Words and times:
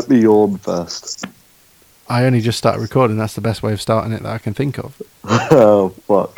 Let 0.00 0.08
me 0.08 0.22
yawn 0.22 0.56
first. 0.56 1.26
I 2.08 2.24
only 2.24 2.40
just 2.40 2.56
started 2.56 2.80
recording. 2.80 3.18
That's 3.18 3.34
the 3.34 3.42
best 3.42 3.62
way 3.62 3.74
of 3.74 3.82
starting 3.82 4.14
it 4.14 4.22
that 4.22 4.32
I 4.32 4.38
can 4.38 4.54
think 4.54 4.78
of. 4.78 5.02
oh 5.24 5.90
fuck! 6.08 6.34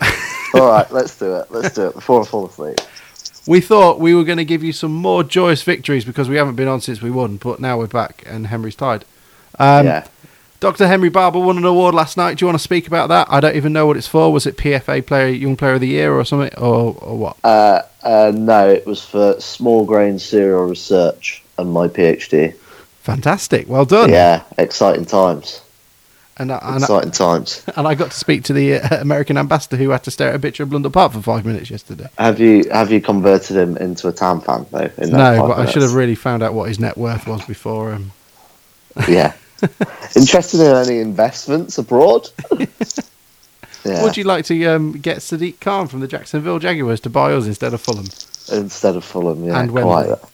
All 0.61 0.69
right, 0.69 0.91
let's 0.91 1.17
do 1.17 1.37
it. 1.37 1.47
Let's 1.49 1.73
do 1.73 1.87
it 1.87 1.95
before 1.95 2.23
I 2.23 2.25
fall 2.25 2.47
asleep. 2.47 2.81
We 3.47 3.61
thought 3.61 4.01
we 4.01 4.17
were 4.17 4.25
going 4.25 4.39
to 4.39 4.45
give 4.45 4.65
you 4.65 4.73
some 4.73 4.93
more 4.93 5.23
joyous 5.23 5.63
victories 5.63 6.05
because 6.05 6.29
we 6.29 6.35
haven't 6.35 6.57
been 6.57 6.67
on 6.67 6.81
since 6.81 7.01
we 7.01 7.13
won, 7.13 7.37
but 7.37 7.61
now 7.61 7.79
we're 7.79 7.87
back 7.87 8.25
and 8.27 8.49
Henry's 8.49 8.75
tied. 8.75 9.05
Um, 9.61 9.87
yeah. 9.87 10.09
Dr. 10.59 10.89
Henry 10.89 11.09
Barber 11.09 11.39
won 11.39 11.57
an 11.57 11.65
award 11.65 11.95
last 11.95 12.17
night. 12.17 12.39
Do 12.39 12.43
you 12.43 12.49
want 12.49 12.59
to 12.59 12.65
speak 12.65 12.89
about 12.89 13.11
that? 13.11 13.29
I 13.31 13.39
don't 13.39 13.55
even 13.55 13.73
know 13.73 13.87
what 13.87 13.97
it's 13.97 14.09
for. 14.09 14.33
Was 14.33 14.45
it 14.45 14.57
PFA 14.57 15.07
Player 15.07 15.29
Young 15.29 15.55
Player 15.55 15.75
of 15.75 15.81
the 15.83 15.87
Year 15.87 16.13
or 16.13 16.25
something, 16.25 16.53
or, 16.59 16.97
or 17.01 17.17
what? 17.17 17.37
Uh, 17.45 17.83
uh, 18.03 18.33
no, 18.35 18.69
it 18.69 18.85
was 18.85 19.05
for 19.05 19.41
small 19.41 19.85
grain 19.85 20.19
cereal 20.19 20.65
research 20.65 21.45
and 21.59 21.71
my 21.71 21.87
PhD. 21.87 22.57
Fantastic. 23.03 23.69
Well 23.69 23.85
done. 23.85 24.11
Yeah, 24.11 24.43
exciting 24.59 25.05
times. 25.05 25.61
And, 26.39 26.51
I- 26.51 26.59
and, 26.63 26.75
I- 26.75 26.77
Exciting 26.79 27.11
times. 27.11 27.65
and 27.77 27.87
I 27.87 27.95
got 27.95 28.11
to 28.13 28.17
speak 28.17 28.45
to 28.45 28.53
the 28.53 28.75
uh, 28.75 29.01
American 29.01 29.37
ambassador 29.37 29.77
who 29.77 29.91
had 29.91 30.03
to 30.05 30.11
stare 30.11 30.29
at 30.31 30.35
a 30.37 30.39
picture 30.39 30.63
of 30.63 30.71
Blundell 30.71 30.91
Park 30.91 31.13
for 31.13 31.21
five 31.21 31.45
minutes 31.45 31.71
yesterday. 31.71 32.09
Have 32.19 32.41
you 32.41 32.69
have 32.71 32.91
you 32.91 33.01
converted 33.01 33.57
him 33.57 33.77
into 33.77 34.09
a 34.09 34.13
town 34.13 34.41
fan 34.41 34.65
though? 34.71 34.91
No, 34.99 35.47
but 35.49 35.59
I 35.59 35.67
should 35.67 35.83
have 35.83 35.95
really 35.95 36.15
found 36.15 36.43
out 36.43 36.55
what 36.55 36.69
his 36.69 36.79
net 36.81 36.97
worth 36.97 37.27
was 37.27 37.45
before. 37.45 37.93
Um, 37.93 38.13
Yeah. 39.09 39.35
Interested 40.17 40.61
in 40.61 40.75
any 40.75 40.99
investments 41.01 41.79
abroad? 41.79 42.29
yeah. 43.85 44.03
Would 44.03 44.17
you 44.17 44.25
like 44.25 44.45
to 44.47 44.65
um, 44.67 44.93
get 44.93 45.19
Sadiq 45.19 45.61
Khan 45.61 45.87
from 45.89 46.01
the 46.01 46.09
Jacksonville 46.09 46.59
Jaguars 46.59 47.01
to 47.01 47.11
buy 47.11 47.33
us 47.33 47.47
instead 47.47 47.75
of 47.75 47.81
Fulham? 47.81 48.07
instead 48.53 48.97
of 48.97 49.05
Fulham, 49.05 49.45
yeah, 49.45 49.61
And 49.61 49.71
quite 49.71 49.85
Wembley. 49.85 50.09
that. 50.09 50.29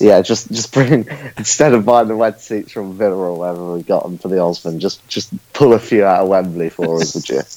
Yeah, 0.00 0.20
just 0.22 0.50
just 0.50 0.72
bring 0.72 1.06
instead 1.38 1.72
of 1.74 1.84
buying 1.84 2.08
the 2.08 2.16
wet 2.16 2.40
seats 2.40 2.72
from 2.72 2.96
Villa 2.96 3.16
or 3.16 3.38
wherever 3.38 3.72
we 3.74 3.82
got 3.82 4.02
them 4.04 4.18
for 4.18 4.28
the 4.28 4.38
Osmond, 4.40 4.80
just 4.80 5.06
just 5.08 5.32
pull 5.52 5.72
a 5.74 5.78
few 5.78 6.04
out 6.04 6.22
of 6.22 6.28
Wembley 6.28 6.68
for 6.70 7.00
us, 7.00 7.14
would 7.14 7.28
you? 7.28 7.40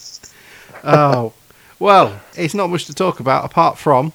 Oh, 0.84 1.34
well, 1.80 2.22
it's 2.36 2.54
not 2.54 2.70
much 2.70 2.86
to 2.86 2.94
talk 2.94 3.20
about 3.20 3.44
apart 3.44 3.78
from 3.78 4.14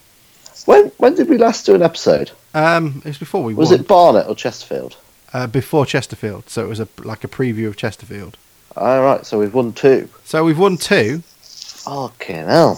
When 0.65 0.93
when 0.99 1.15
did 1.15 1.29
we 1.29 1.37
last 1.39 1.67
do 1.67 1.75
an 1.75 1.83
episode? 1.83 2.31
um, 2.55 3.03
it 3.05 3.09
was 3.09 3.19
before 3.19 3.43
we 3.43 3.53
Was 3.55 3.71
won. 3.71 3.81
it 3.81 3.89
Barnet 3.89 4.27
or 4.29 4.35
Chesterfield? 4.35 4.97
uh, 5.33 5.47
before 5.47 5.85
Chesterfield, 5.87 6.49
so 6.49 6.65
it 6.65 6.69
was 6.69 6.81
a 6.81 6.89
like 7.03 7.25
a 7.25 7.29
preview 7.29 7.67
of 7.67 7.77
Chesterfield. 7.77 8.37
All 8.77 9.03
right, 9.03 9.27
so 9.27 9.39
we've 9.39 9.53
won 9.55 9.73
two. 9.73 10.09
So 10.25 10.45
we've 10.45 10.59
won 10.59 10.77
two. 10.79 11.23
Fucking 11.43 12.37
hell! 12.47 12.77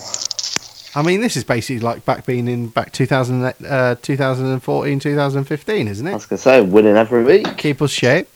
I 0.96 1.02
mean, 1.02 1.20
this 1.20 1.36
is 1.36 1.44
basically 1.44 1.80
like 1.80 2.04
back 2.04 2.24
being 2.24 2.46
in 2.46 2.68
back 2.68 2.92
2000, 2.92 3.44
uh, 3.66 3.96
2014, 4.00 5.00
2015, 5.00 5.88
isn't 5.88 6.06
it? 6.06 6.10
I 6.10 6.14
was 6.14 6.26
gonna 6.26 6.38
say 6.38 6.60
winning 6.60 6.96
every 6.96 7.24
week. 7.24 7.56
Keep 7.56 7.82
us 7.82 7.90
shape. 7.90 8.28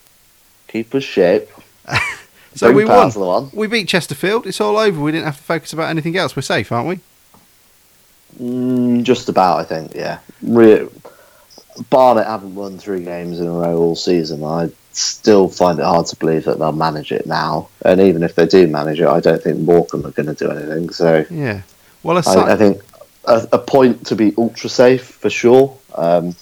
Keep 0.67 0.95
us 0.95 1.05
shape. 1.05 1.49
So 2.55 2.67
Bring 2.73 2.77
we 2.77 2.85
won. 2.87 3.13
On. 3.13 3.51
We 3.53 3.69
beat 3.69 3.87
Chesterfield. 3.87 4.45
It's 4.45 4.61
all 4.61 4.79
over. 4.79 5.01
We 5.01 5.13
didn't 5.13 5.27
have 5.27 5.37
to 5.37 5.43
focus 5.43 5.73
about 5.73 5.91
anything 5.91 6.17
else. 6.17 6.35
We're 6.35 6.43
safe, 6.43 6.73
aren't 6.73 6.89
we? 6.89 6.99
Mm, 8.43 9.05
just 9.05 9.29
about, 9.29 9.61
I 9.61 9.65
think. 9.65 9.95
Yeah. 9.95 10.19
Re- 10.43 10.89
Barnet 11.89 12.27
haven't 12.27 12.57
won 12.57 12.77
three 12.79 13.05
games 13.05 13.39
in 13.39 13.47
a 13.47 13.53
row 13.53 13.79
all 13.79 13.95
season. 13.95 14.43
I 14.43 14.71
still 14.93 15.49
find 15.49 15.79
it 15.79 15.85
hard 15.85 16.07
to 16.07 16.17
believe 16.17 16.47
that 16.47 16.59
they'll 16.59 16.73
manage 16.73 17.13
it 17.13 17.27
now. 17.27 17.69
And 17.85 18.01
even 18.01 18.25
if 18.25 18.35
they 18.35 18.47
do 18.47 18.67
manage 18.67 19.01
it, 19.01 19.07
I 19.07 19.21
don't 19.21 19.41
think 19.41 19.59
Morecambe 19.61 20.07
are 20.07 20.11
going 20.11 20.27
to 20.27 20.35
do 20.35 20.51
anything. 20.51 20.91
So 20.91 21.25
Yeah. 21.31 21.63
Well, 22.03 22.17
aside, 22.17 22.49
I, 22.49 22.53
I 22.53 22.57
think 22.57 22.83
a, 23.25 23.49
a 23.53 23.59
point 23.59 24.07
to 24.07 24.17
be 24.17 24.35
ultra 24.39 24.71
safe 24.71 25.05
for 25.05 25.31
sure. 25.31 25.77
Um, 25.95 26.35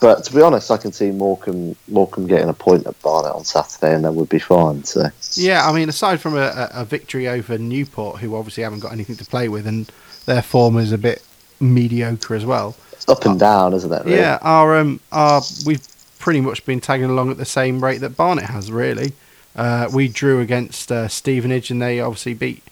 but 0.00 0.24
to 0.24 0.34
be 0.34 0.42
honest, 0.42 0.70
I 0.70 0.78
can 0.78 0.90
see 0.90 1.12
Morecambe 1.12 1.76
Morecambe 1.86 2.26
getting 2.26 2.48
a 2.48 2.54
point 2.54 2.86
at 2.86 3.00
Barnet 3.02 3.32
on 3.32 3.44
Saturday, 3.44 3.94
and 3.94 4.04
then 4.04 4.16
we'd 4.16 4.28
be 4.28 4.40
fine. 4.40 4.82
So 4.82 5.08
Yeah, 5.34 5.68
I 5.68 5.72
mean, 5.72 5.88
aside 5.88 6.20
from 6.20 6.36
a, 6.36 6.40
a, 6.40 6.70
a 6.80 6.84
victory 6.84 7.28
over 7.28 7.56
Newport, 7.56 8.18
who 8.20 8.34
obviously 8.34 8.64
haven't 8.64 8.80
got 8.80 8.92
anything 8.92 9.16
to 9.16 9.24
play 9.24 9.48
with, 9.48 9.66
and 9.66 9.90
their 10.26 10.42
form 10.42 10.76
is 10.76 10.90
a 10.90 10.98
bit 10.98 11.22
mediocre 11.60 12.34
as 12.34 12.44
well. 12.44 12.74
it's 12.92 13.08
up 13.08 13.24
and 13.24 13.38
down, 13.38 13.74
isn't 13.74 13.92
it? 13.92 14.04
really? 14.04 14.16
Yeah, 14.16 14.38
our 14.42 14.76
um, 14.76 14.98
our 15.12 15.40
we've 15.64 15.86
pretty 16.18 16.40
much 16.40 16.64
been 16.66 16.80
tagging 16.80 17.10
along 17.10 17.30
at 17.30 17.36
the 17.36 17.44
same 17.44 17.82
rate 17.82 17.98
that 17.98 18.16
Barnet 18.16 18.44
has. 18.46 18.72
Really, 18.72 19.12
uh, 19.54 19.88
we 19.92 20.08
drew 20.08 20.40
against 20.40 20.90
uh, 20.90 21.06
Stevenage, 21.06 21.70
and 21.70 21.80
they 21.80 22.00
obviously 22.00 22.34
beat 22.34 22.64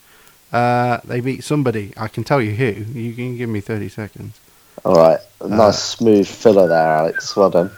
uh, 0.53 0.99
they 1.05 1.21
beat 1.21 1.45
somebody. 1.45 1.93
I 1.97 2.09
can 2.09 2.25
tell 2.25 2.41
you 2.41 2.53
who. 2.53 2.85
You 2.99 3.13
can 3.15 3.37
give 3.37 3.49
me 3.49 3.61
thirty 3.61 3.89
seconds. 3.89 4.39
All 4.85 4.95
right. 4.95 5.19
Uh, 5.41 5.49
Nice 5.49 5.83
smooth 5.83 6.27
filler 6.27 6.69
there, 6.69 6.87
Alex. 6.97 7.37
Well 7.37 7.51
done. 7.51 7.71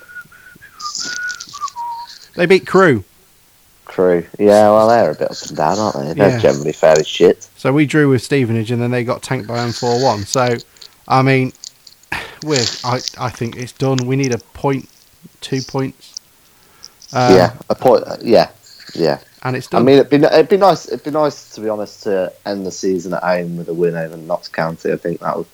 They 2.34 2.47
beat 2.47 2.66
Crewe, 2.66 3.05
Crewe. 3.84 4.27
Yeah, 4.38 4.71
well, 4.71 4.88
they're 4.88 5.10
a 5.10 5.15
bit 5.15 5.31
up 5.31 5.37
and 5.49 5.56
down, 5.56 5.78
aren't 5.78 5.97
they? 5.97 6.15
They're 6.15 6.31
Yeah. 6.31 6.38
generally 6.38 6.72
fairly 6.72 7.05
shit. 7.05 7.47
so 7.56 7.72
we 7.72 7.84
drew 7.87 8.09
with 8.09 8.22
Stevenage, 8.22 8.71
and 8.71 8.81
then 8.81 8.91
they 8.91 9.04
got 9.04 9.22
tanked 9.22 9.47
by 9.47 9.56
them 9.56 9.72
four 9.72 10.03
one. 10.03 10.25
So, 10.25 10.56
I 11.06 11.21
mean, 11.22 11.53
we're 12.43 12.65
I 12.84 13.00
I 13.19 13.28
think 13.28 13.56
it's 13.56 13.72
done. 13.72 13.99
We 14.06 14.16
need 14.16 14.33
a 14.33 14.39
point, 14.39 14.89
two 15.43 15.60
points. 15.60 16.15
Um, 17.12 17.34
yeah, 17.37 17.53
a 17.69 17.75
point. 17.75 18.04
Yeah, 18.22 18.49
yeah. 18.94 19.19
And 19.44 19.56
it's 19.56 19.69
I 19.72 19.80
mean, 19.80 19.98
it'd 19.98 20.10
be 20.10 20.16
it'd 20.19 20.48
be 20.48 20.56
nice. 20.56 20.86
It'd 20.86 21.04
be 21.04 21.10
nice 21.10 21.53
to 21.54 21.60
be 21.60 21.69
honest 21.69 22.04
to 22.04 22.32
end 22.47 22.64
the 22.64 22.70
season 22.70 23.12
at 23.14 23.22
home 23.22 23.56
with 23.56 23.69
a 23.69 23.75
win 23.75 23.97
over 23.97 24.16
Notts 24.16 24.48
County. 24.48 24.92
I 24.92 24.97
think 24.97 25.20
that 25.20 25.36
would 25.36 25.47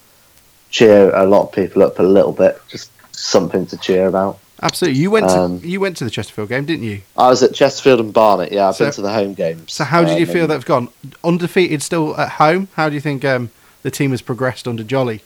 cheer 0.71 1.15
a 1.15 1.25
lot 1.25 1.45
of 1.45 1.53
people 1.53 1.83
up 1.83 1.99
a 1.99 2.03
little 2.03 2.33
bit. 2.33 2.61
Just 2.69 2.91
something 3.13 3.65
to 3.67 3.77
cheer 3.79 4.07
about. 4.07 4.39
Absolutely. 4.61 5.01
You 5.01 5.11
went 5.11 5.27
Um, 5.27 5.61
to 5.61 5.69
you 5.69 5.81
went 5.81 5.97
to 5.99 6.05
the 6.05 6.11
Chesterfield 6.11 6.49
game, 6.51 6.67
didn't 6.67 6.85
you? 6.85 7.01
I 7.17 7.29
was 7.29 7.43
at 7.43 7.55
Chesterfield 7.55 8.01
and 8.01 8.13
Barnet. 8.13 8.53
Yeah, 8.53 8.69
I've 8.69 8.77
So- 8.77 8.85
been 8.87 8.93
to 8.95 9.03
the 9.03 9.13
home 9.13 9.33
games. 9.35 9.73
So 9.73 9.85
how 9.85 10.05
did 10.05 10.19
you 10.19 10.27
Um, 10.27 10.33
feel 10.33 10.47
that's 10.47 10.65
gone? 10.65 10.89
Undefeated 11.25 11.81
still 11.83 12.15
at 12.21 12.33
home. 12.33 12.69
How 12.75 12.89
do 12.91 12.95
you 12.95 13.01
think 13.01 13.25
um, 13.25 13.51
the 13.83 13.91
team 13.91 14.11
has 14.11 14.21
progressed 14.21 14.69
under 14.69 14.83
Jolley? 14.83 15.23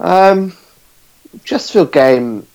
Um, 0.00 0.54
Chesterfield 1.44 1.92
game. 1.92 2.46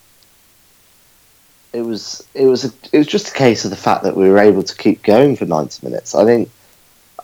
It 1.73 1.81
was 1.81 2.25
it 2.33 2.45
was 2.45 2.65
a, 2.65 2.71
it 2.91 2.97
was 2.97 3.07
just 3.07 3.29
a 3.29 3.33
case 3.33 3.63
of 3.63 3.71
the 3.71 3.77
fact 3.77 4.03
that 4.03 4.17
we 4.17 4.29
were 4.29 4.39
able 4.39 4.63
to 4.63 4.75
keep 4.75 5.03
going 5.03 5.35
for 5.35 5.45
ninety 5.45 5.85
minutes. 5.85 6.13
I 6.13 6.25
think 6.25 6.49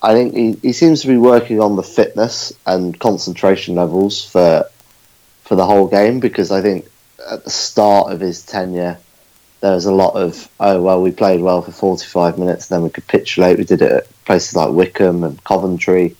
I 0.02 0.14
think 0.14 0.34
he, 0.34 0.54
he 0.62 0.74
seems 0.74 1.02
to 1.02 1.08
be 1.08 1.18
working 1.18 1.60
on 1.60 1.76
the 1.76 1.84
fitness 1.84 2.54
and 2.66 2.98
concentration 3.00 3.76
levels 3.76 4.24
for 4.24 4.66
for 5.44 5.56
the 5.56 5.66
whole 5.66 5.88
game 5.88 6.20
because 6.20 6.52
I 6.52 6.62
think 6.62 6.88
at 7.30 7.44
the 7.44 7.50
start 7.50 8.12
of 8.12 8.20
his 8.20 8.46
tenure 8.46 8.98
there 9.62 9.74
was 9.74 9.86
a 9.86 9.92
lot 9.92 10.14
of 10.16 10.48
oh 10.60 10.82
well 10.82 11.02
we 11.02 11.12
played 11.12 11.42
well 11.42 11.62
for 11.62 11.72
forty 11.72 12.06
five 12.06 12.38
minutes 12.38 12.70
and 12.70 12.78
then 12.78 12.84
we 12.84 12.90
capitulate. 12.90 13.58
We 13.58 13.66
did 13.66 13.82
it 13.82 13.92
at 13.92 14.26
places 14.26 14.56
like 14.56 14.72
Wycombe 14.72 15.24
and 15.24 15.44
Coventry, 15.44 16.16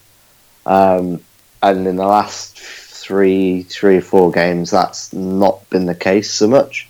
um, 0.66 1.22
and 1.62 1.88
in 1.88 1.96
the 1.96 2.06
last 2.06 2.60
three 2.60 3.64
three 3.64 3.98
or 3.98 4.02
four 4.02 4.32
games 4.32 4.72
that's 4.72 5.14
not 5.14 5.70
been 5.70 5.86
the 5.86 5.96
case 5.96 6.32
so 6.32 6.48
much. 6.48 6.90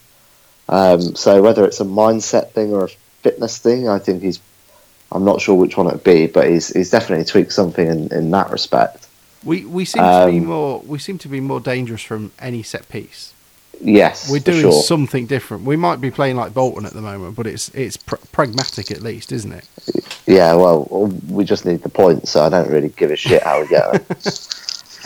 Um, 0.69 1.15
so 1.15 1.41
whether 1.41 1.65
it's 1.65 1.79
a 1.79 1.85
mindset 1.85 2.51
thing 2.51 2.73
or 2.73 2.85
a 2.85 2.89
fitness 3.21 3.57
thing, 3.57 3.87
I 3.89 3.99
think 3.99 4.21
he's. 4.23 4.39
I'm 5.09 5.23
not 5.23 5.39
sure 5.39 5.55
which 5.55 5.77
one 5.77 5.87
it'd 5.87 6.03
be, 6.03 6.27
but 6.27 6.49
he's 6.49 6.67
he's 6.73 6.89
definitely 6.89 7.23
tweaked 7.23 7.53
something 7.53 7.87
in, 7.87 8.11
in 8.13 8.31
that 8.31 8.51
respect. 8.51 9.07
We 9.45 9.63
we 9.65 9.85
seem 9.85 10.03
to 10.03 10.27
be 10.29 10.37
Um, 10.39 10.45
more 10.45 10.79
we 10.81 10.99
seem 10.99 11.17
to 11.19 11.29
be 11.29 11.39
more 11.39 11.61
dangerous 11.61 12.01
from 12.01 12.31
any 12.39 12.61
set 12.63 12.89
piece. 12.89 13.33
Yes, 13.79 14.29
We're 14.29 14.39
doing 14.39 14.61
sure. 14.61 14.71
something 14.71 15.27
different. 15.27 15.63
We 15.63 15.75
might 15.75 16.01
be 16.01 16.09
playing 16.09 16.35
like 16.35 16.53
Bolton 16.53 16.85
at 16.85 16.93
the 16.93 17.01
moment, 17.01 17.35
but 17.35 17.45
it's 17.45 17.69
it's 17.69 17.95
pr- 17.95 18.15
pragmatic 18.31 18.89
at 18.91 19.01
least, 19.01 19.31
isn't 19.31 19.51
it? 19.51 19.67
Yeah, 20.25 20.55
well, 20.55 20.85
we 21.29 21.45
just 21.45 21.63
need 21.65 21.83
the 21.83 21.89
points, 21.89 22.31
so 22.31 22.43
I 22.43 22.49
don't 22.49 22.69
really 22.69 22.89
give 22.89 23.11
a 23.11 23.15
shit 23.15 23.43
how 23.43 23.61
we 23.61 23.67
get 23.67 24.07
them. 24.07 24.17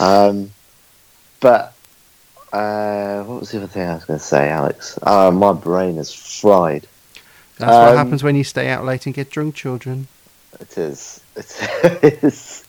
um, 0.00 0.50
but 1.40 1.74
uh, 2.52 2.56
was 3.42 3.50
the 3.50 3.58
other 3.58 3.66
thing 3.66 3.88
I 3.88 3.94
was 3.94 4.04
going 4.04 4.20
to 4.20 4.24
say, 4.24 4.48
Alex? 4.50 4.96
Uh, 5.02 5.32
my 5.32 5.52
brain 5.52 5.98
is 5.98 6.12
fried. 6.14 6.86
That's 7.58 7.70
what 7.72 7.88
Um, 7.88 7.96
happens 7.96 8.22
when 8.22 8.36
you 8.36 8.44
stay 8.44 8.68
out 8.68 8.84
late 8.84 9.04
and 9.06 9.14
get 9.14 9.30
drunk, 9.30 9.56
children. 9.56 10.06
It 10.60 10.78
is. 10.78 11.20
It 11.34 12.22
is. 12.22 12.62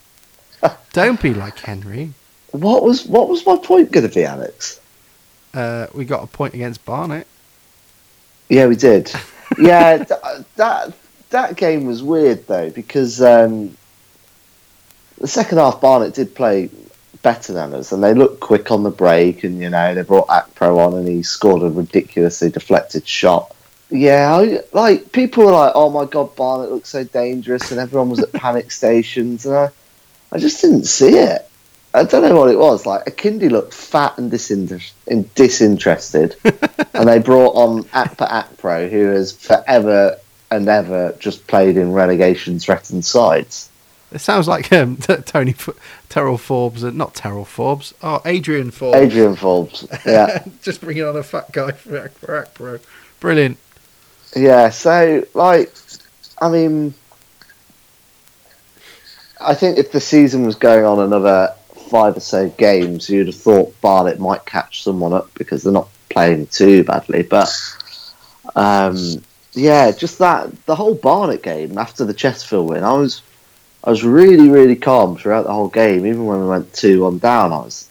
Don't 0.93 1.21
be 1.21 1.33
like 1.35 1.59
Henry. 1.59 2.13
What 2.51 2.83
was 2.83 3.05
what 3.05 3.29
was 3.29 3.45
my 3.45 3.55
point 3.57 3.91
going 3.91 4.07
to 4.07 4.13
be, 4.13 4.25
Alex? 4.25 4.79
Uh, 5.53 5.85
we 5.93 6.05
got 6.05 6.23
a 6.23 6.27
point 6.27 6.55
against 6.55 6.83
Barnet. 6.85 7.27
Yeah, 8.49 8.65
we 8.65 8.75
did. 8.75 9.11
yeah, 9.59 9.97
th- 9.97 10.19
that 10.55 10.93
that 11.29 11.55
game 11.55 11.85
was 11.85 12.01
weird 12.01 12.47
though 12.47 12.71
because 12.71 13.21
um, 13.21 13.77
the 15.19 15.27
second 15.27 15.59
half 15.59 15.79
Barnet 15.81 16.15
did 16.15 16.33
play 16.33 16.69
better 17.23 17.53
than 17.53 17.73
us, 17.73 17.91
and 17.91 18.03
they 18.03 18.13
looked 18.13 18.39
quick 18.39 18.69
on 18.69 18.83
the 18.83 18.91
break, 18.91 19.43
and 19.43 19.59
you 19.59 19.69
know 19.69 19.95
they 19.95 20.03
brought 20.03 20.27
Akpro 20.27 20.77
on, 20.77 20.93
and 20.93 21.07
he 21.07 21.23
scored 21.23 21.63
a 21.63 21.69
ridiculously 21.69 22.51
deflected 22.51 23.07
shot. 23.07 23.55
Yeah, 23.89 24.35
I, 24.35 24.59
like 24.73 25.11
people 25.11 25.45
were 25.45 25.51
like, 25.51 25.71
"Oh 25.73 25.89
my 25.89 26.05
god, 26.05 26.35
Barnet 26.35 26.71
looks 26.71 26.89
so 26.89 27.03
dangerous," 27.03 27.71
and 27.71 27.79
everyone 27.79 28.09
was 28.09 28.19
at 28.19 28.31
panic 28.33 28.69
stations, 28.69 29.45
and 29.47 29.55
I, 29.55 29.69
I 30.31 30.37
just 30.37 30.61
didn't 30.61 30.85
see 30.85 31.17
it. 31.17 31.49
I 31.95 32.03
don't 32.03 32.23
know 32.23 32.35
what 32.35 32.49
it 32.49 32.57
was. 32.57 32.85
Like 32.85 33.05
Akinde 33.05 33.49
looked 33.49 33.73
fat 33.73 34.17
and 34.17 34.31
disinter- 34.31 34.91
in- 35.07 35.29
disinterested, 35.35 36.35
and 36.93 37.07
they 37.07 37.19
brought 37.19 37.55
on 37.55 37.83
Akpa 37.85 38.29
Akpro, 38.29 38.89
who 38.89 39.07
has 39.07 39.31
forever 39.31 40.17
and 40.51 40.67
ever 40.67 41.15
just 41.19 41.47
played 41.47 41.77
in 41.77 41.93
relegation 41.93 42.59
threatened 42.59 43.05
sides. 43.05 43.69
It 44.13 44.19
sounds 44.19 44.47
like 44.47 44.71
um, 44.71 44.95
t- 44.97 45.15
Tony 45.17 45.51
F- 45.51 45.69
Terrell 46.09 46.37
Forbes, 46.37 46.83
uh, 46.83 46.91
not 46.91 47.15
Terrell 47.15 47.45
Forbes, 47.45 47.93
oh 48.03 48.21
Adrian 48.25 48.71
Forbes. 48.71 48.97
Adrian 48.97 49.35
Forbes, 49.35 49.87
yeah, 50.05 50.43
just 50.61 50.81
bringing 50.81 51.03
on 51.03 51.15
a 51.15 51.23
fat 51.23 51.51
guy 51.51 51.71
for 51.71 52.09
for 52.09 52.43
Akpro. 52.45 52.81
Brilliant. 53.19 53.57
yeah. 54.35 54.69
So 54.69 55.25
like, 55.33 55.73
I 56.39 56.49
mean, 56.49 56.93
I 59.41 59.55
think 59.55 59.77
if 59.77 59.91
the 59.91 59.99
season 60.01 60.45
was 60.45 60.55
going 60.55 60.85
on 60.85 60.99
another 60.99 61.53
five 61.89 62.15
or 62.15 62.21
so 62.21 62.49
games, 62.49 63.09
you'd 63.09 63.27
have 63.27 63.35
thought 63.35 63.79
Barnet 63.81 64.19
might 64.19 64.45
catch 64.45 64.83
someone 64.83 65.13
up 65.13 65.33
because 65.33 65.63
they're 65.63 65.73
not 65.73 65.89
playing 66.09 66.47
too 66.47 66.83
badly. 66.83 67.23
But 67.23 67.49
um, 68.55 69.23
yeah, 69.53 69.91
just 69.91 70.19
that 70.19 70.65
the 70.65 70.75
whole 70.75 70.95
Barnet 70.95 71.41
game 71.41 71.77
after 71.77 72.05
the 72.05 72.13
Chesterfield 72.13 72.69
win, 72.69 72.83
I 72.83 72.93
was 72.93 73.21
I 73.83 73.89
was 73.89 74.03
really 74.03 74.49
really 74.49 74.75
calm 74.75 75.17
throughout 75.17 75.43
the 75.43 75.53
whole 75.53 75.67
game. 75.67 76.05
Even 76.05 76.25
when 76.25 76.39
we 76.41 76.47
went 76.47 76.73
two 76.73 77.03
one 77.03 77.17
down, 77.17 77.51
I 77.51 77.57
was 77.57 77.89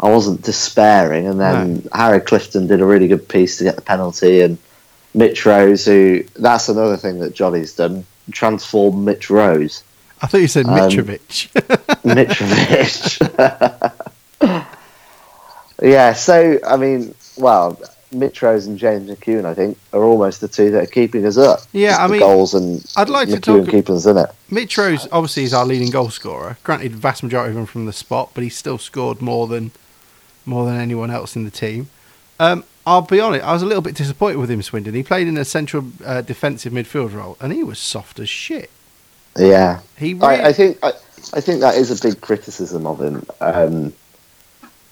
I 0.00 0.08
wasn't 0.08 0.42
despairing. 0.42 1.26
And 1.26 1.40
then 1.40 1.88
Harry 1.92 2.20
Clifton 2.20 2.66
did 2.68 2.80
a 2.80 2.84
really 2.86 3.08
good 3.08 3.28
piece 3.28 3.58
to 3.58 3.64
get 3.64 3.74
the 3.76 3.82
penalty, 3.82 4.40
and 4.42 4.56
Mitch 5.14 5.44
Rose, 5.44 5.84
who 5.84 6.22
that's 6.36 6.68
another 6.68 6.96
thing 6.96 7.18
that 7.20 7.34
Johnny's 7.34 7.74
done, 7.74 8.04
transformed 8.30 9.04
Mitch 9.04 9.30
Rose. 9.30 9.82
I 10.22 10.26
thought 10.26 10.40
you 10.40 10.48
said 10.48 10.66
Um, 10.66 10.74
Mitrovic. 10.76 11.48
Mitrovic. 12.02 13.18
yeah, 15.82 16.12
so 16.12 16.58
I 16.66 16.76
mean, 16.76 17.14
well, 17.36 17.80
Mitch 18.10 18.40
Rose 18.42 18.66
and 18.66 18.78
James 18.78 19.10
McKeown, 19.10 19.44
I 19.44 19.54
think, 19.54 19.76
are 19.92 20.02
almost 20.02 20.40
the 20.40 20.48
two 20.48 20.70
that 20.70 20.82
are 20.84 20.86
keeping 20.86 21.26
us 21.26 21.36
up. 21.36 21.60
Yeah, 21.72 21.90
Just 21.90 22.00
I 22.00 22.06
the 22.06 22.12
mean, 22.12 22.20
goals 22.20 22.54
and 22.54 22.92
I'd 22.96 23.08
like 23.08 23.28
to 23.28 23.36
McKeown 23.36 23.64
talk- 23.64 23.70
keeping 23.70 23.96
us 23.96 24.06
in 24.06 24.16
it. 24.16 24.30
Mitch 24.50 24.78
Rose 24.78 25.06
obviously 25.12 25.44
is 25.44 25.52
our 25.54 25.66
leading 25.66 25.90
goal 25.90 26.10
scorer. 26.10 26.56
Granted, 26.64 26.92
vast 26.94 27.22
majority 27.22 27.50
of 27.50 27.56
them 27.56 27.66
from 27.66 27.86
the 27.86 27.92
spot, 27.92 28.30
but 28.34 28.42
he's 28.42 28.56
still 28.56 28.78
scored 28.78 29.20
more 29.20 29.46
than 29.46 29.70
more 30.46 30.64
than 30.64 30.80
anyone 30.80 31.10
else 31.10 31.36
in 31.36 31.44
the 31.44 31.50
team. 31.50 31.88
Um, 32.40 32.64
I'll 32.86 33.02
be 33.02 33.20
honest, 33.20 33.44
I 33.44 33.52
was 33.52 33.60
a 33.60 33.66
little 33.66 33.82
bit 33.82 33.94
disappointed 33.94 34.38
with 34.38 34.50
him, 34.50 34.62
Swindon. 34.62 34.94
He 34.94 35.02
played 35.02 35.28
in 35.28 35.36
a 35.36 35.44
central 35.44 35.84
uh, 36.06 36.22
defensive 36.22 36.72
midfield 36.72 37.12
role, 37.14 37.36
and 37.40 37.52
he 37.52 37.62
was 37.62 37.78
soft 37.78 38.18
as 38.18 38.30
shit. 38.30 38.70
Yeah, 39.36 39.80
He 39.98 40.14
really, 40.14 40.24
I, 40.26 40.48
I 40.48 40.52
think 40.54 40.78
I, 40.82 40.92
I 41.34 41.40
think 41.42 41.60
that 41.60 41.74
is 41.74 41.90
a 41.90 42.08
big 42.08 42.20
criticism 42.22 42.86
of 42.86 43.00
him. 43.02 43.26
Um, 43.42 43.92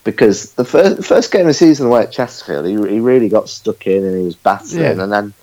because 0.06 0.52
the 0.52 0.64
first, 0.64 1.06
first 1.06 1.30
game 1.30 1.42
of 1.42 1.48
the 1.48 1.54
season 1.54 1.88
away 1.88 2.02
at 2.04 2.12
Chesterfield, 2.12 2.64
he, 2.64 2.72
he 2.94 3.00
really 3.00 3.28
got 3.28 3.50
stuck 3.50 3.86
in 3.86 4.02
and 4.04 4.18
he 4.18 4.24
was 4.24 4.36
battering. 4.36 4.82
Yeah. 4.82 5.02
And 5.02 5.12
then 5.12 5.34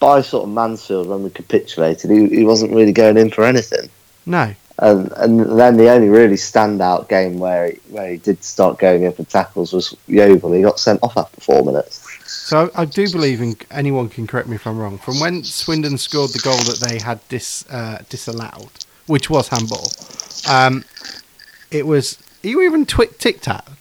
by 0.00 0.22
sort 0.22 0.44
of 0.44 0.54
Mansfield, 0.54 1.08
when 1.08 1.22
we 1.22 1.28
capitulated, 1.30 2.10
he, 2.10 2.28
he 2.28 2.44
wasn't 2.44 2.72
really 2.72 2.92
going 2.92 3.18
in 3.18 3.30
for 3.30 3.44
anything. 3.44 3.90
no, 4.24 4.54
And 4.78 5.12
and 5.16 5.58
then 5.58 5.76
the 5.76 5.90
only 5.90 6.08
really 6.08 6.36
standout 6.36 7.08
game 7.08 7.38
where 7.38 7.72
he, 7.72 7.80
where 7.90 8.10
he 8.12 8.16
did 8.16 8.42
start 8.42 8.78
going 8.78 9.02
in 9.02 9.12
for 9.12 9.24
tackles 9.24 9.72
was 9.72 9.94
Yeovil. 10.06 10.52
He 10.52 10.62
got 10.62 10.78
sent 10.78 11.02
off 11.02 11.16
after 11.16 11.40
four 11.40 11.62
minutes. 11.64 12.00
So 12.26 12.70
I, 12.74 12.84
do 12.84 13.10
believe 13.10 13.40
in 13.40 13.56
anyone 13.70 14.08
can 14.08 14.26
correct 14.26 14.48
me 14.48 14.56
if 14.56 14.66
I'm 14.66 14.78
wrong. 14.78 14.98
From 14.98 15.18
when 15.20 15.44
Swindon 15.44 15.98
scored 15.98 16.30
the 16.30 16.40
goal 16.40 16.56
that 16.58 16.80
they 16.86 16.98
had 16.98 17.20
dis, 17.28 17.64
uh, 17.70 17.98
disallowed, 18.08 18.70
which 19.06 19.28
was 19.28 19.48
handball, 19.48 19.90
um, 20.48 20.84
it 21.70 21.86
was. 21.86 22.18
Are 22.44 22.48
you 22.48 22.60
even 22.62 22.84
twi- 22.84 23.08
Tic 23.18 23.40
Tacs? 23.40 23.73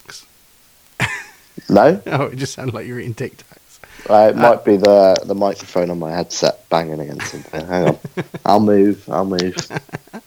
No, 1.69 2.01
Oh, 2.07 2.23
it 2.23 2.35
just 2.37 2.53
sounded 2.53 2.73
like 2.75 2.85
you 2.87 2.93
were 2.93 2.99
eating 2.99 3.13
Tic 3.13 3.37
Tacs. 3.37 3.79
uh, 4.09 4.29
it 4.29 4.35
might 4.35 4.65
be 4.65 4.77
the 4.77 5.15
the 5.25 5.35
microphone 5.35 5.89
on 5.89 5.99
my 5.99 6.11
headset 6.11 6.67
banging 6.69 6.99
against 6.99 7.31
something. 7.31 7.65
Hang 7.65 7.87
on, 7.89 7.99
I'll 8.45 8.59
move. 8.59 9.07
I'll 9.09 9.25
move. 9.25 9.55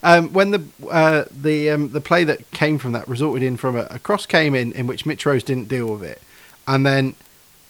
Um, 0.00 0.32
when 0.32 0.52
the 0.52 0.62
uh, 0.88 1.24
the 1.28 1.70
um, 1.70 1.88
the 1.90 2.00
play 2.00 2.22
that 2.22 2.48
came 2.52 2.78
from 2.78 2.92
that 2.92 3.08
resulted 3.08 3.42
in 3.42 3.56
from 3.56 3.74
a, 3.76 3.88
a 3.90 3.98
cross 3.98 4.26
came 4.26 4.54
in 4.54 4.70
in 4.72 4.86
which 4.86 5.04
Mitch 5.04 5.26
Rose 5.26 5.42
didn't 5.42 5.66
deal 5.68 5.88
with 5.88 6.04
it, 6.04 6.22
and 6.68 6.86
then 6.86 7.16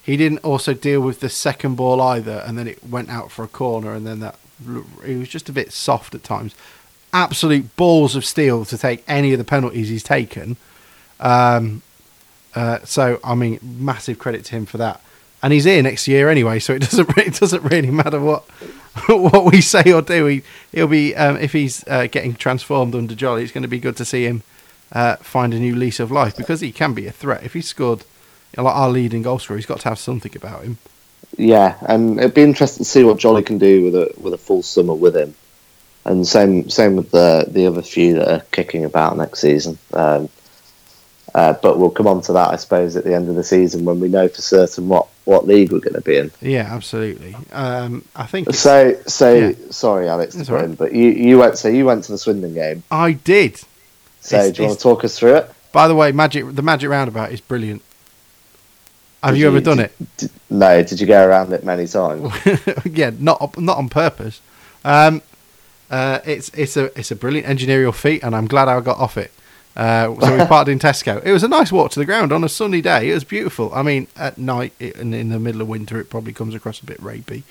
he 0.03 0.15
didn't 0.15 0.37
also 0.39 0.75
deal 0.75 1.01
with 1.01 1.21
the 1.21 1.29
second 1.29 1.73
ball 1.75 1.99
either, 1.99 2.43
and 2.45 2.55
then 2.55 2.67
it 2.67 2.83
went 2.87 3.09
out 3.09 3.31
for 3.31 3.43
a 3.43 3.47
corner, 3.47 3.95
and 3.95 4.05
then 4.05 4.19
that 4.19 4.35
it 5.03 5.17
was 5.17 5.27
just 5.27 5.49
a 5.49 5.51
bit 5.51 5.73
soft 5.73 6.13
at 6.13 6.23
times. 6.23 6.53
Absolute 7.13 7.75
balls 7.75 8.15
of 8.15 8.23
steel 8.23 8.63
to 8.65 8.77
take 8.77 9.03
any 9.07 9.33
of 9.33 9.39
the 9.39 9.43
penalties 9.43 9.89
he's 9.89 10.03
taken. 10.03 10.55
Um, 11.19 11.81
uh, 12.55 12.79
so 12.83 13.19
I 13.23 13.35
mean, 13.35 13.59
massive 13.61 14.19
credit 14.19 14.45
to 14.45 14.51
him 14.51 14.65
for 14.65 14.77
that. 14.77 15.01
And 15.41 15.53
he's 15.53 15.63
here 15.63 15.81
next 15.81 16.07
year 16.07 16.29
anyway, 16.29 16.59
so 16.59 16.73
it 16.73 16.79
doesn't 16.89 17.17
it 17.17 17.35
doesn't 17.35 17.63
really 17.63 17.91
matter 17.91 18.19
what 18.19 18.43
what 19.07 19.45
we 19.45 19.61
say 19.61 19.91
or 19.91 20.01
do. 20.01 20.25
He 20.25 20.43
he'll 20.71 20.87
be 20.87 21.15
um, 21.15 21.37
if 21.37 21.53
he's 21.53 21.87
uh, 21.87 22.07
getting 22.07 22.35
transformed 22.35 22.95
under 22.95 23.15
Jolley. 23.15 23.43
It's 23.43 23.51
going 23.51 23.63
to 23.63 23.67
be 23.67 23.79
good 23.79 23.97
to 23.97 24.05
see 24.05 24.25
him 24.25 24.43
uh, 24.91 25.17
find 25.17 25.53
a 25.53 25.59
new 25.59 25.75
lease 25.75 25.99
of 25.99 26.11
life 26.11 26.35
because 26.35 26.61
he 26.61 26.71
can 26.71 26.93
be 26.93 27.07
a 27.07 27.11
threat. 27.11 27.43
If 27.43 27.53
he 27.53 27.61
scored 27.61 28.03
like 28.57 28.75
our 28.75 28.89
leading 28.89 29.21
goal 29.21 29.39
scorer, 29.39 29.57
he's 29.57 29.65
got 29.65 29.81
to 29.81 29.89
have 29.89 29.99
something 29.99 30.35
about 30.35 30.63
him. 30.63 30.77
Yeah, 31.37 31.77
and 31.81 32.19
it'd 32.19 32.33
be 32.33 32.41
interesting 32.41 32.83
to 32.83 32.89
see 32.89 33.03
what 33.03 33.17
Jolley 33.17 33.43
can 33.43 33.59
do 33.59 33.83
with 33.85 33.95
a 33.95 34.13
with 34.19 34.33
a 34.33 34.37
full 34.37 34.63
summer 34.63 34.93
with 34.93 35.15
him. 35.15 35.35
And 36.05 36.27
same 36.27 36.69
same 36.69 36.95
with 36.95 37.11
the 37.11 37.45
the 37.47 37.67
other 37.67 37.81
few 37.81 38.15
that 38.15 38.31
are 38.31 38.45
kicking 38.51 38.85
about 38.85 39.17
next 39.17 39.39
season. 39.39 39.77
Um, 39.93 40.29
uh, 41.35 41.53
but 41.53 41.77
we'll 41.79 41.89
come 41.89 42.07
on 42.07 42.21
to 42.23 42.33
that, 42.33 42.49
I 42.49 42.55
suppose, 42.55 42.95
at 42.95 43.03
the 43.03 43.13
end 43.13 43.29
of 43.29 43.35
the 43.35 43.43
season 43.43 43.85
when 43.85 43.99
we 43.99 44.07
know 44.07 44.27
for 44.27 44.41
certain 44.41 44.87
what, 44.87 45.07
what 45.25 45.45
league 45.47 45.71
we're 45.71 45.79
going 45.79 45.93
to 45.93 46.01
be 46.01 46.17
in. 46.17 46.31
Yeah, 46.41 46.67
absolutely. 46.69 47.35
Um, 47.51 48.03
I 48.15 48.25
think 48.25 48.53
So, 48.55 48.95
so 49.07 49.33
Yeah. 49.33 49.51
sorry, 49.69 50.07
Alex, 50.09 50.33
to 50.33 50.37
That's 50.39 50.49
put 50.49 50.57
all 50.59 50.65
in, 50.65 50.75
but 50.75 50.93
you, 50.93 51.09
you 51.09 51.37
went. 51.37 51.57
So 51.57 51.67
you 51.67 51.85
went 51.85 52.03
to 52.05 52.11
the 52.11 52.17
Swindon 52.17 52.53
game. 52.53 52.83
I 52.91 53.13
did. 53.13 53.61
So 54.21 54.37
It's- 54.37 54.51
do 54.55 54.61
you 54.63 54.67
want 54.67 54.79
to 54.79 54.83
talk 54.83 55.03
us 55.03 55.17
through 55.17 55.35
it? 55.35 55.51
By 55.71 55.87
the 55.87 55.95
way, 55.95 56.11
magic 56.11 56.55
the 56.55 56.61
magic 56.63 56.89
roundabout 56.89 57.31
is 57.31 57.41
brilliant. 57.41 57.83
Have 59.23 59.33
Did 59.35 59.41
you 59.41 59.47
ever 59.47 59.57
you- 59.57 59.63
done 59.63 59.79
it? 59.79 59.91
Did, 60.17 60.31
no, 60.49 60.81
did 60.81 60.99
you 60.99 61.05
go 61.05 61.23
around 61.25 61.53
it 61.53 61.63
many 61.63 61.85
times? 61.87 62.31
yeah, 62.85 63.11
not 63.19 63.57
not 63.59 63.77
on 63.77 63.87
purpose. 63.89 64.41
Um, 64.83 65.21
uh, 65.91 66.19
it's 66.25 66.49
it's 66.55 66.75
a 66.77 66.85
it's 66.97 67.11
a 67.11 67.15
brilliant 67.15 67.47
engineering 67.47 67.91
feat, 67.91 68.23
and 68.23 68.35
I'm 68.35 68.47
glad 68.47 68.67
I 68.67 68.79
got 68.79 68.97
off 68.97 69.17
it. 69.17 69.31
Uh, 69.75 70.13
so 70.19 70.37
we 70.37 70.45
parked 70.45 70.69
in 70.69 70.79
Tesco. 70.79 71.23
It 71.23 71.31
was 71.31 71.43
a 71.43 71.47
nice 71.47 71.71
walk 71.71 71.91
to 71.91 71.99
the 71.99 72.05
ground 72.05 72.31
on 72.33 72.43
a 72.43 72.49
sunny 72.49 72.81
day. 72.81 73.09
It 73.11 73.13
was 73.13 73.23
beautiful. 73.23 73.73
I 73.73 73.81
mean, 73.81 74.07
at 74.17 74.37
night 74.37 74.73
it, 74.79 74.97
and 74.97 75.15
in 75.15 75.29
the 75.29 75.39
middle 75.39 75.61
of 75.61 75.69
winter, 75.69 75.99
it 75.99 76.09
probably 76.09 76.33
comes 76.33 76.53
across 76.53 76.81
a 76.81 76.85
bit 76.85 76.99
rapey, 77.01 77.43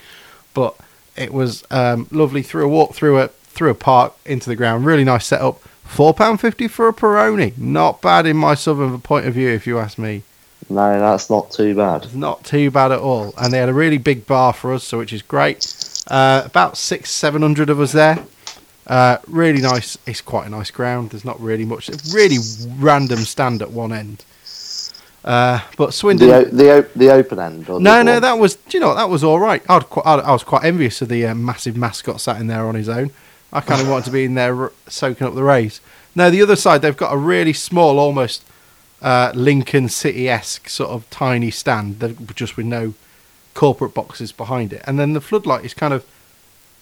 but 0.53 0.77
it 1.17 1.33
was 1.33 1.65
um, 1.71 2.07
lovely. 2.11 2.43
Through 2.43 2.65
a 2.67 2.69
walk 2.69 2.95
through 2.95 3.19
a 3.21 3.29
through 3.29 3.71
a 3.71 3.75
park 3.75 4.15
into 4.27 4.51
the 4.51 4.57
ground. 4.57 4.85
Really 4.85 5.05
nice 5.05 5.27
setup. 5.27 5.61
Four 5.85 6.13
pound 6.13 6.41
fifty 6.41 6.69
for 6.69 6.87
a 6.89 6.93
Peroni. 6.93 7.57
Not 7.57 8.03
bad 8.03 8.27
in 8.27 8.37
my 8.37 8.55
southern 8.55 9.01
point 9.01 9.27
of 9.27 9.33
view, 9.35 9.49
if 9.49 9.67
you 9.67 9.79
ask 9.79 9.97
me. 9.97 10.23
no, 10.69 11.01
that's 11.01 11.31
not 11.31 11.51
too 11.51 11.75
bad. 11.75 12.05
It's 12.05 12.15
not 12.15 12.45
too 12.45 12.71
bad 12.71 12.93
at 12.93 12.99
all. 13.01 13.33
And 13.39 13.53
they 13.53 13.59
had 13.59 13.71
a 13.71 13.75
really 13.75 13.97
big 13.99 14.27
bar 14.27 14.53
for 14.53 14.75
us, 14.75 14.85
so 14.85 14.99
which 14.99 15.15
is 15.15 15.23
great. 15.23 15.75
Uh, 16.09 16.43
about 16.45 16.77
six, 16.77 17.11
seven 17.11 17.41
hundred 17.41 17.71
of 17.71 17.81
us 17.81 17.93
there. 17.93 18.19
Uh, 18.89 19.19
really 19.27 19.61
nice. 19.61 19.99
It's 20.07 20.21
quite 20.23 20.47
a 20.47 20.51
nice 20.51 20.71
ground. 20.71 21.11
There's 21.11 21.25
not 21.25 21.39
really 21.41 21.65
much. 21.67 21.91
Really 22.13 22.39
random 22.79 23.19
stand 23.21 23.61
at 23.61 23.71
one 23.71 23.93
end. 23.93 24.25
Uh, 25.25 25.61
but 25.77 25.93
Swindon. 25.93 26.29
The 26.29 26.45
the 26.51 26.89
the 26.97 27.11
open 27.13 27.39
end. 27.39 27.69
Or 27.69 27.81
no, 27.81 28.03
no, 28.03 28.15
one- 28.15 28.23
that 28.23 28.39
was. 28.39 28.55
Do 28.57 28.77
you 28.77 28.81
know 28.81 28.89
what? 28.89 28.95
that 28.95 29.11
was 29.11 29.23
all 29.23 29.39
right. 29.39 29.63
I'd 29.69 29.91
quite, 29.91 30.07
I'd, 30.07 30.21
I 30.21 30.33
was 30.33 30.43
quite 30.45 30.65
envious 30.65 31.03
of 31.03 31.09
the 31.09 31.27
uh, 31.27 31.35
massive 31.35 31.77
mascot 31.77 32.21
sat 32.21 32.41
in 32.41 32.47
there 32.47 32.67
on 32.67 32.75
his 32.75 32.89
own. 32.89 33.11
I 33.53 33.61
kind 33.61 33.81
of 33.81 33.89
wanted 33.89 34.07
to 34.07 34.11
be 34.11 34.25
in 34.25 34.35
there 34.35 34.55
r- 34.55 34.73
soaking 34.87 35.27
up 35.27 35.35
the 35.35 35.43
rays. 35.43 35.81
Now 36.15 36.31
the 36.31 36.43
other 36.43 36.57
side 36.57 36.83
they've 36.83 36.97
got 36.97 37.13
a 37.13 37.17
really 37.17 37.53
small, 37.53 37.99
almost 37.99 38.43
uh, 39.03 39.33
Lincoln 39.35 39.89
City 39.89 40.29
esque 40.29 40.69
sort 40.69 40.91
of 40.91 41.09
tiny 41.11 41.51
stand, 41.51 42.33
just 42.35 42.57
with 42.57 42.67
no 42.67 42.95
corporate 43.55 43.95
boxes 43.95 44.33
behind 44.33 44.73
it, 44.73 44.83
and 44.87 44.99
then 44.99 45.13
the 45.15 45.21
floodlight 45.21 45.65
is 45.65 45.75
kind 45.75 45.93
of 45.93 46.07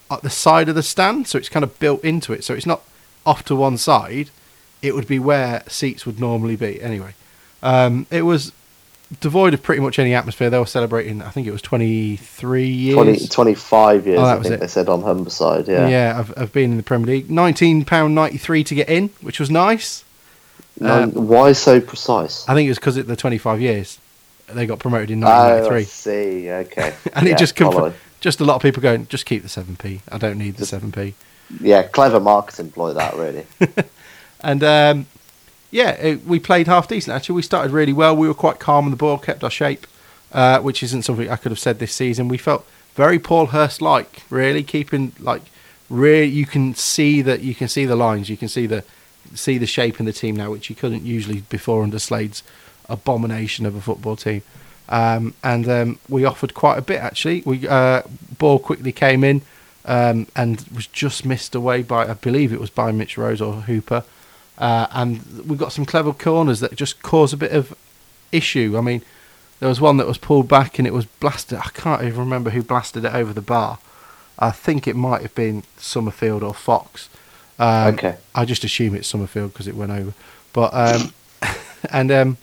at 0.09 0.21
the 0.21 0.29
side 0.29 0.69
of 0.69 0.75
the 0.75 0.83
stand, 0.83 1.27
so 1.27 1.37
it's 1.37 1.49
kind 1.49 1.63
of 1.63 1.77
built 1.79 2.03
into 2.03 2.33
it, 2.33 2.43
so 2.43 2.53
it's 2.53 2.65
not 2.65 2.81
off 3.25 3.43
to 3.45 3.55
one 3.55 3.77
side. 3.77 4.29
It 4.81 4.93
would 4.95 5.07
be 5.07 5.19
where 5.19 5.63
seats 5.67 6.05
would 6.05 6.19
normally 6.19 6.55
be. 6.55 6.81
Anyway, 6.81 7.13
um, 7.63 8.05
it 8.11 8.21
was 8.21 8.51
devoid 9.21 9.53
of 9.53 9.63
pretty 9.63 9.81
much 9.81 9.97
any 9.99 10.13
atmosphere. 10.13 10.49
They 10.49 10.59
were 10.59 10.65
celebrating, 10.65 11.21
I 11.21 11.29
think 11.29 11.47
it 11.47 11.51
was 11.51 11.61
23 11.61 12.67
years. 12.67 12.93
20, 12.95 13.27
25 13.27 14.05
years, 14.07 14.19
Oh, 14.19 14.25
that 14.25 14.31
I 14.33 14.35
was 14.37 14.43
think 14.47 14.55
it. 14.55 14.59
they 14.61 14.67
said 14.67 14.87
on 14.89 15.01
Humberside. 15.01 15.67
Yeah. 15.67 15.87
yeah, 15.87 16.19
I've, 16.19 16.33
I've 16.37 16.53
been 16.53 16.71
in 16.71 16.77
the 16.77 16.83
Premier 16.83 17.07
League. 17.07 17.27
£19.93 17.27 18.65
to 18.67 18.75
get 18.75 18.89
in, 18.89 19.09
which 19.21 19.39
was 19.39 19.49
nice. 19.49 20.03
No, 20.79 21.03
Um, 21.03 21.11
why 21.11 21.53
so 21.53 21.79
precise? 21.81 22.47
I 22.47 22.53
think 22.53 22.67
it 22.67 22.69
was 22.71 22.77
because 22.79 22.97
of 22.97 23.07
the 23.07 23.15
25 23.15 23.59
years. 23.61 23.97
They 24.53 24.65
got 24.65 24.79
promoted 24.79 25.09
in 25.11 25.23
Oh, 25.23 25.27
I 25.27 25.59
1993. 25.61 25.83
see. 25.83 26.49
Okay. 26.51 26.93
and 27.13 27.27
Yeah, 27.27 27.33
it 27.33 27.37
just 27.39 27.57
follow. 27.57 27.93
Just 28.19 28.41
a 28.41 28.45
lot 28.45 28.55
of 28.55 28.61
people 28.61 28.81
going, 28.81 29.07
just 29.07 29.25
keep 29.25 29.43
the 29.43 29.47
7p. 29.47 30.01
I 30.11 30.17
don't 30.17 30.37
need 30.37 30.55
the 30.55 30.65
7p. 30.65 31.13
Yeah, 31.61 31.83
clever 31.83 32.19
marketing 32.19 32.71
ploy 32.71 32.93
that 32.93 33.15
really. 33.15 33.45
And 34.39 34.63
um, 34.63 35.07
yeah, 35.71 35.91
it, 35.91 36.25
we 36.25 36.39
played 36.39 36.67
half 36.67 36.87
decent. 36.87 37.15
Actually, 37.15 37.35
we 37.35 37.41
started 37.41 37.71
really 37.71 37.93
well. 37.93 38.15
We 38.15 38.27
were 38.27 38.33
quite 38.33 38.59
calm 38.59 38.85
on 38.85 38.91
the 38.91 38.97
ball, 38.97 39.17
kept 39.17 39.43
our 39.43 39.49
shape, 39.49 39.87
uh, 40.31 40.59
which 40.59 40.83
isn't 40.83 41.03
something 41.03 41.29
I 41.29 41.35
could 41.35 41.51
have 41.51 41.59
said 41.59 41.79
this 41.79 41.93
season. 41.93 42.27
We 42.27 42.37
felt 42.37 42.65
very 42.95 43.19
Paul 43.19 43.47
Hurst 43.47 43.81
like, 43.81 44.23
really 44.29 44.63
keeping 44.63 45.13
like 45.19 45.43
really. 45.89 46.25
You 46.27 46.45
can 46.45 46.75
see 46.75 47.21
that 47.21 47.41
you 47.41 47.55
can 47.55 47.67
see 47.67 47.85
the 47.85 47.95
lines. 47.95 48.29
You 48.29 48.37
can 48.37 48.47
see 48.47 48.67
the 48.67 48.83
see 49.33 49.57
the 49.57 49.67
shape 49.67 49.99
in 49.99 50.05
the 50.05 50.13
team 50.13 50.35
now, 50.35 50.51
which 50.51 50.69
you 50.69 50.75
couldn't 50.75 51.03
usually 51.03 51.41
before 51.41 51.83
under 51.83 51.99
Slade's 51.99 52.43
abomination 52.89 53.65
of 53.65 53.75
a 53.75 53.81
football 53.81 54.15
team. 54.15 54.41
Um, 54.89 55.33
and 55.43 55.67
um, 55.67 55.99
we 56.07 56.23
offered 56.25 56.53
quite 56.53 56.77
a 56.77 56.81
bit 56.81 56.99
actually. 57.01 57.43
We 57.45 57.67
uh, 57.67 58.03
ball 58.37 58.59
quickly 58.59 58.91
came 58.91 59.23
in 59.23 59.41
um, 59.85 60.27
and 60.35 60.63
was 60.73 60.87
just 60.87 61.25
missed 61.25 61.55
away 61.55 61.81
by 61.83 62.07
I 62.07 62.13
believe 62.13 62.53
it 62.53 62.59
was 62.59 62.69
by 62.69 62.91
Mitch 62.91 63.17
Rose 63.17 63.41
or 63.41 63.53
Hooper. 63.61 64.03
Uh, 64.57 64.87
and 64.91 65.47
we 65.47 65.55
got 65.55 65.71
some 65.71 65.85
clever 65.85 66.13
corners 66.13 66.59
that 66.61 66.75
just 66.75 67.01
caused 67.03 67.33
a 67.33 67.37
bit 67.37 67.51
of 67.51 67.75
issue. 68.31 68.75
I 68.77 68.81
mean, 68.81 69.01
there 69.59 69.69
was 69.69 69.79
one 69.81 69.97
that 69.97 70.07
was 70.07 70.17
pulled 70.17 70.47
back 70.47 70.79
and 70.79 70.87
it 70.87 70.93
was 70.93 71.05
blasted. 71.05 71.59
I 71.59 71.69
can't 71.73 72.03
even 72.03 72.19
remember 72.19 72.49
who 72.51 72.63
blasted 72.63 73.05
it 73.05 73.13
over 73.13 73.33
the 73.33 73.41
bar. 73.41 73.79
I 74.39 74.51
think 74.51 74.87
it 74.87 74.95
might 74.95 75.21
have 75.21 75.35
been 75.35 75.63
Summerfield 75.77 76.43
or 76.43 76.53
Fox. 76.53 77.09
Um, 77.59 77.95
Okay. 77.95 78.17
I 78.35 78.45
just 78.45 78.63
assume 78.63 78.95
it's 78.95 79.07
Summerfield 79.07 79.53
because 79.53 79.67
it 79.67 79.75
went 79.75 79.91
over. 79.91 80.13
But 80.53 80.73
um, 80.73 81.13
and 81.91 82.11
um, 82.11 82.37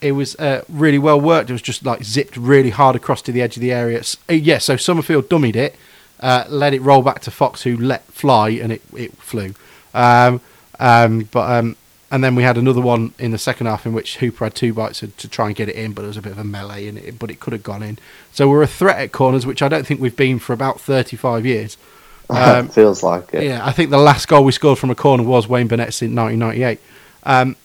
it 0.00 0.12
was 0.12 0.36
uh, 0.36 0.64
really 0.68 0.98
well 0.98 1.20
worked. 1.20 1.50
It 1.50 1.52
was 1.54 1.62
just 1.62 1.84
like 1.84 2.04
zipped 2.04 2.36
really 2.36 2.70
hard 2.70 2.96
across 2.96 3.22
to 3.22 3.32
the 3.32 3.42
edge 3.42 3.56
of 3.56 3.62
the 3.62 3.72
area. 3.72 3.98
S- 4.00 4.16
uh, 4.30 4.34
yeah, 4.34 4.58
so 4.58 4.76
Summerfield 4.76 5.28
dummied 5.28 5.56
it, 5.56 5.76
uh, 6.20 6.44
let 6.48 6.72
it 6.74 6.80
roll 6.82 7.02
back 7.02 7.20
to 7.22 7.30
Fox, 7.30 7.62
who 7.62 7.76
let 7.76 8.04
fly, 8.04 8.50
and 8.50 8.72
it 8.72 8.82
it 8.96 9.12
flew. 9.16 9.54
Um, 9.94 10.40
um, 10.78 11.28
but 11.32 11.50
um, 11.50 11.76
and 12.10 12.22
then 12.24 12.34
we 12.34 12.42
had 12.42 12.56
another 12.56 12.80
one 12.80 13.12
in 13.18 13.32
the 13.32 13.38
second 13.38 13.66
half 13.66 13.84
in 13.86 13.92
which 13.92 14.16
Hooper 14.18 14.44
had 14.44 14.54
two 14.54 14.72
bites 14.72 15.00
to, 15.00 15.08
to 15.08 15.28
try 15.28 15.46
and 15.48 15.56
get 15.56 15.68
it 15.68 15.74
in, 15.76 15.92
but 15.92 16.04
it 16.04 16.08
was 16.08 16.16
a 16.16 16.22
bit 16.22 16.32
of 16.32 16.38
a 16.38 16.44
melee, 16.44 16.86
in 16.86 16.96
it, 16.96 17.18
but 17.18 17.30
it 17.30 17.38
could 17.40 17.52
have 17.52 17.62
gone 17.62 17.82
in. 17.82 17.98
So 18.32 18.48
we're 18.48 18.62
a 18.62 18.66
threat 18.66 18.98
at 18.98 19.12
corners, 19.12 19.44
which 19.46 19.60
I 19.62 19.68
don't 19.68 19.86
think 19.86 20.00
we've 20.00 20.16
been 20.16 20.38
for 20.38 20.52
about 20.52 20.80
thirty-five 20.80 21.44
years. 21.46 21.76
Um, 22.30 22.68
Feels 22.68 23.02
like 23.02 23.32
it. 23.32 23.42
yeah, 23.42 23.66
I 23.66 23.72
think 23.72 23.88
the 23.88 23.96
last 23.96 24.28
goal 24.28 24.44
we 24.44 24.52
scored 24.52 24.78
from 24.78 24.90
a 24.90 24.94
corner 24.94 25.22
was 25.22 25.48
Wayne 25.48 25.66
Burnett's 25.66 26.02
in 26.02 26.14
1998. 26.14 26.78
Um, 27.22 27.56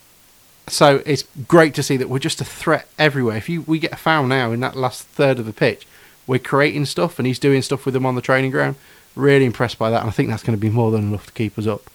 so 0.67 1.01
it's 1.05 1.23
great 1.47 1.73
to 1.75 1.83
see 1.83 1.97
that 1.97 2.09
we're 2.09 2.19
just 2.19 2.41
a 2.41 2.45
threat 2.45 2.87
everywhere. 2.97 3.37
If 3.37 3.49
you 3.49 3.61
we 3.63 3.79
get 3.79 3.91
a 3.93 3.97
foul 3.97 4.25
now 4.25 4.51
in 4.51 4.59
that 4.61 4.75
last 4.75 5.03
third 5.03 5.39
of 5.39 5.45
the 5.45 5.53
pitch, 5.53 5.87
we're 6.25 6.39
creating 6.39 6.85
stuff, 6.85 7.19
and 7.19 7.27
he's 7.27 7.39
doing 7.39 7.61
stuff 7.61 7.85
with 7.85 7.93
them 7.93 8.05
on 8.05 8.15
the 8.15 8.21
training 8.21 8.51
ground. 8.51 8.75
Really 9.15 9.45
impressed 9.45 9.77
by 9.77 9.89
that, 9.89 10.01
and 10.01 10.09
I 10.09 10.11
think 10.11 10.29
that's 10.29 10.43
going 10.43 10.57
to 10.57 10.61
be 10.61 10.69
more 10.69 10.91
than 10.91 11.03
enough 11.03 11.27
to 11.27 11.31
keep 11.33 11.57
us 11.59 11.67
up. 11.67 11.89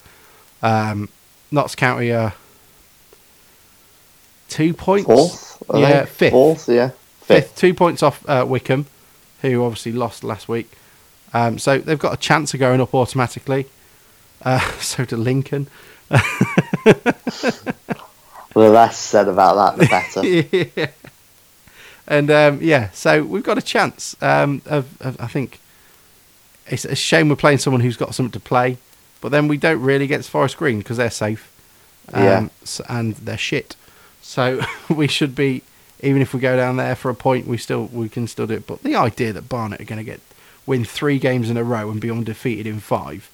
Um, 0.62 1.08
Notts 1.50 1.74
County 1.74 2.12
are 2.12 2.34
two 4.48 4.74
points, 4.74 5.06
Fourth? 5.06 5.62
Yeah, 5.74 6.04
fifth. 6.04 6.32
Fourth, 6.32 6.68
yeah. 6.68 6.90
fifth, 7.22 7.56
two 7.56 7.74
points 7.74 8.02
off 8.02 8.28
uh, 8.28 8.44
Wycombe, 8.46 8.86
who 9.42 9.64
obviously 9.64 9.92
lost 9.92 10.22
last 10.22 10.48
week. 10.48 10.70
Um, 11.32 11.58
so 11.58 11.78
they've 11.78 11.98
got 11.98 12.14
a 12.14 12.16
chance 12.16 12.54
of 12.54 12.60
going 12.60 12.80
up 12.80 12.94
automatically. 12.94 13.66
Uh, 14.42 14.60
so 14.78 15.04
do 15.04 15.16
Lincoln. 15.16 15.68
The 18.58 18.70
less 18.70 18.98
said 18.98 19.28
about 19.28 19.76
that, 19.76 19.78
the 19.78 19.86
better. 19.86 20.72
yeah. 20.76 20.90
And 22.06 22.30
um, 22.30 22.60
yeah, 22.62 22.90
so 22.90 23.22
we've 23.22 23.42
got 23.44 23.58
a 23.58 23.62
chance. 23.62 24.16
Um, 24.22 24.62
of, 24.66 25.00
of, 25.00 25.20
I 25.20 25.26
think 25.28 25.60
it's 26.66 26.84
a 26.84 26.96
shame 26.96 27.28
we're 27.28 27.36
playing 27.36 27.58
someone 27.58 27.80
who's 27.82 27.96
got 27.96 28.14
something 28.14 28.32
to 28.32 28.40
play, 28.40 28.78
but 29.20 29.30
then 29.30 29.46
we 29.46 29.58
don't 29.58 29.80
really 29.80 30.06
get 30.06 30.22
to 30.22 30.30
Forest 30.30 30.56
Green 30.56 30.78
because 30.78 30.96
they're 30.96 31.10
safe. 31.10 31.50
Um, 32.12 32.24
Yeah. 32.24 32.48
and 32.88 33.14
they're 33.16 33.38
shit. 33.38 33.76
So 34.22 34.60
we 34.88 35.06
should 35.06 35.34
be, 35.34 35.62
even 36.00 36.20
if 36.22 36.34
we 36.34 36.40
go 36.40 36.56
down 36.56 36.78
there 36.78 36.96
for 36.96 37.10
a 37.10 37.14
point, 37.14 37.46
we 37.46 37.58
still 37.58 37.84
we 37.92 38.08
can 38.08 38.26
still 38.26 38.46
do 38.46 38.54
it. 38.54 38.66
But 38.66 38.82
the 38.82 38.96
idea 38.96 39.32
that 39.34 39.48
Barnet 39.48 39.80
are 39.80 39.84
going 39.84 39.98
to 39.98 40.04
get 40.04 40.20
win 40.66 40.84
three 40.84 41.18
games 41.18 41.48
in 41.48 41.56
a 41.56 41.64
row 41.64 41.90
and 41.90 42.00
be 42.00 42.10
undefeated 42.10 42.66
in 42.66 42.80
five, 42.80 43.30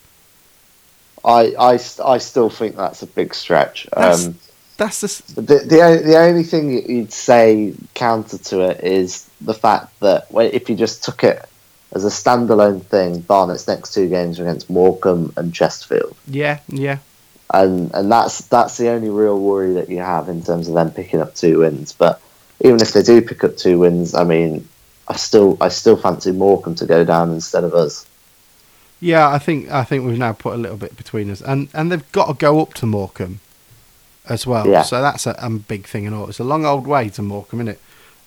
I, 1.24 1.54
I, 1.58 1.78
I 2.04 2.18
still 2.18 2.50
think 2.50 2.76
that's 2.76 3.02
a 3.02 3.06
big 3.06 3.34
stretch. 3.34 3.86
That's- 3.96 4.26
Um, 4.26 4.38
that's 4.76 5.00
the 5.00 5.40
the, 5.40 5.58
the, 5.58 6.02
the 6.04 6.18
only 6.18 6.42
thing 6.42 6.88
you'd 6.88 7.12
say 7.12 7.74
counter 7.94 8.38
to 8.38 8.60
it 8.70 8.82
is 8.82 9.28
the 9.40 9.54
fact 9.54 9.98
that 10.00 10.26
if 10.32 10.68
you 10.68 10.76
just 10.76 11.04
took 11.04 11.24
it 11.24 11.44
as 11.92 12.04
a 12.04 12.08
standalone 12.08 12.82
thing, 12.82 13.20
Barnet's 13.20 13.68
next 13.68 13.94
two 13.94 14.08
games 14.08 14.40
are 14.40 14.42
against 14.42 14.68
Morecambe 14.68 15.32
and 15.36 15.54
Chesterfield. 15.54 16.16
yeah 16.26 16.60
yeah 16.68 16.98
and 17.52 17.94
and 17.94 18.10
that's 18.10 18.46
that's 18.46 18.76
the 18.76 18.88
only 18.88 19.10
real 19.10 19.38
worry 19.38 19.74
that 19.74 19.88
you 19.88 19.98
have 19.98 20.28
in 20.28 20.42
terms 20.42 20.68
of 20.68 20.74
them 20.74 20.90
picking 20.90 21.20
up 21.20 21.34
two 21.34 21.60
wins. 21.60 21.92
But 21.92 22.20
even 22.60 22.80
if 22.80 22.92
they 22.92 23.02
do 23.02 23.20
pick 23.22 23.44
up 23.44 23.56
two 23.56 23.78
wins, 23.78 24.14
I 24.14 24.24
mean, 24.24 24.68
I 25.08 25.16
still 25.16 25.56
I 25.60 25.68
still 25.68 25.96
fancy 25.96 26.32
Morecambe 26.32 26.74
to 26.76 26.86
go 26.86 27.04
down 27.04 27.30
instead 27.32 27.64
of 27.64 27.74
us. 27.74 28.06
Yeah, 29.00 29.28
I 29.28 29.38
think 29.38 29.70
I 29.70 29.84
think 29.84 30.04
we've 30.06 30.18
now 30.18 30.32
put 30.32 30.54
a 30.54 30.58
little 30.58 30.76
bit 30.76 30.96
between 30.96 31.30
us, 31.30 31.40
and 31.42 31.68
and 31.74 31.92
they've 31.92 32.12
got 32.12 32.26
to 32.26 32.34
go 32.34 32.60
up 32.60 32.74
to 32.74 32.86
Morecambe 32.86 33.40
as 34.28 34.46
well. 34.46 34.66
Yeah. 34.66 34.82
So 34.82 35.00
that's 35.02 35.26
a, 35.26 35.34
a 35.38 35.50
big 35.50 35.86
thing 35.86 36.06
and 36.06 36.14
all. 36.14 36.28
It's 36.28 36.40
a 36.40 36.44
long 36.44 36.64
old 36.64 36.86
way 36.86 37.08
to 37.10 37.22
Morecambe, 37.22 37.60
isn't 37.62 37.68
it? 37.74 37.80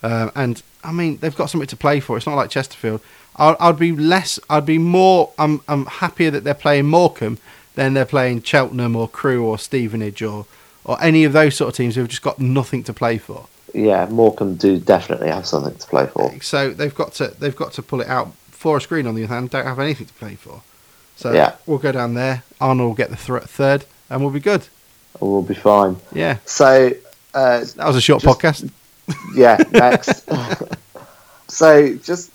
Um, 0.03 0.31
and 0.35 0.63
I 0.83 0.91
mean, 0.91 1.17
they've 1.17 1.35
got 1.35 1.49
something 1.49 1.67
to 1.67 1.75
play 1.77 1.99
for. 1.99 2.17
It's 2.17 2.27
not 2.27 2.35
like 2.35 2.49
Chesterfield. 2.49 3.01
I'd, 3.35 3.55
I'd 3.59 3.79
be 3.79 3.91
less. 3.91 4.39
I'd 4.49 4.65
be 4.65 4.77
more. 4.77 5.31
I'm 5.37 5.61
I'm 5.67 5.85
happier 5.85 6.31
that 6.31 6.43
they're 6.43 6.53
playing 6.53 6.85
Morecambe 6.85 7.37
than 7.75 7.93
they're 7.93 8.05
playing 8.05 8.41
Cheltenham 8.43 8.95
or 8.95 9.07
Crewe 9.07 9.45
or 9.45 9.57
Stevenage 9.57 10.21
or 10.21 10.45
or 10.85 11.01
any 11.01 11.23
of 11.23 11.33
those 11.33 11.55
sort 11.55 11.69
of 11.69 11.75
teams 11.75 11.95
who've 11.95 12.07
just 12.07 12.21
got 12.21 12.39
nothing 12.39 12.83
to 12.83 12.93
play 12.93 13.17
for. 13.17 13.47
Yeah, 13.73 14.05
Morecambe 14.09 14.55
do 14.55 14.79
definitely 14.79 15.27
have 15.29 15.45
something 15.45 15.75
to 15.75 15.87
play 15.87 16.07
for. 16.07 16.33
So 16.41 16.69
they've 16.71 16.95
got 16.95 17.13
to 17.13 17.27
they've 17.39 17.55
got 17.55 17.73
to 17.73 17.81
pull 17.83 18.01
it 18.01 18.07
out. 18.07 18.33
Forest 18.51 18.89
Green, 18.89 19.05
on 19.05 19.13
the 19.15 19.23
other 19.23 19.33
hand, 19.33 19.49
don't 19.51 19.65
have 19.65 19.79
anything 19.79 20.07
to 20.07 20.13
play 20.13 20.35
for. 20.35 20.61
So 21.15 21.31
Yeah. 21.33 21.55
we'll 21.65 21.77
go 21.79 21.91
down 21.91 22.13
there. 22.15 22.43
Arnold 22.61 22.87
will 22.89 22.95
get 22.95 23.09
the 23.09 23.15
thr 23.15 23.37
third, 23.39 23.85
and 24.09 24.21
we'll 24.21 24.31
be 24.31 24.39
good. 24.39 24.67
We'll 25.19 25.41
be 25.41 25.53
fine. 25.55 25.97
Yeah, 26.13 26.37
So 26.45 26.91
uh, 27.33 27.59
that 27.75 27.85
was 27.87 27.95
a 27.95 28.01
short 28.01 28.21
Just- 28.23 28.39
podcast. 28.39 28.71
yeah, 29.35 29.57
next. 29.71 30.27
so 31.47 31.95
just 31.97 32.31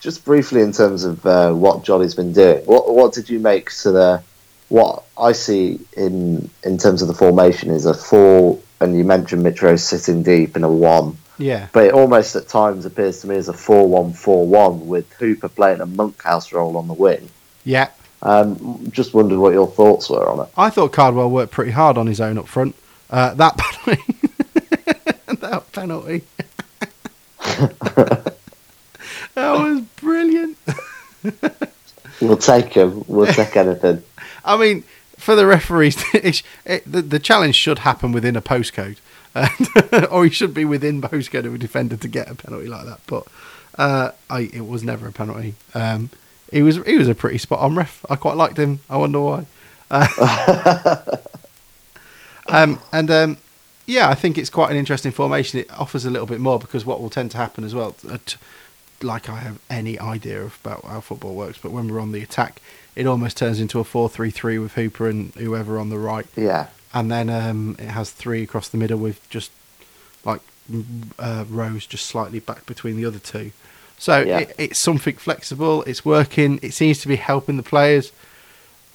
just 0.00 0.24
briefly 0.24 0.60
in 0.60 0.72
terms 0.72 1.04
of 1.04 1.24
uh, 1.26 1.52
what 1.52 1.82
Jolley's 1.82 2.14
been 2.14 2.32
doing, 2.32 2.64
what 2.64 2.94
what 2.94 3.12
did 3.12 3.28
you 3.28 3.38
make 3.40 3.70
to 3.82 3.90
the 3.92 4.22
what 4.68 5.04
I 5.18 5.32
see 5.32 5.80
in 5.96 6.48
in 6.64 6.78
terms 6.78 7.02
of 7.02 7.08
the 7.08 7.14
formation 7.14 7.70
is 7.70 7.86
a 7.86 7.94
four, 7.94 8.58
and 8.80 8.96
you 8.96 9.04
mentioned 9.04 9.42
Mitch 9.42 9.62
Rose 9.62 9.82
sitting 9.82 10.22
deep 10.22 10.56
in 10.56 10.64
a 10.64 10.70
one, 10.70 11.16
Yeah, 11.38 11.68
but 11.72 11.84
it 11.86 11.92
almost 11.92 12.36
at 12.36 12.48
times 12.48 12.84
appears 12.84 13.20
to 13.22 13.26
me 13.28 13.36
as 13.36 13.48
a 13.48 13.52
four-one-four-one 13.52 14.86
with 14.86 15.12
Hooper 15.14 15.48
playing 15.48 15.80
a 15.80 15.86
monkhouse 15.86 16.52
role 16.52 16.76
on 16.76 16.88
the 16.88 16.94
wing. 16.94 17.28
yeah. 17.64 17.88
Um, 18.26 18.90
just 18.90 19.14
wondered 19.14 19.38
what 19.38 19.52
your 19.52 19.68
thoughts 19.68 20.10
were 20.10 20.28
on 20.28 20.40
it. 20.46 20.52
I 20.56 20.68
thought 20.68 20.92
Cardwell 20.92 21.30
worked 21.30 21.52
pretty 21.52 21.70
hard 21.70 21.96
on 21.96 22.08
his 22.08 22.20
own 22.20 22.38
up 22.38 22.48
front. 22.48 22.74
Uh, 23.08 23.34
that 23.34 23.56
penalty, 23.56 24.02
that 25.26 25.72
penalty, 25.72 26.22
that 27.38 28.34
was 29.36 29.80
brilliant. 30.00 30.58
We'll 32.20 32.38
take 32.38 32.72
him. 32.72 33.04
We'll 33.08 33.26
take 33.32 33.56
anything. 33.56 34.02
I 34.44 34.56
mean, 34.56 34.84
for 35.18 35.36
the 35.36 35.46
referees, 35.46 36.02
it, 36.14 36.42
it, 36.64 36.90
the, 36.90 37.02
the 37.02 37.18
challenge 37.18 37.56
should 37.56 37.80
happen 37.80 38.12
within 38.12 38.36
a 38.36 38.42
postcode, 38.42 38.96
or 40.10 40.24
he 40.24 40.30
should 40.30 40.54
be 40.54 40.64
within 40.64 41.02
postcode 41.02 41.44
of 41.44 41.54
a 41.54 41.58
defender 41.58 41.96
to 41.96 42.08
get 42.08 42.30
a 42.30 42.34
penalty 42.34 42.68
like 42.68 42.86
that. 42.86 43.00
But 43.06 43.26
uh, 43.76 44.12
I, 44.30 44.50
it 44.52 44.66
was 44.66 44.82
never 44.82 45.08
a 45.08 45.12
penalty. 45.12 45.54
Um, 45.74 46.10
he 46.50 46.62
was 46.62 46.76
he 46.84 46.96
was 46.96 47.08
a 47.08 47.14
pretty 47.14 47.38
spot 47.38 47.60
on 47.60 47.74
ref. 47.74 48.04
I 48.08 48.16
quite 48.16 48.36
liked 48.36 48.58
him. 48.58 48.80
I 48.88 48.96
wonder 48.96 49.20
why. 49.20 49.46
Uh, 49.90 51.04
um, 52.48 52.80
and 52.92 53.10
um, 53.10 53.36
yeah, 53.86 54.08
I 54.08 54.14
think 54.14 54.38
it's 54.38 54.50
quite 54.50 54.70
an 54.70 54.76
interesting 54.76 55.12
formation. 55.12 55.60
It 55.60 55.70
offers 55.78 56.04
a 56.04 56.10
little 56.10 56.26
bit 56.26 56.40
more 56.40 56.58
because 56.58 56.84
what 56.84 57.00
will 57.00 57.10
tend 57.10 57.30
to 57.32 57.36
happen 57.36 57.64
as 57.64 57.74
well. 57.74 57.96
uh, 58.08 58.18
t- 58.24 58.36
like 59.02 59.28
I 59.28 59.36
have 59.36 59.58
any 59.68 59.98
idea 59.98 60.42
of 60.42 60.58
about 60.64 60.84
how 60.84 61.00
football 61.00 61.34
works, 61.34 61.58
but 61.58 61.70
when 61.70 61.88
we're 61.88 62.00
on 62.00 62.12
the 62.12 62.22
attack, 62.22 62.62
it 62.94 63.06
almost 63.06 63.36
turns 63.36 63.60
into 63.60 63.78
a 63.78 63.84
four-three-three 63.84 64.58
with 64.58 64.72
Hooper 64.72 65.06
and 65.08 65.34
whoever 65.34 65.78
on 65.78 65.90
the 65.90 65.98
right, 65.98 66.26
Yeah, 66.34 66.68
and 66.94 67.10
then 67.10 67.28
um, 67.28 67.76
it 67.78 67.88
has 67.88 68.10
three 68.10 68.42
across 68.42 68.68
the 68.68 68.78
middle 68.78 68.98
with 68.98 69.28
just 69.28 69.50
like 70.24 70.40
uh, 71.18 71.44
rows 71.48 71.86
just 71.86 72.06
slightly 72.06 72.40
back 72.40 72.64
between 72.66 72.96
the 72.96 73.04
other 73.04 73.18
two. 73.18 73.52
So 73.98 74.20
Yeah. 74.20 74.38
it, 74.40 74.54
it's 74.58 74.78
something 74.78 75.16
flexible. 75.16 75.82
It's 75.84 76.04
working. 76.04 76.58
It 76.62 76.74
seems 76.74 77.00
to 77.00 77.08
be 77.08 77.16
helping 77.16 77.56
the 77.56 77.62
players. 77.62 78.12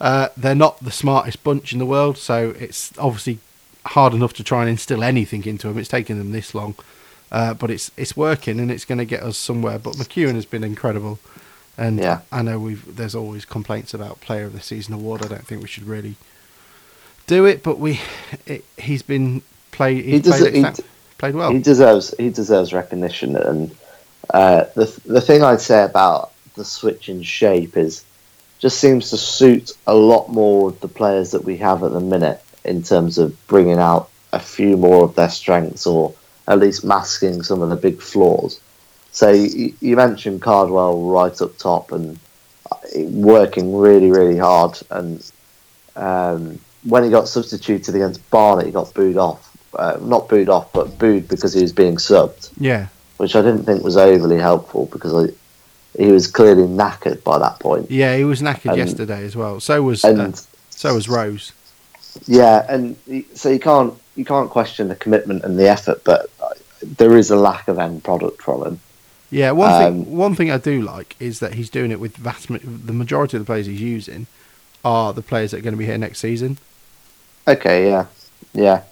Uh, 0.00 0.28
they're 0.36 0.54
not 0.54 0.82
the 0.82 0.90
smartest 0.90 1.42
bunch 1.44 1.72
in 1.72 1.78
the 1.78 1.86
world, 1.86 2.18
so 2.18 2.54
it's 2.58 2.92
obviously 2.98 3.38
hard 3.86 4.14
enough 4.14 4.32
to 4.34 4.44
try 4.44 4.60
and 4.62 4.70
instill 4.70 5.02
anything 5.02 5.44
into 5.44 5.68
them. 5.68 5.78
It's 5.78 5.88
taken 5.88 6.18
them 6.18 6.32
this 6.32 6.54
long, 6.54 6.74
uh, 7.30 7.54
but 7.54 7.70
it's 7.70 7.90
it's 7.96 8.16
working 8.16 8.58
and 8.60 8.70
it's 8.70 8.84
going 8.84 8.98
to 8.98 9.04
get 9.04 9.22
us 9.22 9.38
somewhere. 9.38 9.78
But 9.78 9.94
McKeown 9.94 10.34
has 10.34 10.44
been 10.46 10.64
incredible, 10.64 11.18
and 11.78 11.98
Yeah. 11.98 12.20
I 12.32 12.42
know 12.42 12.58
we've 12.58 12.96
there's 12.96 13.14
always 13.14 13.44
complaints 13.44 13.94
about 13.94 14.20
Player 14.20 14.44
of 14.46 14.52
the 14.54 14.60
Season 14.60 14.92
award. 14.94 15.24
I 15.24 15.28
don't 15.28 15.46
think 15.46 15.62
we 15.62 15.68
should 15.68 15.86
really 15.86 16.16
do 17.26 17.44
it, 17.44 17.62
but 17.62 17.78
we 17.78 18.00
it, 18.46 18.64
he's 18.78 19.02
been 19.02 19.42
played. 19.70 20.04
He's 20.04 20.24
He 20.24 20.30
played, 20.32 20.54
it- 20.54 20.76
he 20.76 20.82
played 21.18 21.34
well. 21.36 21.52
He 21.52 21.58
deserves 21.60 22.12
he 22.18 22.28
deserves 22.30 22.72
recognition, 22.72 23.36
and 23.36 23.70
uh, 24.30 24.64
the 24.74 25.00
the 25.06 25.20
thing 25.20 25.42
I'd 25.42 25.60
say 25.60 25.84
about 25.84 26.32
the 26.54 26.64
switch 26.64 27.08
in 27.08 27.22
shape 27.22 27.76
is 27.76 28.04
just 28.58 28.78
seems 28.78 29.10
to 29.10 29.16
suit 29.16 29.72
a 29.86 29.94
lot 29.94 30.28
more 30.28 30.70
the 30.72 30.88
players 30.88 31.32
that 31.32 31.44
we 31.44 31.56
have 31.56 31.82
at 31.82 31.92
the 31.92 32.00
minute 32.00 32.42
in 32.64 32.82
terms 32.82 33.18
of 33.18 33.46
bringing 33.46 33.78
out 33.78 34.08
a 34.32 34.38
few 34.38 34.76
more 34.76 35.04
of 35.04 35.14
their 35.14 35.28
strengths 35.28 35.86
or 35.86 36.14
at 36.46 36.58
least 36.58 36.84
masking 36.84 37.42
some 37.42 37.60
of 37.60 37.70
the 37.70 37.76
big 37.76 38.00
flaws. 38.00 38.60
So 39.10 39.30
you, 39.30 39.74
you 39.80 39.96
mentioned 39.96 40.42
Cardwell 40.42 41.10
right 41.10 41.40
up 41.40 41.58
top 41.58 41.92
and 41.92 42.18
uh, 42.70 42.76
working 43.00 43.76
really 43.76 44.10
really 44.10 44.38
hard 44.38 44.78
and 44.90 45.30
um, 45.96 46.58
when 46.84 47.04
he 47.04 47.10
got 47.10 47.28
substituted 47.28 47.94
against 47.94 48.28
Barnet, 48.30 48.66
he 48.66 48.72
got 48.72 48.92
booed 48.94 49.16
off. 49.16 49.48
Uh, 49.74 49.98
not 50.02 50.28
booed 50.28 50.48
off, 50.48 50.72
but 50.72 50.98
booed 50.98 51.28
because 51.28 51.54
he 51.54 51.62
was 51.62 51.72
being 51.72 51.96
subbed, 51.96 52.50
yeah, 52.58 52.88
which 53.22 53.36
I 53.36 53.40
didn't 53.42 53.62
think 53.62 53.84
was 53.84 53.96
overly 53.96 54.36
helpful 54.40 54.86
because 54.86 55.14
I, 55.14 55.32
he 55.96 56.10
was 56.10 56.26
clearly 56.26 56.64
knackered 56.64 57.22
by 57.22 57.38
that 57.38 57.60
point. 57.60 57.88
yeah, 57.88 58.16
he 58.16 58.24
was 58.24 58.42
knackered 58.42 58.70
And- 58.70 58.78
yesterday 58.78 59.24
as 59.24 59.36
well. 59.36 59.60
So 59.60 59.80
was 59.80 60.02
And 60.04 60.20
uh, 60.20 60.32
so 60.70 60.94
was 60.96 61.08
Rose. 61.08 61.52
yeah, 62.26 62.66
and 62.68 62.96
he- 63.06 63.26
so 63.34 63.48
you 63.48 63.60
can't 63.60 63.94
you 64.16 64.24
can't 64.24 64.50
question 64.50 64.88
the 64.88 64.96
commitment 64.96 65.44
and 65.44 65.56
the 65.56 65.68
effort, 65.68 66.02
but 66.04 66.28
uh, 66.42 66.48
there 66.98 67.16
is 67.16 67.30
a 67.30 67.36
lack 67.36 67.68
of 67.68 67.78
end 67.78 68.02
product 68.02 68.42
from 68.42 68.64
him. 68.66 68.80
Yeah, 69.30 69.52
one 69.52 69.70
thing 69.80 69.92
Um, 70.10 70.16
one 70.26 70.34
thing 70.34 70.50
I 70.50 70.58
do 70.58 70.82
like 70.82 71.14
is 71.20 71.38
that 71.38 71.54
he's 71.54 71.70
doing 71.70 71.92
it 71.92 72.00
with 72.00 72.16
vast 72.16 72.48
the 72.48 72.92
majority 72.92 73.36
of 73.36 73.42
the 73.42 73.46
players 73.46 73.66
he's 73.66 73.80
using 73.80 74.26
are 74.84 75.12
the 75.12 75.22
players 75.22 75.52
that 75.52 75.58
are 75.58 75.62
going 75.62 75.74
to 75.78 75.78
be 75.78 75.86
here 75.86 75.96
next 75.96 76.18
season. 76.18 76.58
Okay, 77.46 77.88
yeah, 77.88 78.06
yeah, 78.52 78.82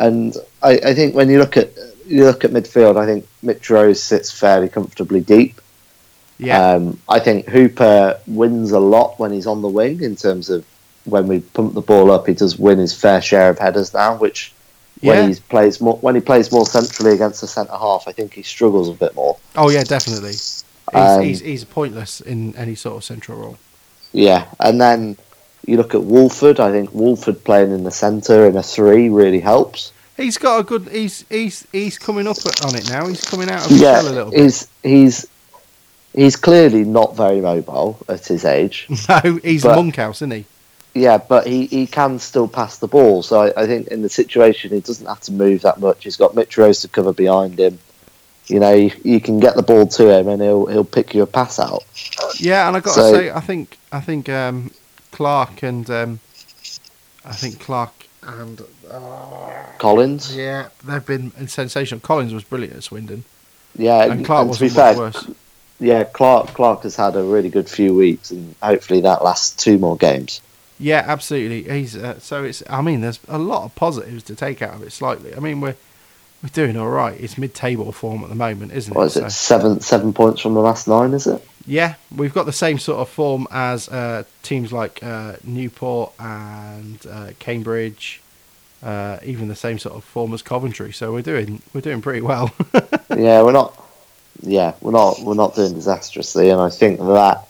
and 0.00 0.34
I, 0.62 0.72
I 0.90 0.94
think 0.94 1.14
when 1.14 1.28
you 1.28 1.38
look 1.38 1.56
at 1.58 1.68
you 2.06 2.24
look 2.24 2.44
at 2.44 2.50
midfield, 2.50 2.96
I 2.96 3.06
think 3.06 3.26
Mitch 3.42 3.70
Rose 3.70 4.02
sits 4.02 4.30
fairly 4.30 4.68
comfortably 4.68 5.20
deep. 5.20 5.60
Yeah, 6.38 6.74
Um, 6.74 6.98
I 7.08 7.20
think 7.20 7.46
Hooper 7.46 8.18
wins 8.26 8.72
a 8.72 8.80
lot 8.80 9.18
when 9.18 9.32
he's 9.32 9.46
on 9.46 9.62
the 9.62 9.68
wing 9.68 10.02
in 10.02 10.16
terms 10.16 10.50
of 10.50 10.64
when 11.04 11.26
we 11.28 11.40
pump 11.40 11.74
the 11.74 11.80
ball 11.80 12.10
up, 12.10 12.26
he 12.26 12.34
does 12.34 12.58
win 12.58 12.78
his 12.78 12.92
fair 12.92 13.22
share 13.22 13.50
of 13.50 13.58
headers 13.58 13.94
now. 13.94 14.16
Which 14.16 14.52
yeah. 15.00 15.12
when 15.12 15.32
he 15.32 15.40
plays 15.48 15.80
more 15.80 15.96
when 15.98 16.14
he 16.14 16.20
plays 16.20 16.50
more 16.50 16.66
centrally 16.66 17.14
against 17.14 17.40
the 17.40 17.46
centre 17.46 17.76
half, 17.76 18.08
I 18.08 18.12
think 18.12 18.34
he 18.34 18.42
struggles 18.42 18.88
a 18.88 18.94
bit 18.94 19.14
more. 19.14 19.36
Oh 19.54 19.70
yeah, 19.70 19.84
definitely. 19.84 20.30
He's, 20.30 20.64
Um, 20.92 21.22
he's 21.22 21.40
he's 21.40 21.64
pointless 21.64 22.20
in 22.20 22.54
any 22.56 22.74
sort 22.74 22.96
of 22.96 23.04
central 23.04 23.38
role. 23.38 23.58
Yeah, 24.12 24.46
and 24.60 24.80
then 24.80 25.16
you 25.66 25.76
look 25.76 25.94
at 25.94 26.02
Woolford. 26.02 26.60
I 26.60 26.70
think 26.70 26.92
Woolford 26.92 27.44
playing 27.44 27.72
in 27.72 27.84
the 27.84 27.90
centre 27.90 28.46
in 28.46 28.56
a 28.56 28.62
three 28.62 29.08
really 29.08 29.40
helps. 29.40 29.92
He's 30.16 30.38
got 30.38 30.60
a 30.60 30.62
good. 30.62 30.88
He's 30.88 31.24
he's 31.28 31.66
he's 31.72 31.98
coming 31.98 32.26
up 32.26 32.36
on 32.64 32.74
it 32.76 32.88
now. 32.88 33.06
He's 33.06 33.22
coming 33.24 33.50
out 33.50 33.64
of 33.64 33.70
his 33.70 33.80
Yeah, 33.80 33.94
shell 34.00 34.08
a 34.08 34.12
little 34.12 34.30
bit. 34.30 34.40
he's 34.40 34.68
he's 34.82 35.26
he's 36.14 36.36
clearly 36.36 36.84
not 36.84 37.16
very 37.16 37.40
mobile 37.40 37.98
at 38.08 38.26
his 38.26 38.44
age. 38.44 38.86
No, 39.08 39.38
he's 39.42 39.62
But- 39.64 39.76
monkhouse, 39.76 40.18
isn't 40.18 40.30
he? 40.32 40.44
Yeah, 40.96 41.18
but 41.18 41.44
he, 41.48 41.66
he 41.66 41.88
can 41.88 42.20
still 42.20 42.46
pass 42.46 42.78
the 42.78 42.86
ball. 42.86 43.24
So 43.24 43.40
I, 43.40 43.62
I 43.62 43.66
think 43.66 43.88
in 43.88 44.02
the 44.02 44.08
situation, 44.08 44.70
he 44.70 44.78
doesn't 44.78 45.06
have 45.06 45.18
to 45.22 45.32
move 45.32 45.62
that 45.62 45.80
much. 45.80 46.04
He's 46.04 46.16
got 46.16 46.36
Mitch 46.36 46.56
Rose 46.56 46.82
to 46.82 46.88
cover 46.88 47.12
behind 47.12 47.58
him. 47.58 47.80
You 48.46 48.60
know, 48.60 48.72
you, 48.72 48.92
you 49.02 49.20
can 49.20 49.40
get 49.40 49.56
the 49.56 49.64
ball 49.64 49.88
to 49.88 50.08
him, 50.16 50.28
and 50.28 50.40
he'll 50.40 50.66
he'll 50.66 50.84
pick 50.84 51.12
you 51.12 51.22
a 51.22 51.26
pass 51.26 51.58
out. 51.58 51.82
Yeah, 52.38 52.68
and 52.68 52.76
I 52.76 52.80
got 52.80 52.94
to 52.94 53.10
say, 53.10 53.30
I 53.32 53.40
think 53.40 53.76
I 53.90 54.00
think 54.00 54.28
um, 54.28 54.70
Clark 55.10 55.64
and 55.64 55.90
um, 55.90 56.20
I 57.24 57.32
think 57.32 57.58
Clark 57.58 58.03
and 58.26 58.60
Collins, 59.78 60.34
yeah, 60.36 60.68
they've 60.84 61.04
been 61.04 61.30
sensational. 61.48 62.00
Collins 62.00 62.32
was 62.32 62.44
brilliant 62.44 62.76
at 62.76 62.82
Swindon, 62.84 63.24
yeah, 63.76 64.04
and 64.04 64.24
Clark 64.24 64.48
much 64.48 64.60
worse. 64.96 65.26
yeah, 65.80 66.04
Clark 66.04 66.48
Clark 66.48 66.82
has 66.84 66.96
had 66.96 67.16
a 67.16 67.22
really 67.22 67.48
good 67.48 67.68
few 67.68 67.94
weeks, 67.94 68.30
and 68.30 68.54
hopefully 68.62 69.00
that 69.02 69.22
lasts 69.24 69.54
two 69.62 69.78
more 69.78 69.96
games. 69.96 70.40
Yeah, 70.78 71.04
absolutely. 71.06 71.70
He's 71.72 71.96
uh, 71.96 72.18
so 72.18 72.44
it's. 72.44 72.62
I 72.68 72.82
mean, 72.82 73.00
there's 73.00 73.20
a 73.28 73.38
lot 73.38 73.64
of 73.64 73.74
positives 73.74 74.22
to 74.24 74.34
take 74.34 74.60
out 74.62 74.74
of 74.74 74.82
it. 74.82 74.92
Slightly. 74.92 75.34
I 75.34 75.38
mean, 75.40 75.60
we're 75.60 75.76
we're 76.42 76.48
doing 76.52 76.76
all 76.76 76.88
right. 76.90 77.18
It's 77.20 77.38
mid-table 77.38 77.92
form 77.92 78.22
at 78.22 78.28
the 78.28 78.34
moment, 78.34 78.72
isn't 78.72 78.92
What 78.94 79.04
it? 79.04 79.06
is 79.06 79.16
it? 79.16 79.20
So- 79.22 79.28
Seven 79.28 79.80
seven 79.80 80.12
points 80.12 80.40
from 80.40 80.54
the 80.54 80.60
last 80.60 80.88
nine, 80.88 81.12
is 81.14 81.26
it? 81.26 81.46
Yeah, 81.66 81.94
we've 82.14 82.34
got 82.34 82.44
the 82.46 82.52
same 82.52 82.78
sort 82.78 82.98
of 83.00 83.08
form 83.08 83.46
as 83.50 83.88
uh, 83.88 84.24
teams 84.42 84.72
like 84.72 85.02
uh, 85.02 85.36
Newport 85.44 86.12
and 86.18 87.04
uh, 87.06 87.30
Cambridge, 87.38 88.20
uh, 88.82 89.18
even 89.24 89.48
the 89.48 89.56
same 89.56 89.78
sort 89.78 89.94
of 89.96 90.04
form 90.04 90.34
as 90.34 90.42
Coventry. 90.42 90.92
So 90.92 91.12
we're 91.12 91.22
doing 91.22 91.62
we're 91.72 91.80
doing 91.80 92.02
pretty 92.02 92.20
well. 92.20 92.54
yeah, 93.16 93.42
we're 93.42 93.52
not. 93.52 93.80
Yeah, 94.42 94.74
we're 94.80 94.92
not. 94.92 95.20
We're 95.20 95.34
not 95.34 95.54
doing 95.54 95.74
disastrously, 95.74 96.50
and 96.50 96.60
I 96.60 96.68
think 96.68 96.98
that 97.00 97.46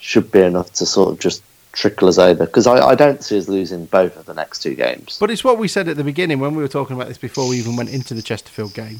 should 0.00 0.32
be 0.32 0.40
enough 0.40 0.72
to 0.74 0.86
sort 0.86 1.10
of 1.10 1.20
just 1.20 1.42
trickle 1.72 2.08
us 2.08 2.18
over 2.18 2.46
because 2.46 2.66
I, 2.66 2.78
I 2.78 2.94
don't 2.94 3.22
see 3.22 3.38
us 3.38 3.48
losing 3.48 3.84
both 3.84 4.16
of 4.16 4.24
the 4.24 4.32
next 4.34 4.60
two 4.60 4.74
games. 4.74 5.18
but 5.20 5.30
it's 5.30 5.44
what 5.44 5.58
we 5.58 5.68
said 5.68 5.88
at 5.88 5.96
the 5.98 6.04
beginning 6.04 6.40
when 6.40 6.54
we 6.56 6.62
were 6.62 6.68
talking 6.68 6.96
about 6.96 7.08
this 7.08 7.18
before 7.18 7.46
we 7.48 7.58
even 7.58 7.76
went 7.76 7.90
into 7.90 8.14
the 8.14 8.22
Chesterfield 8.22 8.72
game. 8.72 8.98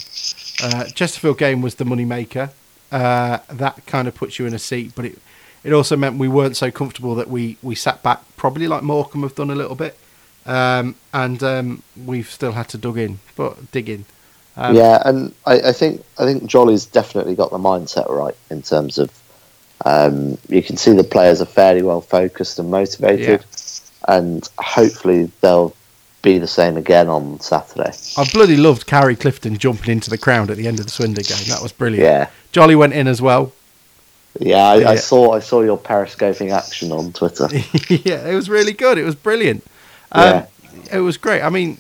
Uh, 0.63 0.85
Chesterfield 0.85 1.39
game 1.39 1.63
was 1.63 1.77
the 1.77 1.87
money 1.87 2.05
maker. 2.05 2.51
Uh, 2.93 3.39
that 3.49 3.85
kind 3.87 4.07
of 4.07 4.15
puts 4.15 4.39
you 4.39 4.47
in 4.47 4.55
a 4.55 4.59
seat, 4.59 4.93
but 4.95 5.05
it 5.05 5.19
it 5.65 5.73
also 5.73 5.97
meant 5.97 6.17
we 6.17 6.29
weren't 6.29 6.57
so 6.57 6.71
comfortable 6.71 7.15
that 7.17 7.29
we 7.29 7.57
we 7.63 7.75
sat 7.75 8.03
back, 8.03 8.23
probably 8.37 8.69
like 8.69 8.83
Morecambe 8.83 9.23
have 9.23 9.35
done 9.35 9.51
a 9.51 9.55
little 9.55 9.75
bit, 9.75 9.99
um, 10.47 10.95
and 11.13 11.43
um, 11.43 11.83
we've 12.05 12.31
still 12.31 12.53
had 12.53 12.69
to 12.69 12.79
dug 12.79 12.99
in, 12.99 13.19
but 13.35 13.73
dig 13.73 13.89
in. 13.89 14.05
Um, 14.57 14.77
yeah, 14.77 15.03
and 15.05 15.35
I, 15.45 15.61
I 15.61 15.73
think 15.73 16.05
I 16.19 16.25
think 16.25 16.47
Jolley's 16.47 16.87
definitely 16.87 17.35
got 17.35 17.51
the 17.51 17.59
mindset 17.59 18.09
right 18.09 18.37
in 18.51 18.63
terms 18.63 18.99
of 18.99 19.11
um, 19.85 20.39
you 20.49 20.63
can 20.63 20.77
see 20.77 20.93
the 20.93 21.05
players 21.05 21.43
are 21.43 21.47
fairly 21.47 21.83
well 21.83 22.01
focused 22.01 22.59
and 22.59 22.71
motivated, 22.71 23.45
and 24.07 24.49
hopefully 24.59 25.31
they'll 25.41 25.75
be 26.27 26.39
the 26.39 26.49
same 26.49 26.77
again 26.77 27.09
on 27.09 27.39
Saturday. 27.39 27.93
I 28.17 28.29
bloody 28.33 28.57
loved 28.57 28.91
Harry 28.91 29.15
Clifton 29.15 29.57
jumping 29.57 29.93
into 29.93 30.11
the 30.11 30.19
crowd 30.19 30.51
at 30.51 30.57
the 30.57 30.67
end 30.67 30.81
of 30.81 30.87
the 30.87 30.91
Swindon 30.91 31.23
game. 31.23 31.47
That 31.47 31.63
was 31.63 31.71
brilliant. 31.71 32.03
Yeah, 32.03 32.29
Jolley 32.51 32.75
went 32.75 32.95
in 32.95 33.07
as 33.07 33.23
well. 33.23 33.53
yeah, 34.41 34.65
I, 34.67 34.77
Yeah. 34.79 34.91
I 34.91 34.97
saw 34.97 35.35
I 35.35 35.39
saw 35.39 35.63
your 35.63 35.79
periscoping 35.79 36.51
action 36.51 36.91
on 36.91 37.13
Twitter. 37.13 37.47
yeah, 37.89 38.27
it 38.27 38.35
was 38.35 38.51
really 38.51 38.73
good. 38.73 38.99
It 38.99 39.05
was 39.05 39.15
brilliant. 39.15 39.65
Um, 40.11 40.45
It 40.93 40.99
was 40.99 41.17
great. 41.17 41.43
I 41.43 41.49
mean, 41.49 41.79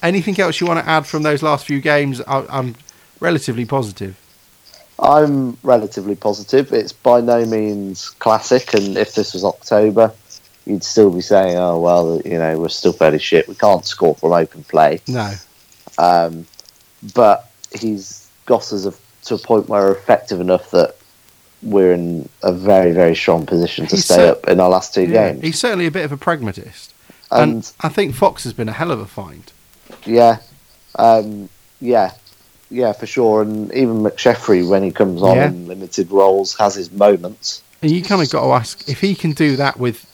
anything 0.00 0.38
else 0.38 0.60
you 0.60 0.68
want 0.68 0.78
to 0.84 0.88
add 0.88 1.04
from 1.04 1.24
those 1.24 1.42
last 1.42 1.66
few 1.66 1.80
games? 1.80 2.20
I, 2.20 2.46
I'm 2.48 2.76
relatively 3.18 3.64
positive. 3.64 4.16
I'm 5.00 5.58
relatively 5.62 6.14
positive. 6.14 6.72
It's 6.72 6.92
by 6.92 7.20
no 7.20 7.44
means 7.44 8.10
classic, 8.10 8.74
and 8.74 8.96
if 8.96 9.14
this 9.14 9.34
was 9.34 9.44
October, 9.44 10.12
you'd 10.68 10.84
still 10.84 11.10
be 11.10 11.20
saying, 11.20 11.56
"Oh 11.56 11.78
well, 11.80 12.20
you 12.24 12.38
know, 12.38 12.58
we're 12.58 12.68
still 12.68 12.92
fairly 12.92 13.18
shit. 13.18 13.48
We 13.48 13.54
can't 13.54 13.84
score 13.86 14.14
from 14.14 14.32
open 14.32 14.62
play." 14.64 15.00
No. 15.08 15.32
Um, 15.98 16.46
but 17.14 17.50
he's 17.78 18.28
got 18.46 18.72
us 18.72 18.84
a, 18.86 18.94
to 19.26 19.34
a 19.34 19.38
point 19.38 19.68
where 19.68 19.82
we're 19.82 19.92
effective 19.92 20.40
enough 20.40 20.70
that 20.70 20.94
we're 21.62 21.92
in 21.92 22.28
a 22.42 22.52
very, 22.52 22.92
very 22.92 23.16
strong 23.16 23.44
position 23.46 23.86
to 23.88 23.96
He's 23.96 24.04
stay 24.04 24.14
cer- 24.16 24.30
up 24.32 24.46
in 24.48 24.60
our 24.60 24.68
last 24.68 24.94
two 24.94 25.02
Yeah, 25.06 25.30
games. 25.32 25.42
He's 25.42 25.58
certainly 25.58 25.86
a 25.86 25.90
bit 25.90 26.04
of 26.04 26.12
a 26.12 26.16
pragmatist. 26.16 26.94
And, 27.30 27.52
And 27.54 27.72
I 27.80 27.88
think 27.88 28.14
Fox 28.14 28.44
has 28.44 28.52
been 28.52 28.68
a 28.68 28.72
hell 28.72 28.90
of 28.92 29.00
a 29.00 29.06
find. 29.06 29.50
yeah, 30.06 30.38
um, 30.94 31.48
yeah, 31.80 32.12
yeah, 32.70 32.92
for 32.92 33.06
sure. 33.06 33.42
And 33.42 33.72
even 33.74 33.98
McSheffrey, 34.02 34.66
when 34.66 34.82
he 34.82 34.90
comes 34.92 35.20
on 35.22 35.36
Yeah. 35.36 35.48
in 35.48 35.66
limited 35.66 36.10
roles, 36.12 36.56
has 36.58 36.74
his 36.76 36.90
moments. 36.92 37.62
And 37.82 37.90
you 37.90 38.02
kind 38.02 38.22
of 38.22 38.30
got 38.30 38.42
to 38.44 38.52
ask 38.52 38.88
if 38.88 39.00
he 39.00 39.14
can 39.14 39.32
do 39.32 39.56
that 39.56 39.78
with 39.78 40.06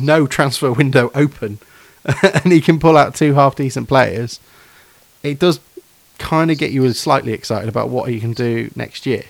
no 0.00 0.26
transfer 0.26 0.72
window 0.72 1.10
open 1.14 1.58
and 2.22 2.52
he 2.52 2.60
can 2.60 2.78
pull 2.78 2.96
out 2.96 3.14
two 3.14 3.34
half 3.34 3.54
decent 3.56 3.88
players, 3.88 4.40
it 5.22 5.38
does 5.38 5.60
kind 6.18 6.50
of 6.50 6.58
get 6.58 6.70
you 6.70 6.90
slightly 6.92 7.32
excited 7.32 7.68
about 7.68 7.88
what 7.88 8.08
he 8.08 8.20
can 8.20 8.32
do 8.32 8.70
next 8.76 9.06
year, 9.06 9.24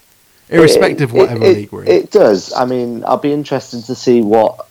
irrespective 0.49 1.11
of 1.11 1.17
It- 1.17 1.19
whatever 1.19 1.45
it, 1.45 1.57
league 1.57 1.73
we're 1.73 1.85
in. 1.85 1.91
It 1.91 2.11
does. 2.11 2.53
I 2.53 2.65
mean, 2.65 3.05
I'll 3.07 3.17
be 3.19 3.33
interested 3.33 3.85
to 3.85 3.95
see 3.95 4.21
what 4.23 4.67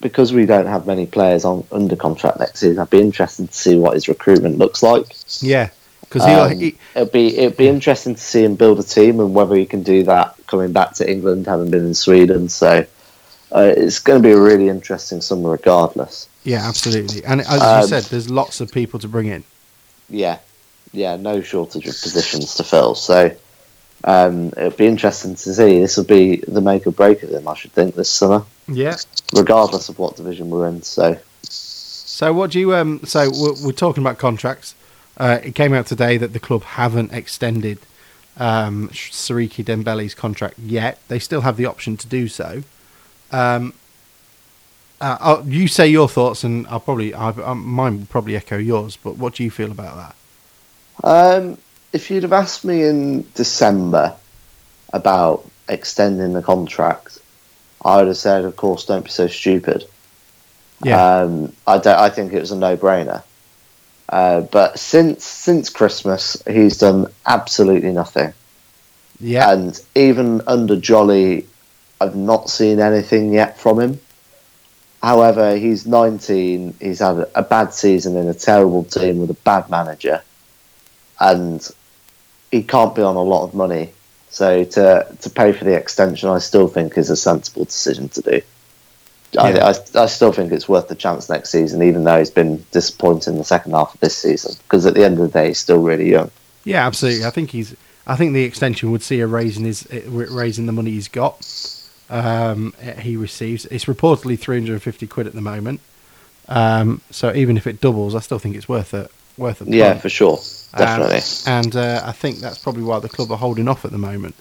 because 0.00 0.32
we 0.32 0.44
don't 0.44 0.66
have 0.66 0.86
many 0.86 1.06
players 1.06 1.44
on 1.46 1.64
under 1.72 1.96
contract 1.96 2.38
next 2.38 2.60
season. 2.60 2.78
I'd 2.78 2.90
be 2.90 3.00
interested 3.00 3.50
to 3.50 3.56
see 3.56 3.76
what 3.76 3.94
his 3.94 4.08
recruitment 4.08 4.58
looks 4.58 4.82
like. 4.82 5.06
yeah, 5.40 5.70
because 6.02 6.22
Um, 6.22 6.58
he, 6.58 6.76
it'd 6.94 7.12
be 7.12 7.36
it'd 7.38 7.56
be 7.56 7.68
interesting 7.68 8.14
to 8.14 8.20
see 8.20 8.44
him 8.44 8.56
build 8.56 8.78
a 8.78 8.82
team 8.82 9.20
and 9.20 9.34
whether 9.34 9.54
he 9.56 9.64
can 9.64 9.82
do 9.82 10.02
that 10.04 10.34
coming 10.46 10.72
back 10.72 10.92
to 10.96 11.10
England, 11.10 11.46
having 11.46 11.70
been 11.70 11.86
in 11.86 11.94
Sweden. 11.94 12.50
So 12.50 12.84
uh, 13.54 13.72
it's 13.76 13.98
going 13.98 14.20
to 14.22 14.26
be 14.28 14.32
a 14.32 14.40
really 14.40 14.68
interesting 14.68 15.20
summer, 15.20 15.50
regardless. 15.50 16.28
yeah, 16.44 16.66
absolutely. 16.66 17.24
And 17.24 17.40
as 17.42 17.60
Um, 17.62 17.80
you 17.82 17.86
said, 17.88 18.04
there's 18.04 18.30
lots 18.30 18.60
of 18.60 18.70
people 18.72 18.98
to 19.00 19.08
bring 19.08 19.26
in. 19.26 19.44
Yeah, 20.08 20.38
yeah, 20.92 21.16
no 21.16 21.40
shortage 21.42 21.86
of 21.86 22.00
positions 22.00 22.54
to 22.56 22.64
fill. 22.64 22.94
So 22.94 23.30
um, 24.04 24.48
it'll 24.56 24.70
be 24.70 24.86
interesting 24.86 25.34
to 25.34 25.54
see. 25.54 25.80
This 25.80 25.96
will 25.96 26.04
be 26.04 26.36
the 26.46 26.60
make 26.60 26.86
or 26.86 26.92
break 26.92 27.22
of 27.22 27.30
them, 27.30 27.48
I 27.48 27.54
should 27.54 27.72
think, 27.72 27.94
this 27.94 28.10
summer, 28.10 28.44
Yeah. 28.68 28.96
regardless 29.34 29.88
of 29.88 29.98
what 29.98 30.16
division 30.16 30.50
we're 30.50 30.68
in. 30.68 30.82
So 30.82 31.18
So 31.42 32.32
what 32.32 32.50
do 32.52 32.60
you 32.60 32.74
um? 32.74 33.00
So 33.04 33.30
we're, 33.30 33.54
we're 33.66 33.72
talking 33.72 34.02
about 34.02 34.18
contracts. 34.18 34.74
Uh, 35.18 35.38
it 35.42 35.54
came 35.54 35.72
out 35.74 35.86
today 35.86 36.16
that 36.18 36.32
the 36.32 36.38
club 36.40 36.62
haven't 36.62 37.12
extended 37.12 37.78
um, 38.36 38.88
Siriki 38.90 39.64
Dembele's 39.64 40.14
contract 40.14 40.58
yet. 40.58 40.98
They 41.08 41.18
still 41.18 41.40
have 41.40 41.56
the 41.56 41.64
option 41.66 41.96
to 41.96 42.06
do 42.06 42.28
so. 42.28 42.62
Um, 43.36 43.74
uh, 45.00 45.18
I'll, 45.20 45.46
you 45.46 45.68
say 45.68 45.88
your 45.88 46.08
thoughts, 46.08 46.42
and 46.42 46.66
I'll 46.68 46.80
probably 46.80 47.12
I, 47.12 47.30
I, 47.30 47.52
mine 47.52 47.98
will 47.98 48.06
probably 48.06 48.34
echo 48.36 48.56
yours. 48.56 48.96
But 48.96 49.16
what 49.18 49.34
do 49.34 49.44
you 49.44 49.50
feel 49.50 49.70
about 49.70 49.96
that? 49.96 50.14
Um, 51.04 51.58
if 51.92 52.10
you'd 52.10 52.22
have 52.22 52.32
asked 52.32 52.64
me 52.64 52.82
in 52.82 53.26
December 53.34 54.14
about 54.92 55.48
extending 55.68 56.32
the 56.32 56.42
contract, 56.42 57.18
I 57.84 57.96
would 57.98 58.06
have 58.06 58.16
said, 58.16 58.44
"Of 58.44 58.56
course, 58.56 58.86
don't 58.86 59.04
be 59.04 59.10
so 59.10 59.26
stupid." 59.26 59.84
Yeah. 60.82 61.18
Um, 61.18 61.52
I 61.66 61.78
don't. 61.78 61.98
I 61.98 62.08
think 62.08 62.32
it 62.32 62.40
was 62.40 62.52
a 62.52 62.56
no-brainer. 62.56 63.22
Uh, 64.08 64.40
but 64.40 64.78
since 64.78 65.24
since 65.24 65.68
Christmas, 65.68 66.42
he's 66.48 66.78
done 66.78 67.08
absolutely 67.26 67.92
nothing. 67.92 68.32
Yeah. 69.20 69.52
And 69.52 69.78
even 69.94 70.40
under 70.46 70.76
Jolley, 70.76 71.46
I've 72.00 72.16
not 72.16 72.50
seen 72.50 72.80
anything 72.80 73.32
yet 73.32 73.58
from 73.58 73.80
him. 73.80 74.00
However, 75.02 75.56
he's 75.56 75.86
19. 75.86 76.74
He's 76.80 76.98
had 76.98 77.26
a 77.34 77.42
bad 77.42 77.72
season 77.72 78.16
in 78.16 78.28
a 78.28 78.34
terrible 78.34 78.84
team 78.84 79.20
with 79.20 79.30
a 79.30 79.34
bad 79.34 79.70
manager, 79.70 80.22
and 81.20 81.68
he 82.50 82.62
can't 82.62 82.94
be 82.94 83.02
on 83.02 83.16
a 83.16 83.22
lot 83.22 83.44
of 83.44 83.54
money. 83.54 83.92
So 84.30 84.64
to 84.64 85.06
to 85.20 85.30
pay 85.30 85.52
for 85.52 85.64
the 85.64 85.74
extension, 85.74 86.28
I 86.28 86.38
still 86.38 86.68
think 86.68 86.98
is 86.98 87.10
a 87.10 87.16
sensible 87.16 87.64
decision 87.64 88.08
to 88.10 88.22
do. 88.22 88.42
I, 89.38 89.52
Yeah. 89.52 89.72
I, 89.94 90.02
I 90.02 90.06
still 90.06 90.32
think 90.32 90.52
it's 90.52 90.68
worth 90.68 90.88
the 90.88 90.94
chance 90.94 91.28
next 91.28 91.50
season, 91.50 91.82
even 91.82 92.04
though 92.04 92.18
he's 92.18 92.30
been 92.30 92.64
disappointing 92.70 93.34
in 93.34 93.38
the 93.38 93.44
second 93.44 93.72
half 93.72 93.94
of 93.94 94.00
this 94.00 94.16
season. 94.16 94.54
Because 94.62 94.86
at 94.86 94.94
the 94.94 95.04
end 95.04 95.18
of 95.18 95.30
the 95.30 95.38
day, 95.38 95.48
he's 95.48 95.58
still 95.58 95.82
really 95.82 96.10
young. 96.10 96.30
Yeah, 96.64 96.86
absolutely. 96.86 97.24
I 97.24 97.30
think 97.30 97.50
he's. 97.50 97.76
I 98.06 98.16
think 98.16 98.34
the 98.34 98.44
extension 98.44 98.92
would 98.92 99.02
see 99.02 99.20
a 99.20 99.26
raise 99.26 99.56
in 99.56 99.64
his 99.64 99.86
eh, 99.90 100.02
raising 100.06 100.66
the 100.66 100.72
money 100.72 100.92
he's 100.92 101.08
got. 101.08 101.44
Um, 102.08 102.72
he 103.00 103.16
receives. 103.16 103.66
It's 103.66 103.86
reportedly 103.86 104.38
three 104.38 104.56
hundred 104.56 104.74
and 104.74 104.82
fifty 104.82 105.06
quid 105.06 105.26
at 105.26 105.32
the 105.34 105.40
moment. 105.40 105.80
Um, 106.48 107.00
so 107.10 107.34
even 107.34 107.56
if 107.56 107.66
it 107.66 107.80
doubles, 107.80 108.14
I 108.14 108.20
still 108.20 108.38
think 108.38 108.54
it's 108.56 108.68
worth 108.68 108.94
it. 108.94 109.10
Worth 109.36 109.60
it. 109.62 109.68
Yeah, 109.68 109.94
for 109.98 110.08
sure, 110.08 110.38
definitely. 110.76 111.20
and 111.46 111.74
uh, 111.76 112.02
I 112.04 112.12
think 112.12 112.38
that's 112.38 112.58
probably 112.58 112.84
why 112.84 113.00
the 113.00 113.08
club 113.08 113.30
are 113.32 113.36
holding 113.38 113.68
off 113.68 113.84
at 113.84 113.90
the 113.90 113.98
moment. 113.98 114.34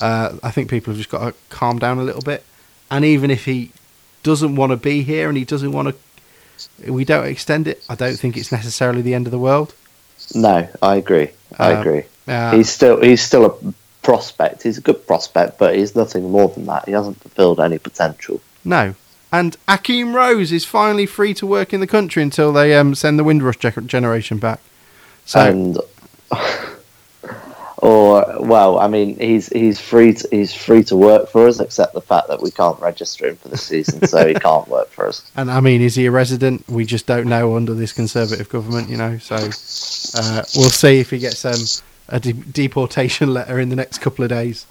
Uh, 0.00 0.36
I 0.42 0.50
think 0.50 0.68
people 0.68 0.92
have 0.92 0.98
just 0.98 1.08
got 1.10 1.28
to 1.28 1.34
calm 1.48 1.78
down 1.78 1.98
a 1.98 2.04
little 2.04 2.20
bit. 2.22 2.44
And 2.90 3.04
even 3.04 3.30
if 3.30 3.46
he 3.46 3.72
doesn't 4.22 4.54
want 4.54 4.70
to 4.70 4.76
be 4.76 5.02
here 5.02 5.28
and 5.28 5.36
he 5.38 5.44
doesn't 5.44 5.72
want 5.72 5.96
to, 6.82 6.92
we 6.92 7.04
don't 7.04 7.26
extend 7.26 7.66
it. 7.66 7.82
I 7.88 7.94
don't 7.94 8.16
think 8.18 8.36
it's 8.36 8.52
necessarily 8.52 9.02
the 9.02 9.14
end 9.14 9.26
of 9.26 9.30
the 9.30 9.38
world. 9.38 9.74
No, 10.34 10.68
I 10.82 10.96
agree. 10.96 11.30
I 11.58 11.72
Um, 11.72 11.80
agree. 11.80 12.02
Uh, 12.28 12.56
he's 12.56 12.68
still 12.68 13.00
he's 13.02 13.22
still 13.22 13.46
a 13.46 13.74
prospect. 14.06 14.62
He's 14.62 14.78
a 14.78 14.80
good 14.80 15.04
prospect, 15.04 15.58
but 15.58 15.74
he's 15.74 15.96
nothing 15.96 16.30
more 16.30 16.48
than 16.48 16.64
that. 16.66 16.84
He 16.84 16.92
hasn't 16.92 17.20
fulfilled 17.20 17.58
any 17.58 17.76
potential. 17.76 18.40
No. 18.64 18.94
And 19.32 19.56
Akheem 19.66 20.14
Rose 20.14 20.52
is 20.52 20.64
finally 20.64 21.06
free 21.06 21.34
to 21.34 21.44
work 21.44 21.74
in 21.74 21.80
the 21.80 21.88
country 21.88 22.22
until 22.22 22.52
they 22.52 22.76
um, 22.76 22.94
send 22.94 23.18
the 23.18 23.24
Windrush 23.24 23.56
ge- 23.56 23.84
generation 23.84 24.38
back. 24.38 24.60
So 25.24 25.40
and 25.40 25.78
or 27.78 28.36
well, 28.38 28.78
I 28.78 28.86
mean, 28.86 29.18
he's 29.18 29.48
he's 29.48 29.80
free 29.80 30.14
to, 30.14 30.28
he's 30.30 30.54
free 30.54 30.84
to 30.84 30.94
work 30.94 31.28
for 31.28 31.48
us, 31.48 31.58
except 31.58 31.92
the 31.92 32.00
fact 32.00 32.28
that 32.28 32.40
we 32.40 32.52
can't 32.52 32.78
register 32.78 33.26
him 33.26 33.36
for 33.38 33.48
the 33.48 33.58
season, 33.58 34.06
so 34.06 34.24
he 34.24 34.34
can't 34.48 34.68
work 34.68 34.88
for 34.90 35.08
us. 35.08 35.28
And 35.34 35.50
I 35.50 35.58
mean, 35.58 35.80
is 35.80 35.96
he 35.96 36.06
a 36.06 36.12
resident? 36.12 36.64
We 36.68 36.84
just 36.84 37.06
don't 37.06 37.26
know 37.26 37.56
under 37.56 37.74
this 37.74 37.92
Conservative 37.92 38.48
government, 38.48 38.88
you 38.88 38.98
know. 38.98 39.18
So 39.18 39.34
uh, 39.34 40.44
we'll 40.54 40.70
see 40.70 41.00
if 41.00 41.10
he 41.10 41.18
gets 41.18 41.44
um, 41.44 41.82
a 42.08 42.20
de- 42.20 42.32
deportation 42.32 43.32
letter 43.34 43.58
in 43.58 43.68
the 43.68 43.76
next 43.76 43.98
couple 43.98 44.22
of 44.24 44.28
days. 44.30 44.66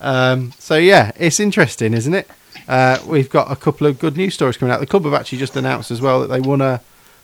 Um, 0.00 0.52
so 0.58 0.76
yeah, 0.76 1.12
it's 1.18 1.40
interesting, 1.40 1.94
isn't 1.94 2.14
it? 2.14 2.28
Uh, 2.68 2.98
we've 3.06 3.30
got 3.30 3.50
a 3.50 3.56
couple 3.56 3.86
of 3.86 3.98
good 3.98 4.16
news 4.16 4.34
stories 4.34 4.56
coming 4.56 4.72
out. 4.72 4.80
The 4.80 4.86
club 4.86 5.04
have 5.04 5.14
actually 5.14 5.38
just 5.38 5.56
announced 5.56 5.90
as 5.90 6.00
well 6.00 6.20
that 6.20 6.28
they 6.28 6.40
won 6.40 6.60
a, 6.60 6.80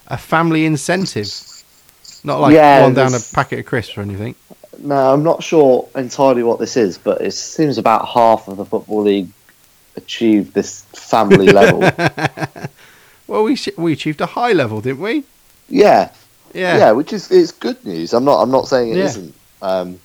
a 0.08 0.16
family 0.18 0.64
incentive, 0.66 1.28
not 2.24 2.40
like 2.40 2.54
Yeah, 2.54 2.82
one 2.82 2.94
down 2.94 3.14
a 3.14 3.20
packet 3.32 3.58
of 3.60 3.66
crisps 3.66 3.96
or 3.96 4.02
anything. 4.02 4.34
No, 4.78 5.12
I'm 5.12 5.22
not 5.22 5.42
sure 5.42 5.88
entirely 5.94 6.42
what 6.42 6.58
this 6.58 6.76
is, 6.76 6.96
but 6.98 7.20
it 7.20 7.32
seems 7.32 7.76
about 7.78 8.08
half 8.08 8.48
of 8.48 8.56
the 8.56 8.64
football 8.64 9.02
league 9.02 9.28
achieved 9.96 10.54
this 10.54 10.82
family 10.94 11.46
level. 11.52 11.80
Well, 13.26 13.44
we 13.44 13.56
sh- 13.56 13.76
we 13.76 13.92
achieved 13.92 14.20
a 14.20 14.26
high 14.26 14.52
level, 14.52 14.80
didn't 14.80 15.00
we? 15.02 15.24
Yeah, 15.68 16.10
Yeah. 16.54 16.78
yeah, 16.78 16.90
which 16.92 17.12
is 17.12 17.30
it's 17.30 17.52
good 17.52 17.84
news. 17.84 18.12
I'm 18.12 18.24
not 18.24 18.40
I'm 18.42 18.50
not 18.50 18.68
saying 18.68 18.90
it 18.92 18.96
Yeah. 18.96 19.04
not 19.04 19.18
Um, 19.62 19.98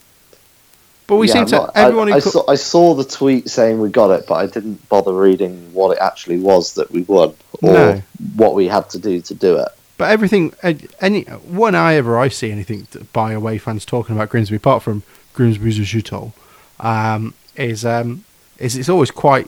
But 1.07 1.17
we 1.17 1.27
yeah, 1.27 1.33
seem 1.33 1.45
to 1.47 1.55
not- 1.57 1.71
everyone 1.75 2.11
I, 2.11 2.17
I, 2.17 2.19
co- 2.21 2.29
saw, 2.31 2.51
I 2.51 2.55
saw 2.55 2.93
the 2.95 3.03
tweet 3.03 3.49
saying 3.49 3.79
we 3.79 3.89
got 3.89 4.09
it, 4.11 4.25
but 4.27 4.35
I 4.35 4.47
didn't 4.47 4.87
bother 4.89 5.13
reading 5.13 5.71
what 5.73 5.95
it 5.95 5.99
actually 6.01 6.39
was 6.39 6.73
that 6.73 6.91
we 6.91 7.01
won 7.03 7.33
or 7.61 7.73
No. 7.73 8.01
what 8.35 8.55
we 8.55 8.67
had 8.67 8.89
to 8.91 8.99
do 8.99 9.21
to 9.21 9.33
do 9.35 9.57
it. 9.57 9.69
But 9.97 10.09
everything, 10.09 10.53
uh, 10.63 10.73
any 10.99 11.21
when 11.23 11.73
I 11.75 11.93
ever 11.95 12.17
I 12.17 12.27
see 12.29 12.51
anything 12.51 12.87
by 13.13 13.31
away 13.33 13.57
fans 13.59 13.85
talking 13.85 14.15
about 14.15 14.29
Grimsby, 14.29 14.55
apart 14.57 14.83
from 14.83 15.03
Grimsby's 15.33 15.79
a 15.79 15.83
shithole, 15.83 16.33
um, 16.79 17.33
is 17.55 17.85
um, 17.85 18.25
is 18.57 18.75
it's 18.75 18.89
always 18.89 19.11
quite 19.11 19.47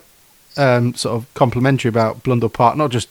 um, 0.57 0.93
sort 0.93 1.15
of 1.15 1.33
complimentary 1.33 1.89
about 1.89 2.23
Blundell 2.23 2.47
Park. 2.49 2.77
Not 2.77 2.91
just 2.91 3.09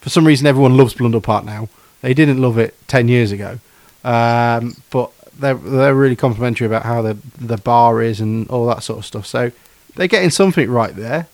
for 0.00 0.08
some 0.10 0.26
reason 0.26 0.46
everyone 0.46 0.76
loves 0.76 0.94
Blundell 0.94 1.20
Park 1.20 1.44
now. 1.44 1.68
They 2.00 2.14
didn't 2.14 2.40
love 2.40 2.56
it 2.56 2.74
ten 2.88 3.08
years 3.08 3.30
ago, 3.32 3.58
um, 4.04 4.74
but 4.90 5.10
they're 5.38 5.54
they're 5.54 5.94
really 5.94 6.16
complimentary 6.16 6.66
about 6.66 6.84
how 6.84 7.02
the 7.02 7.16
the 7.38 7.56
bar 7.58 8.02
is 8.02 8.20
and 8.20 8.48
all 8.50 8.66
that 8.66 8.82
sort 8.82 8.98
of 8.98 9.06
stuff. 9.06 9.26
So 9.26 9.52
they're 9.96 10.08
getting 10.08 10.30
something 10.30 10.70
right 10.70 10.94
there. 10.94 11.28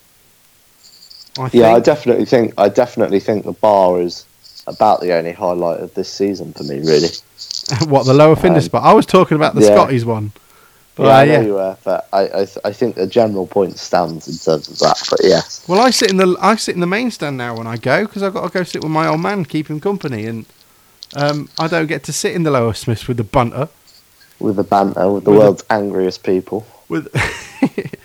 I 1.39 1.49
think. 1.49 1.63
Yeah, 1.63 1.73
I 1.73 1.79
definitely 1.79 2.25
think 2.25 2.53
I 2.57 2.69
definitely 2.69 3.19
think 3.19 3.45
the 3.45 3.53
bar 3.53 4.01
is 4.01 4.25
about 4.67 5.01
the 5.01 5.13
only 5.13 5.31
highlight 5.31 5.79
of 5.79 5.93
this 5.93 6.11
season 6.11 6.53
for 6.53 6.63
me. 6.63 6.79
Really, 6.79 7.09
what 7.85 8.05
the 8.05 8.13
lower 8.13 8.35
Findus 8.35 8.55
Um, 8.57 8.61
spot? 8.65 8.83
I 8.83 8.93
was 8.93 9.05
talking 9.05 9.35
about 9.35 9.55
the 9.55 9.61
yeah. 9.61 9.67
Scotties 9.73 10.05
one. 10.05 10.33
But 10.95 11.05
yeah, 11.05 11.17
uh, 11.17 11.21
I 11.21 11.25
know 11.25 11.39
yeah. 11.39 11.41
you 11.41 11.53
were, 11.53 11.77
but 11.83 12.07
I 12.13 12.21
I, 12.25 12.45
th- 12.45 12.57
I 12.65 12.73
think 12.73 12.95
the 12.95 13.07
general 13.07 13.47
point 13.47 13.77
stands 13.79 14.27
in 14.27 14.35
terms 14.37 14.67
of 14.69 14.79
that. 14.79 15.01
But 15.09 15.21
yes, 15.23 15.63
Well, 15.67 15.79
I 15.81 15.89
sit 15.91 16.11
in 16.11 16.17
the 16.17 16.37
I 16.41 16.55
sit 16.55 16.75
in 16.75 16.81
the 16.81 16.87
main 16.87 17.11
stand 17.11 17.37
now 17.37 17.55
when 17.57 17.67
I 17.67 17.77
go 17.77 18.05
because 18.05 18.23
I've 18.23 18.33
got 18.33 18.45
to 18.45 18.49
go 18.53 18.63
sit 18.63 18.83
with 18.83 18.91
my 18.91 19.07
old 19.07 19.21
man, 19.21 19.45
keep 19.45 19.69
him 19.69 19.79
company, 19.79 20.25
and 20.25 20.45
um, 21.15 21.49
I 21.59 21.67
don't 21.67 21.87
get 21.87 22.03
to 22.05 22.13
sit 22.13 22.35
in 22.35 22.43
the 22.43 22.51
lower 22.51 22.73
Smiths 22.73 23.07
with 23.07 23.17
the 23.17 23.23
bunter. 23.23 23.69
With 24.41 24.55
the 24.55 24.63
banter, 24.63 25.09
with 25.11 25.23
the 25.23 25.31
With 25.31 25.39
world's 25.39 25.63
angriest 25.69 26.23
people. 26.23 26.65
With 26.89 27.07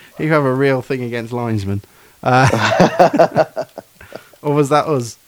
you 0.19 0.31
have 0.33 0.45
a 0.45 0.53
real 0.55 0.83
thing 0.83 1.03
against 1.03 1.33
linesmen, 1.33 1.83
uh, 2.23 3.65
or 4.43 4.55
was 4.55 4.69
that 4.69 4.87
us? 4.87 5.19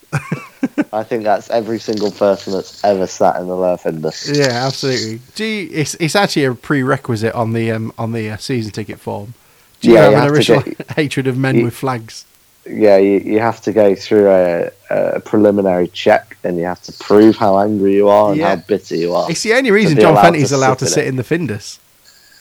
I 0.92 1.02
think 1.02 1.24
that's 1.24 1.50
every 1.50 1.78
single 1.78 2.10
person 2.10 2.52
that's 2.52 2.82
ever 2.84 3.06
sat 3.06 3.36
in 3.40 3.46
the 3.46 3.56
lower 3.56 3.76
Findus. 3.76 4.34
Yeah, 4.36 4.66
absolutely. 4.66 5.20
Do 5.34 5.44
you, 5.44 5.68
it's 5.72 5.94
it's 5.94 6.14
actually 6.16 6.44
a 6.44 6.54
prerequisite 6.54 7.34
on 7.34 7.52
the 7.52 7.70
um, 7.72 7.92
on 7.98 8.12
the 8.12 8.30
uh, 8.30 8.36
season 8.36 8.72
ticket 8.72 8.98
form. 9.00 9.34
Do 9.80 9.88
you 9.88 9.94
Yeah, 9.94 10.02
have 10.02 10.10
you 10.12 10.16
an 10.18 10.22
have 10.24 10.32
original 10.32 10.62
get- 10.62 10.90
hatred 10.96 11.26
of 11.26 11.36
men 11.36 11.56
you- 11.56 11.64
with 11.64 11.74
flags? 11.74 12.24
Yeah, 12.68 12.96
you, 12.98 13.18
you 13.20 13.40
have 13.40 13.60
to 13.62 13.72
go 13.72 13.94
through 13.94 14.28
a, 14.30 14.70
a 14.90 15.20
preliminary 15.20 15.88
check, 15.88 16.36
and 16.44 16.56
you 16.56 16.64
have 16.64 16.82
to 16.82 16.92
prove 16.92 17.36
how 17.36 17.58
angry 17.58 17.94
you 17.94 18.08
are 18.08 18.30
and 18.30 18.38
Yeah. 18.38 18.56
how 18.56 18.56
bitter 18.56 18.96
you 18.96 19.14
are. 19.14 19.30
It's 19.30 19.42
the 19.42 19.54
only 19.54 19.70
reason 19.70 19.98
John 19.98 20.16
Fenty's 20.16 20.52
allowed 20.52 20.78
to 20.80 20.86
sit 20.86 21.04
in 21.04 21.10
in 21.10 21.16
the 21.16 21.24
Findus. 21.24 21.78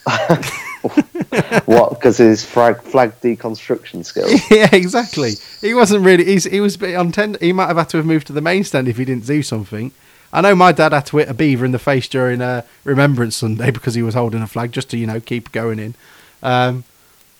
what? 1.66 1.90
Because 1.90 2.18
his 2.18 2.44
flag, 2.44 2.80
flag 2.82 3.12
deconstruction 3.20 4.04
skills. 4.04 4.40
yeah, 4.50 4.68
exactly. 4.72 5.32
He 5.60 5.74
wasn't 5.74 6.04
really. 6.04 6.24
He's, 6.24 6.44
he 6.44 6.60
was 6.60 6.76
a 6.76 6.78
bit 6.78 6.94
on 6.94 7.12
tender. 7.12 7.38
He 7.40 7.52
might 7.52 7.66
have 7.66 7.76
had 7.76 7.88
to 7.90 7.96
have 7.98 8.06
moved 8.06 8.26
to 8.28 8.32
the 8.32 8.40
main 8.40 8.64
stand 8.64 8.88
if 8.88 8.96
he 8.96 9.04
didn't 9.04 9.26
do 9.26 9.42
something. 9.42 9.92
I 10.32 10.40
know 10.42 10.54
my 10.54 10.72
dad 10.72 10.92
had 10.92 11.06
to 11.06 11.18
hit 11.18 11.28
a 11.28 11.34
beaver 11.34 11.64
in 11.64 11.72
the 11.72 11.78
face 11.78 12.06
during 12.06 12.42
uh, 12.42 12.62
Remembrance 12.84 13.36
Sunday 13.36 13.70
because 13.72 13.94
he 13.94 14.02
was 14.02 14.14
holding 14.14 14.42
a 14.42 14.46
flag 14.46 14.72
just 14.72 14.90
to 14.90 14.98
you 14.98 15.06
know 15.06 15.20
keep 15.20 15.52
going 15.52 15.78
in. 15.78 15.94
Um, 16.42 16.84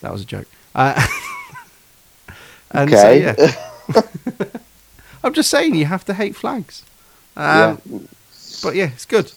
that 0.00 0.12
was 0.12 0.22
a 0.22 0.26
joke. 0.26 0.46
Uh, 0.74 1.06
and 2.70 2.90
so, 2.90 2.96
Okay. 2.96 3.20
yeah, 3.20 4.44
I'm 5.24 5.34
just 5.34 5.50
saying 5.50 5.74
you 5.74 5.86
have 5.86 6.04
to 6.06 6.14
hate 6.14 6.36
flags. 6.36 6.84
Um, 7.36 7.80
yeah. 7.90 7.98
But 8.62 8.74
yeah, 8.74 8.90
it's 8.92 9.04
good. 9.06 9.32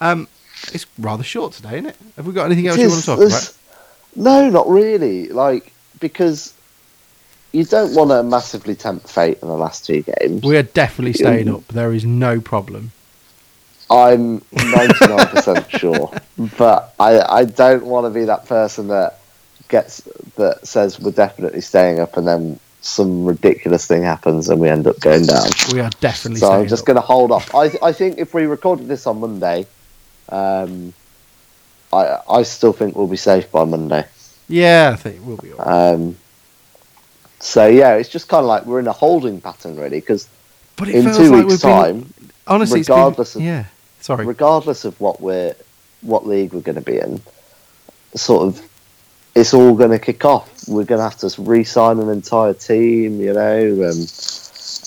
Um, 0.00 0.28
it's 0.72 0.86
rather 0.98 1.24
short 1.24 1.52
today, 1.52 1.74
isn't 1.78 1.86
it? 1.86 1.96
Have 2.16 2.26
we 2.26 2.32
got 2.32 2.46
anything 2.46 2.66
else 2.66 2.78
It 2.78 2.82
you 2.82 2.88
want 2.88 3.00
to 3.00 3.06
talk 3.06 3.18
about? 3.20 3.56
No, 4.14 4.48
not 4.50 4.68
really. 4.68 5.28
Like 5.28 5.72
because 6.00 6.54
you 7.52 7.64
don't 7.64 7.94
want 7.94 8.10
to 8.10 8.22
massively 8.22 8.74
tempt 8.74 9.08
fate 9.08 9.38
in 9.42 9.48
the 9.48 9.56
last 9.56 9.84
two 9.86 10.02
games. 10.02 10.42
We 10.42 10.56
are 10.56 10.62
definitely 10.62 11.12
staying 11.14 11.48
up. 11.48 11.66
There 11.68 11.92
is 11.92 12.04
no 12.04 12.40
problem. 12.40 12.92
I'm 13.90 14.40
99% 14.52 15.70
sure, 15.70 16.10
but 16.56 16.94
I 16.98 17.20
I 17.20 17.44
don't 17.44 17.84
want 17.84 18.06
to 18.06 18.10
be 18.10 18.24
that 18.24 18.46
person 18.46 18.88
that 18.88 19.18
gets 19.72 20.02
that 20.36 20.64
says 20.64 21.00
we're 21.00 21.10
definitely 21.10 21.60
staying 21.62 21.98
up 21.98 22.16
and 22.16 22.28
then 22.28 22.60
some 22.82 23.24
ridiculous 23.24 23.86
thing 23.86 24.02
happens 24.02 24.48
and 24.48 24.60
we 24.60 24.68
end 24.68 24.86
up 24.86 24.98
going 25.00 25.24
down. 25.26 25.46
We 25.72 25.80
are 25.80 25.90
definitely. 26.00 26.40
So 26.40 26.52
I'm 26.52 26.68
just 26.68 26.84
going 26.86 26.96
to 26.96 27.00
hold 27.12 27.32
off. 27.32 27.52
I 27.54 27.72
I 27.82 27.92
think 27.92 28.18
if 28.18 28.34
we 28.34 28.44
recorded 28.46 28.86
this 28.86 29.06
on 29.06 29.18
Monday, 29.20 29.66
um, 30.28 30.92
I 31.92 32.18
I 32.38 32.42
still 32.42 32.72
think 32.72 32.94
we'll 32.96 33.06
be 33.08 33.16
safe 33.16 33.50
by 33.50 33.64
Monday. 33.64 34.04
Yeah, 34.48 34.90
I 34.92 34.96
think 34.96 35.24
we'll 35.26 35.36
be 35.38 35.52
all 35.52 35.58
right. 35.58 35.92
Um, 35.94 36.16
so 37.40 37.66
yeah, 37.66 37.94
it's 37.94 38.08
just 38.08 38.28
kind 38.28 38.40
of 38.44 38.48
like 38.48 38.66
we're 38.66 38.80
in 38.80 38.86
a 38.86 38.92
holding 38.92 39.40
pattern 39.40 39.76
really 39.76 40.00
because 40.00 40.28
But 40.76 40.88
in 40.88 41.04
two 41.04 41.30
like 41.30 41.46
weeks' 41.46 41.48
we've 41.50 41.62
been. 41.62 42.02
time, 42.02 42.14
honestly, 42.46 42.80
it's 42.80 42.88
been- 42.88 42.96
regardless 42.96 43.34
of- 43.36 43.42
yeah. 43.42 43.64
Sorry. 44.00 44.26
regardless 44.26 44.84
of 44.84 45.00
what 45.00 45.20
we're 45.20 45.54
what 46.02 46.26
league 46.26 46.52
we're 46.52 46.60
going 46.70 46.74
to 46.84 46.90
be 46.92 46.98
in, 46.98 47.20
sort 48.16 48.42
of, 48.48 48.60
it's 49.34 49.54
all 49.54 49.74
going 49.74 49.90
to 49.90 49.98
kick 49.98 50.24
off. 50.24 50.68
We're 50.68 50.84
going 50.84 50.98
to 50.98 51.04
have 51.04 51.16
to 51.18 51.42
re-sign 51.42 51.98
an 51.98 52.08
entire 52.08 52.54
team. 52.54 53.20
You 53.20 53.32
know, 53.32 53.90
um, 53.90 54.06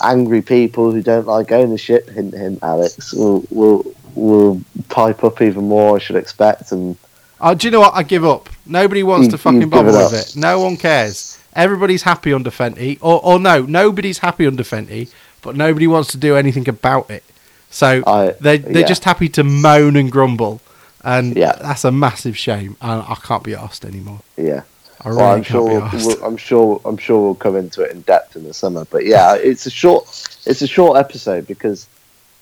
angry 0.03 0.41
people 0.41 0.91
who 0.91 1.01
don't 1.01 1.27
like 1.27 1.51
ownership. 1.51 2.09
Hint, 2.09 2.33
hint. 2.33 2.59
Alex 2.61 3.13
will 3.13 3.43
will 3.49 3.85
will 4.15 4.61
pipe 4.89 5.23
up 5.23 5.41
even 5.41 5.67
more. 5.67 5.95
I 5.95 5.99
should 5.99 6.15
expect. 6.15 6.71
And 6.71 6.97
Oh, 7.41 7.53
do 7.53 7.67
you 7.67 7.71
know 7.71 7.81
what? 7.81 7.93
I 7.93 8.03
give 8.03 8.23
up. 8.23 8.49
Nobody 8.65 9.03
wants 9.03 9.25
You- 9.25 9.31
to 9.31 9.37
fucking 9.37 9.69
bother 9.69 9.89
it 9.89 10.11
with 10.11 10.35
it. 10.35 10.35
No 10.37 10.61
one 10.61 10.77
cares. 10.77 11.37
Everybody's 11.53 12.03
happy 12.03 12.33
under 12.33 12.49
Fenty, 12.49 12.97
or 13.01 13.19
or 13.23 13.39
no, 13.39 13.61
nobody's 13.61 14.19
happy 14.19 14.45
under 14.45 14.63
Fenty, 14.63 15.09
but 15.41 15.55
nobody 15.55 15.87
wants 15.87 16.09
to 16.11 16.17
do 16.17 16.35
anything 16.35 16.67
about 16.67 17.09
it. 17.09 17.23
So 17.69 18.03
I 18.05 18.35
they 18.41 18.57
they're 18.57 18.81
yeah. 18.81 18.87
just 18.87 19.05
happy 19.05 19.29
to 19.29 19.43
moan 19.43 19.95
and 19.95 20.11
grumble, 20.11 20.59
and 21.05 21.35
Yeah. 21.35 21.53
that's 21.61 21.85
a 21.85 21.91
massive 21.91 22.37
shame. 22.37 22.75
And 22.81 23.01
I 23.03 23.15
can't 23.23 23.43
be 23.43 23.55
asked 23.55 23.85
anymore. 23.85 24.19
yeah. 24.37 24.63
I 25.01 25.09
really 25.09 25.21
Well, 25.21 25.33
I'm 25.35 25.43
sure. 25.43 25.63
We'll, 25.63 26.23
I'm 26.25 26.37
sure. 26.37 26.81
I'm 26.83 26.97
sure 26.97 27.21
we'll 27.21 27.35
come 27.35 27.55
into 27.55 27.81
it 27.83 27.91
in 27.91 28.01
depth 28.01 28.35
in 28.35 28.43
the 28.43 28.53
summer. 28.53 28.85
But 28.85 29.05
yeah, 29.05 29.35
it's 29.35 29.65
a 29.67 29.69
short. 29.69 30.05
It's 30.47 30.61
a 30.63 30.67
short 30.67 30.97
episode 30.97 31.45
because 31.45 31.85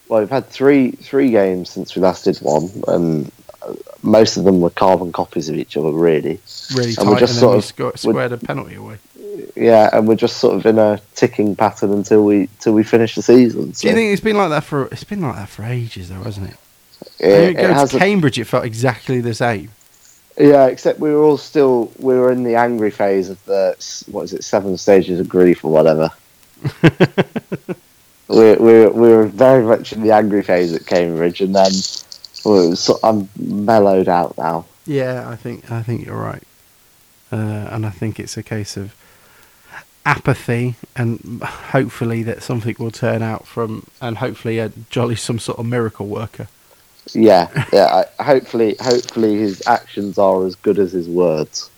well, 0.07 0.21
we've 0.21 0.29
had 0.29 0.47
three 0.47 0.91
three 0.91 1.29
games 1.31 1.69
since 1.71 1.93
we 1.95 2.01
last 2.01 2.23
did 2.23 2.37
one, 2.37 2.69
and 2.87 3.29
most 4.01 4.37
of 4.37 4.45
them 4.45 4.61
were 4.61 4.69
carbon 4.69 5.11
copies 5.11 5.49
of 5.49 5.55
each 5.55 5.75
other, 5.75 5.89
really. 5.91 6.39
really 6.75 6.93
and 6.97 7.09
we're 7.09 7.19
just 7.19 7.33
and 7.33 7.39
sort 7.39 7.57
of- 7.57 7.65
sco- 7.65 7.91
squared 7.95 8.31
a 8.31 8.37
penalty 8.37 8.75
away. 8.75 8.97
Yeah, 9.55 9.89
and 9.91 10.07
we're 10.07 10.15
just 10.15 10.37
sort 10.37 10.55
of 10.55 10.65
in 10.65 10.77
a 10.79 11.01
ticking 11.15 11.55
pattern 11.57 11.91
until 11.91 12.23
we 12.23 12.47
till 12.59 12.73
we 12.73 12.83
finish 12.83 13.15
the 13.15 13.23
season. 13.23 13.71
Do 13.71 13.87
you 13.87 13.93
think 13.93 14.13
it's 14.13 14.21
been 14.21 14.37
like 14.37 14.49
that 14.51 14.63
for? 14.63 14.85
It's 14.85 15.03
been 15.03 15.21
like 15.21 15.35
that 15.35 15.49
for 15.49 15.63
ages, 15.63 16.09
though, 16.09 16.23
hasn't 16.23 16.49
it? 16.51 16.55
It, 17.19 17.27
When 17.27 17.41
you 17.43 17.49
it 17.49 17.53
go 17.55 17.67
to 17.67 17.73
hasn't- 17.73 17.99
Cambridge, 18.01 18.39
it 18.39 18.45
felt 18.45 18.65
exactly 18.65 19.21
the 19.21 19.33
same. 19.33 19.69
Yeah, 20.37 20.65
except 20.65 20.99
we 20.99 21.11
were 21.11 21.21
all 21.21 21.37
still 21.37 21.91
we 21.99 22.15
were 22.15 22.31
in 22.31 22.43
the 22.43 22.55
angry 22.55 22.89
phase 22.89 23.29
of 23.29 23.43
the 23.45 23.75
what 24.09 24.23
is 24.23 24.33
it 24.33 24.43
seven 24.43 24.77
stages 24.77 25.19
of 25.19 25.29
grief 25.29 25.63
or 25.63 25.71
whatever. 25.71 26.09
we 28.27 28.55
we 28.55 28.87
we 28.87 29.09
were 29.09 29.25
very 29.27 29.63
much 29.63 29.93
in 29.93 30.01
the 30.01 30.11
angry 30.11 30.41
phase 30.43 30.73
at 30.73 30.85
Cambridge, 30.85 31.41
and 31.41 31.55
then 31.55 31.71
well, 32.45 32.75
so, 32.75 32.99
I'm 33.03 33.29
mellowed 33.37 34.07
out 34.09 34.37
now. 34.37 34.65
Yeah, 34.85 35.29
I 35.29 35.35
think 35.35 35.69
I 35.71 35.81
think 35.83 36.05
you're 36.05 36.17
right, 36.17 36.43
uh, 37.31 37.35
and 37.71 37.85
I 37.85 37.89
think 37.89 38.19
it's 38.19 38.35
a 38.37 38.43
case 38.43 38.75
of 38.75 38.95
apathy, 40.05 40.75
and 40.95 41.41
hopefully 41.43 42.23
that 42.23 42.43
something 42.43 42.75
will 42.79 42.91
turn 42.91 43.21
out 43.21 43.45
from, 43.47 43.85
and 44.01 44.17
hopefully 44.17 44.59
a 44.59 44.71
jolly 44.89 45.15
some 45.15 45.39
sort 45.39 45.59
of 45.59 45.65
miracle 45.65 46.07
worker. 46.07 46.47
Yeah, 47.13 47.49
yeah. 47.73 48.03
I, 48.19 48.23
hopefully, 48.23 48.75
hopefully 48.79 49.35
his 49.35 49.65
actions 49.67 50.17
are 50.17 50.45
as 50.45 50.55
good 50.55 50.79
as 50.79 50.91
his 50.91 51.07
words. 51.07 51.69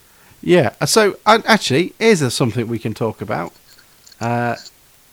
Yeah. 0.42 0.74
So 0.86 1.18
actually, 1.26 1.94
is 2.00 2.20
there 2.20 2.30
something 2.30 2.68
we 2.68 2.80
can 2.80 2.94
talk 2.94 3.22
about. 3.22 3.54
Uh, 4.22 4.56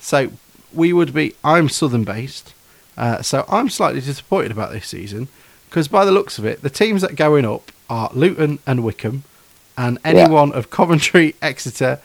so 0.00 0.30
we 0.72 0.92
would 0.92 1.14
be. 1.14 1.34
I'm 1.42 1.68
Southern 1.68 2.04
based, 2.04 2.54
uh, 2.96 3.22
so 3.22 3.44
I'm 3.48 3.68
slightly 3.68 4.00
disappointed 4.00 4.52
about 4.52 4.72
this 4.72 4.86
season 4.86 5.28
because 5.68 5.88
by 5.88 6.04
the 6.04 6.12
looks 6.12 6.38
of 6.38 6.44
it, 6.44 6.62
the 6.62 6.70
teams 6.70 7.02
that 7.02 7.12
are 7.12 7.16
going 7.16 7.44
up 7.44 7.72
are 7.88 8.10
Luton 8.12 8.58
and 8.66 8.84
Wycombe, 8.84 9.24
and 9.76 9.98
anyone 10.04 10.52
of 10.52 10.70
Coventry, 10.70 11.34
Exeter, 11.42 11.98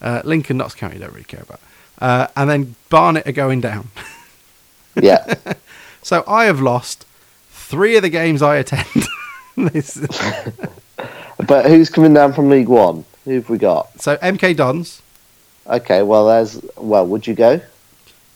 uh, 0.00 0.20
Lincoln, 0.24 0.58
Notts 0.58 0.74
County. 0.74 0.98
Don't 0.98 1.12
really 1.12 1.24
care 1.24 1.42
about, 1.42 1.60
uh, 2.00 2.28
and 2.36 2.50
then 2.50 2.74
Barnet 2.90 3.26
are 3.26 3.32
going 3.32 3.60
down. 3.60 3.88
Yeah, 5.00 5.34
So 6.04 6.22
I 6.28 6.44
have 6.44 6.60
lost 6.60 7.06
three 7.74 7.96
of 7.96 8.02
the 8.02 8.10
games 8.10 8.42
I 8.42 8.56
attend. 8.56 8.86
this, 9.56 9.96
but 11.46 11.66
who's 11.66 11.90
coming 11.90 12.14
down 12.14 12.32
from 12.32 12.48
League 12.48 12.68
One? 12.68 13.04
Who 13.24 13.32
have 13.32 13.48
we 13.48 13.58
got? 13.58 14.00
so 14.00 14.16
MK 14.18 14.56
Dons, 14.56 15.02
Okay, 15.66 16.02
well, 16.02 16.26
there's 16.28 16.60
well, 16.76 17.06
would 17.06 17.26
you 17.26 17.34
go? 17.34 17.60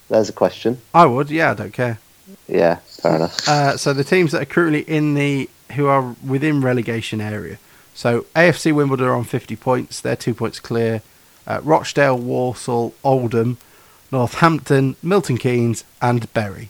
There's 0.09 0.29
a 0.29 0.33
question. 0.33 0.81
I 0.93 1.05
would. 1.05 1.29
Yeah, 1.29 1.51
I 1.51 1.53
don't 1.53 1.73
care. 1.73 1.99
Yeah, 2.47 2.77
fair 2.87 3.15
enough. 3.15 3.47
Uh, 3.47 3.77
so 3.77 3.93
the 3.93 4.03
teams 4.03 4.31
that 4.31 4.41
are 4.41 4.45
currently 4.45 4.81
in 4.81 5.13
the 5.13 5.49
who 5.73 5.85
are 5.85 6.15
within 6.25 6.61
relegation 6.61 7.21
area. 7.21 7.59
So 7.93 8.21
AFC 8.35 8.73
Wimbledon 8.73 9.05
are 9.05 9.13
on 9.13 9.23
50 9.25 9.55
points. 9.57 10.01
They're 10.01 10.15
two 10.15 10.33
points 10.33 10.59
clear. 10.59 11.01
Uh, 11.45 11.59
Rochdale, 11.63 12.17
Walsall, 12.17 12.93
Oldham, 13.03 13.57
Northampton, 14.11 14.95
Milton 15.03 15.37
Keynes, 15.37 15.83
and 16.01 16.31
Bury. 16.33 16.69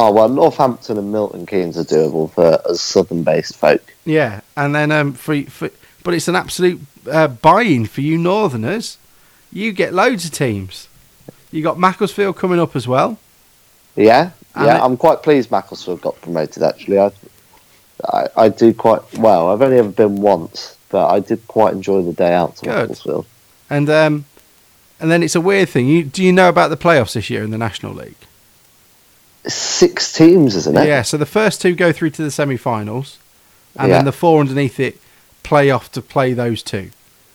Oh 0.00 0.12
well, 0.12 0.28
Northampton 0.28 0.96
and 0.96 1.10
Milton 1.10 1.44
Keynes 1.44 1.76
are 1.76 1.82
doable 1.82 2.30
for 2.32 2.64
us 2.70 2.80
southern-based 2.80 3.56
folk. 3.56 3.82
Yeah, 4.04 4.42
and 4.56 4.72
then 4.72 4.92
um, 4.92 5.12
for, 5.12 5.42
for 5.42 5.70
but 6.04 6.14
it's 6.14 6.28
an 6.28 6.36
absolute 6.36 6.80
uh, 7.10 7.26
buy-in 7.26 7.86
for 7.86 8.00
you 8.00 8.16
Northerners. 8.16 8.96
You 9.52 9.72
get 9.72 9.92
loads 9.92 10.24
of 10.24 10.30
teams. 10.30 10.86
You 11.50 11.64
got 11.64 11.80
Macclesfield 11.80 12.36
coming 12.36 12.60
up 12.60 12.76
as 12.76 12.86
well. 12.86 13.18
Yeah, 13.96 14.30
And 14.54 14.66
yeah. 14.66 14.76
it- 14.78 14.82
I'm 14.84 14.96
quite 14.96 15.24
pleased 15.24 15.50
Macclesfield 15.50 16.00
got 16.00 16.20
promoted. 16.22 16.62
Actually, 16.62 17.00
I, 17.00 17.10
I, 18.04 18.26
I 18.36 18.48
do 18.50 18.72
quite 18.72 19.02
well. 19.18 19.50
I've 19.50 19.62
only 19.62 19.78
ever 19.78 19.88
been 19.88 20.20
once, 20.20 20.76
but 20.90 21.08
I 21.08 21.18
did 21.18 21.44
quite 21.48 21.72
enjoy 21.74 22.02
the 22.02 22.12
day 22.12 22.32
out 22.34 22.54
to 22.58 22.66
Good. 22.66 22.74
Macclesfield. 22.90 23.26
And 23.68 23.90
um, 23.90 24.26
and 25.00 25.10
then 25.10 25.24
it's 25.24 25.34
a 25.34 25.40
weird 25.40 25.68
thing. 25.70 25.88
You, 25.88 26.04
do 26.04 26.22
you 26.22 26.32
know 26.32 26.48
about 26.48 26.68
the 26.70 26.76
playoffs 26.76 27.14
this 27.14 27.28
year 27.30 27.42
in 27.42 27.50
the 27.50 27.58
National 27.58 27.92
League? 27.92 28.14
Six 29.48 30.12
teams, 30.12 30.54
isn't 30.56 30.76
it? 30.76 30.86
Yeah, 30.86 31.02
so 31.02 31.16
the 31.16 31.26
first 31.26 31.60
two 31.62 31.74
go 31.74 31.90
through 31.92 32.10
to 32.10 32.22
the 32.22 32.30
semi-finals, 32.30 33.18
and 33.76 33.88
Yeah. 33.88 33.96
then 33.96 34.04
the 34.04 34.12
four 34.12 34.40
underneath 34.40 34.78
it 34.78 34.98
play 35.42 35.70
off 35.70 35.90
to 35.92 36.02
play 36.02 36.32
those 36.34 36.62
two. 36.62 36.90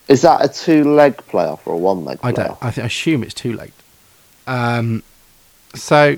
Is 0.08 0.22
that 0.22 0.44
a 0.44 0.48
two-leg 0.48 1.18
playoff 1.30 1.60
or 1.66 1.74
a 1.74 1.78
one-leg? 1.78 2.20
I 2.22 2.32
playoff? 2.32 2.36
don't. 2.36 2.58
I, 2.62 2.72
th- 2.72 2.84
I 2.84 2.88
assume 2.88 3.24
it's 3.24 3.34
too 3.34 3.54
late. 3.54 3.74
Um, 4.46 5.02
so 5.74 6.18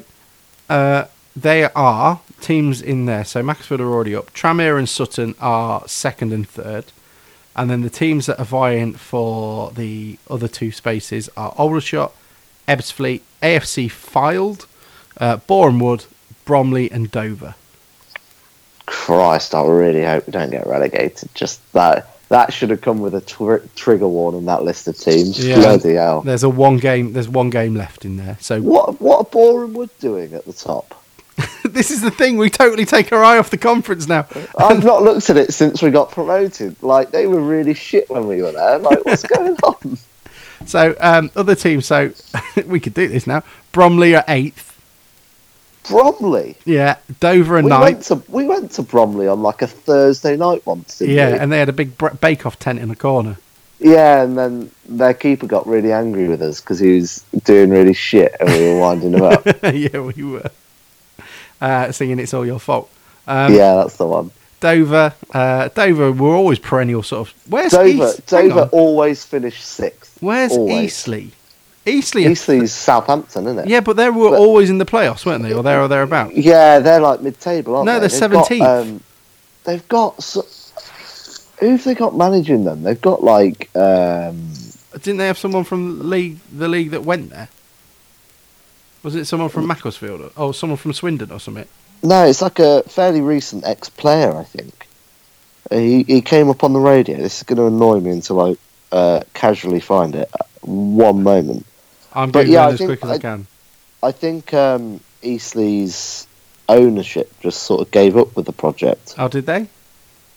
uh, 0.69 1.05
they 1.35 1.63
are 1.75 2.19
teams 2.41 2.81
in 2.81 3.05
there. 3.05 3.23
So 3.23 3.41
Macclesfield 3.43 3.79
are 3.81 3.89
already 3.89 4.15
up. 4.15 4.33
Tranmere 4.33 4.77
and 4.77 4.89
Sutton 4.89 5.35
are 5.39 5.87
second 5.87 6.33
and 6.33 6.47
third, 6.49 6.85
and 7.55 7.69
then 7.69 7.81
the 7.83 7.89
teams 7.89 8.25
that 8.25 8.39
are 8.39 8.45
vying 8.45 8.93
for 8.95 9.71
the 9.71 10.17
other 10.29 10.47
two 10.49 10.71
spaces 10.71 11.29
are 11.37 11.53
Aldershot, 11.57 12.11
Ebbsfleet, 12.67 13.21
AFC 13.41 13.87
Fylde, 13.89 14.65
uh, 15.17 15.37
Bournemouth, 15.37 16.11
Bromley, 16.45 16.91
and 16.91 17.09
Dover. 17.11 17.55
Christ, 18.85 19.55
I 19.55 19.65
really 19.65 20.03
hope 20.03 20.27
we 20.27 20.31
don't 20.31 20.51
get 20.51 20.67
relegated. 20.67 21.29
Just 21.33 21.59
that. 21.73 22.11
That 22.29 22.51
should 22.51 22.71
have 22.71 22.81
come 22.81 23.01
with 23.01 23.13
a 23.13 23.21
tw- 23.21 23.75
trigger 23.75 24.07
warning. 24.07 24.45
That 24.45 24.63
list 24.63 24.87
of 24.87 24.97
teams. 24.97 25.45
Yeah. 25.45 25.57
Bloody 25.57 25.93
hell. 25.93 26.21
There's 26.21 26.41
a 26.41 26.49
one 26.49 26.77
game. 26.77 27.13
There's 27.13 27.29
one 27.29 27.51
game 27.51 27.75
left 27.75 28.03
in 28.03 28.17
there. 28.17 28.37
So 28.41 28.61
What 28.61 28.99
what 28.99 29.19
are 29.19 29.23
Bournemouth 29.25 29.97
doing 29.99 30.33
at 30.33 30.43
the 30.45 30.53
top? 30.53 30.99
this 31.63 31.91
is 31.91 32.01
the 32.01 32.09
thing. 32.09 32.37
We 32.37 32.49
totally 32.49 32.85
take 32.85 33.11
our 33.11 33.23
eye 33.23 33.37
off 33.37 33.51
the 33.51 33.57
conference 33.57 34.07
now. 34.07 34.27
I've 34.57 34.83
not 34.83 35.03
looked 35.03 35.29
at 35.29 35.37
it 35.37 35.53
since 35.53 35.83
we 35.83 35.91
got 35.91 36.09
promoted. 36.11 36.81
Like 36.81 37.11
they 37.11 37.27
were 37.27 37.41
really 37.41 37.75
shit 37.75 38.09
when 38.09 38.27
we 38.27 38.41
were 38.41 38.51
there. 38.51 38.79
Like 38.79 39.05
what's 39.05 39.23
going 39.23 39.55
on? 39.57 39.97
So 40.65 40.95
um, 40.99 41.29
other 41.35 41.53
teams. 41.53 41.85
So 41.85 42.11
we 42.65 42.79
could 42.79 42.95
do 42.95 43.07
this 43.07 43.27
now. 43.27 43.43
Bromley 43.71 44.15
are 44.15 44.23
eighth. 44.27 44.74
Bromley. 45.89 46.57
Yeah, 46.65 46.97
Dover 47.19 47.57
and 47.57 47.65
We 47.65 47.71
went 47.71 48.03
to 48.03 48.15
we 48.27 48.45
went 48.45 48.71
to 48.71 48.81
Bromley 48.81 49.27
on 49.27 49.41
like 49.41 49.61
a 49.61 49.67
Thursday 49.67 50.35
night 50.35 50.65
once. 50.65 51.01
Yeah, 51.01 51.33
we? 51.33 51.39
and 51.39 51.51
they 51.51 51.59
had 51.59 51.69
a 51.69 51.73
big 51.73 51.97
bake-off 52.19 52.59
tent 52.59 52.79
in 52.79 52.89
the 52.89 52.95
corner. 52.95 53.37
yeah, 53.79 54.23
and 54.23 54.37
then 54.37 54.71
their 54.87 55.13
keeper 55.13 55.47
got 55.47 55.67
really 55.67 55.91
angry 55.91 56.27
with 56.27 56.41
us 56.41 56.61
because 56.61 56.79
he 56.79 56.95
was 56.95 57.23
doing 57.43 57.69
really 57.69 57.93
shit, 57.93 58.35
and 58.39 58.49
we 58.49 58.73
were 58.73 58.79
winding 58.79 59.13
him 59.13 59.23
up. 59.23 59.45
yeah, 59.63 59.99
we 59.99 60.23
were 60.23 60.49
uh, 61.61 61.91
singing 61.91 62.19
"It's 62.19 62.33
All 62.33 62.45
Your 62.45 62.59
Fault." 62.59 62.89
Um, 63.27 63.53
yeah, 63.53 63.75
that's 63.75 63.97
the 63.97 64.05
one. 64.05 64.31
Dover, 64.61 65.13
uh, 65.33 65.67
Dover 65.69 66.11
were 66.11 66.33
always 66.33 66.57
perennial 66.59 67.03
sort 67.03 67.27
of. 67.27 67.33
Where's 67.49 67.71
Dover, 67.73 67.87
East? 67.87 68.25
Dover 68.27 68.69
always 68.71 69.23
finished 69.23 69.63
sixth. 69.65 70.17
Where's 70.21 70.53
always. 70.53 70.85
Eastleigh? 70.85 71.31
Eastleigh. 71.85 72.27
Eastleigh's 72.29 72.71
Southampton, 72.73 73.45
isn't 73.45 73.59
it? 73.59 73.67
Yeah, 73.67 73.79
but 73.81 73.95
they 73.95 74.09
were 74.09 74.31
But- 74.31 74.39
always 74.39 74.69
in 74.69 74.79
the 74.79 74.85
playoffs, 74.85 75.25
weren't 75.25 75.43
they, 75.43 75.53
or 75.53 75.61
there 75.63 75.81
or 75.81 75.87
thereabout? 75.87 76.35
Yeah, 76.35 76.79
they're 76.79 76.99
like 76.99 77.21
mid-table, 77.21 77.75
aren't 77.75 77.85
No, 77.85 77.99
they? 77.99 78.07
they're 78.07 78.27
They've 78.27 78.39
17th. 78.41 78.81
um, 78.81 79.01
they've 79.65 79.87
got 79.87 80.21
so, 80.23 80.43
who've 81.59 81.83
they 81.83 81.93
got 81.93 82.15
managing 82.15 82.63
them? 82.63 82.81
They've 82.83 83.01
got 83.01 83.23
like 83.23 83.69
um, 83.75 84.51
Didn't 84.93 85.17
they 85.17 85.27
have 85.27 85.37
someone 85.37 85.63
from 85.63 85.99
the 85.99 86.03
league 86.05 86.39
the 86.51 86.67
league 86.67 86.91
that 86.91 87.03
went 87.03 87.29
there? 87.29 87.49
Was 89.03 89.15
it 89.15 89.25
someone 89.25 89.49
from 89.49 89.67
Macclesfield 89.67 90.21
or 90.21 90.31
oh, 90.35 90.51
someone 90.51 90.77
from 90.77 90.91
Swindon 90.93 91.31
or 91.31 91.39
something? 91.39 91.67
No, 92.01 92.25
it's 92.25 92.41
like 92.41 92.57
a 92.59 92.81
fairly 92.83 93.21
recent 93.21 93.63
ex-player, 93.65 94.35
I 94.35 94.43
think. 94.43 94.87
Uh, 95.71 95.75
He 95.77 96.03
he 96.03 96.21
came 96.21 96.49
up 96.49 96.63
on 96.63 96.73
the 96.73 96.79
radio. 96.79 97.17
This 97.17 97.37
is 97.37 97.43
going 97.43 97.57
to 97.57 97.67
annoy 97.67 97.99
me 97.99 98.09
until 98.11 98.41
I 98.41 98.57
uh, 98.91 99.21
casually 99.35 99.79
find 99.79 100.15
it. 100.15 100.29
One 100.61 101.21
moment. 101.21 101.65
I'm 102.15 102.31
But 102.31 102.47
yeah, 102.47 102.67
as 102.69 102.77
think 102.77 102.87
quick 102.89 103.03
as 103.03 103.09
I, 103.11 103.13
I- 103.15 103.17
can. 103.19 103.47
I 104.03 104.11
think 104.11 104.53
um, 104.53 104.99
Eastleigh's 105.23 106.27
ownership 106.69 107.31
just 107.41 107.63
sort 107.63 107.81
of 107.81 107.91
gave 107.91 108.15
up 108.17 108.35
with 108.35 108.45
the 108.45 108.51
project. 108.53 109.15
Oh, 109.17 109.27
did 109.27 109.45
they? 109.45 109.67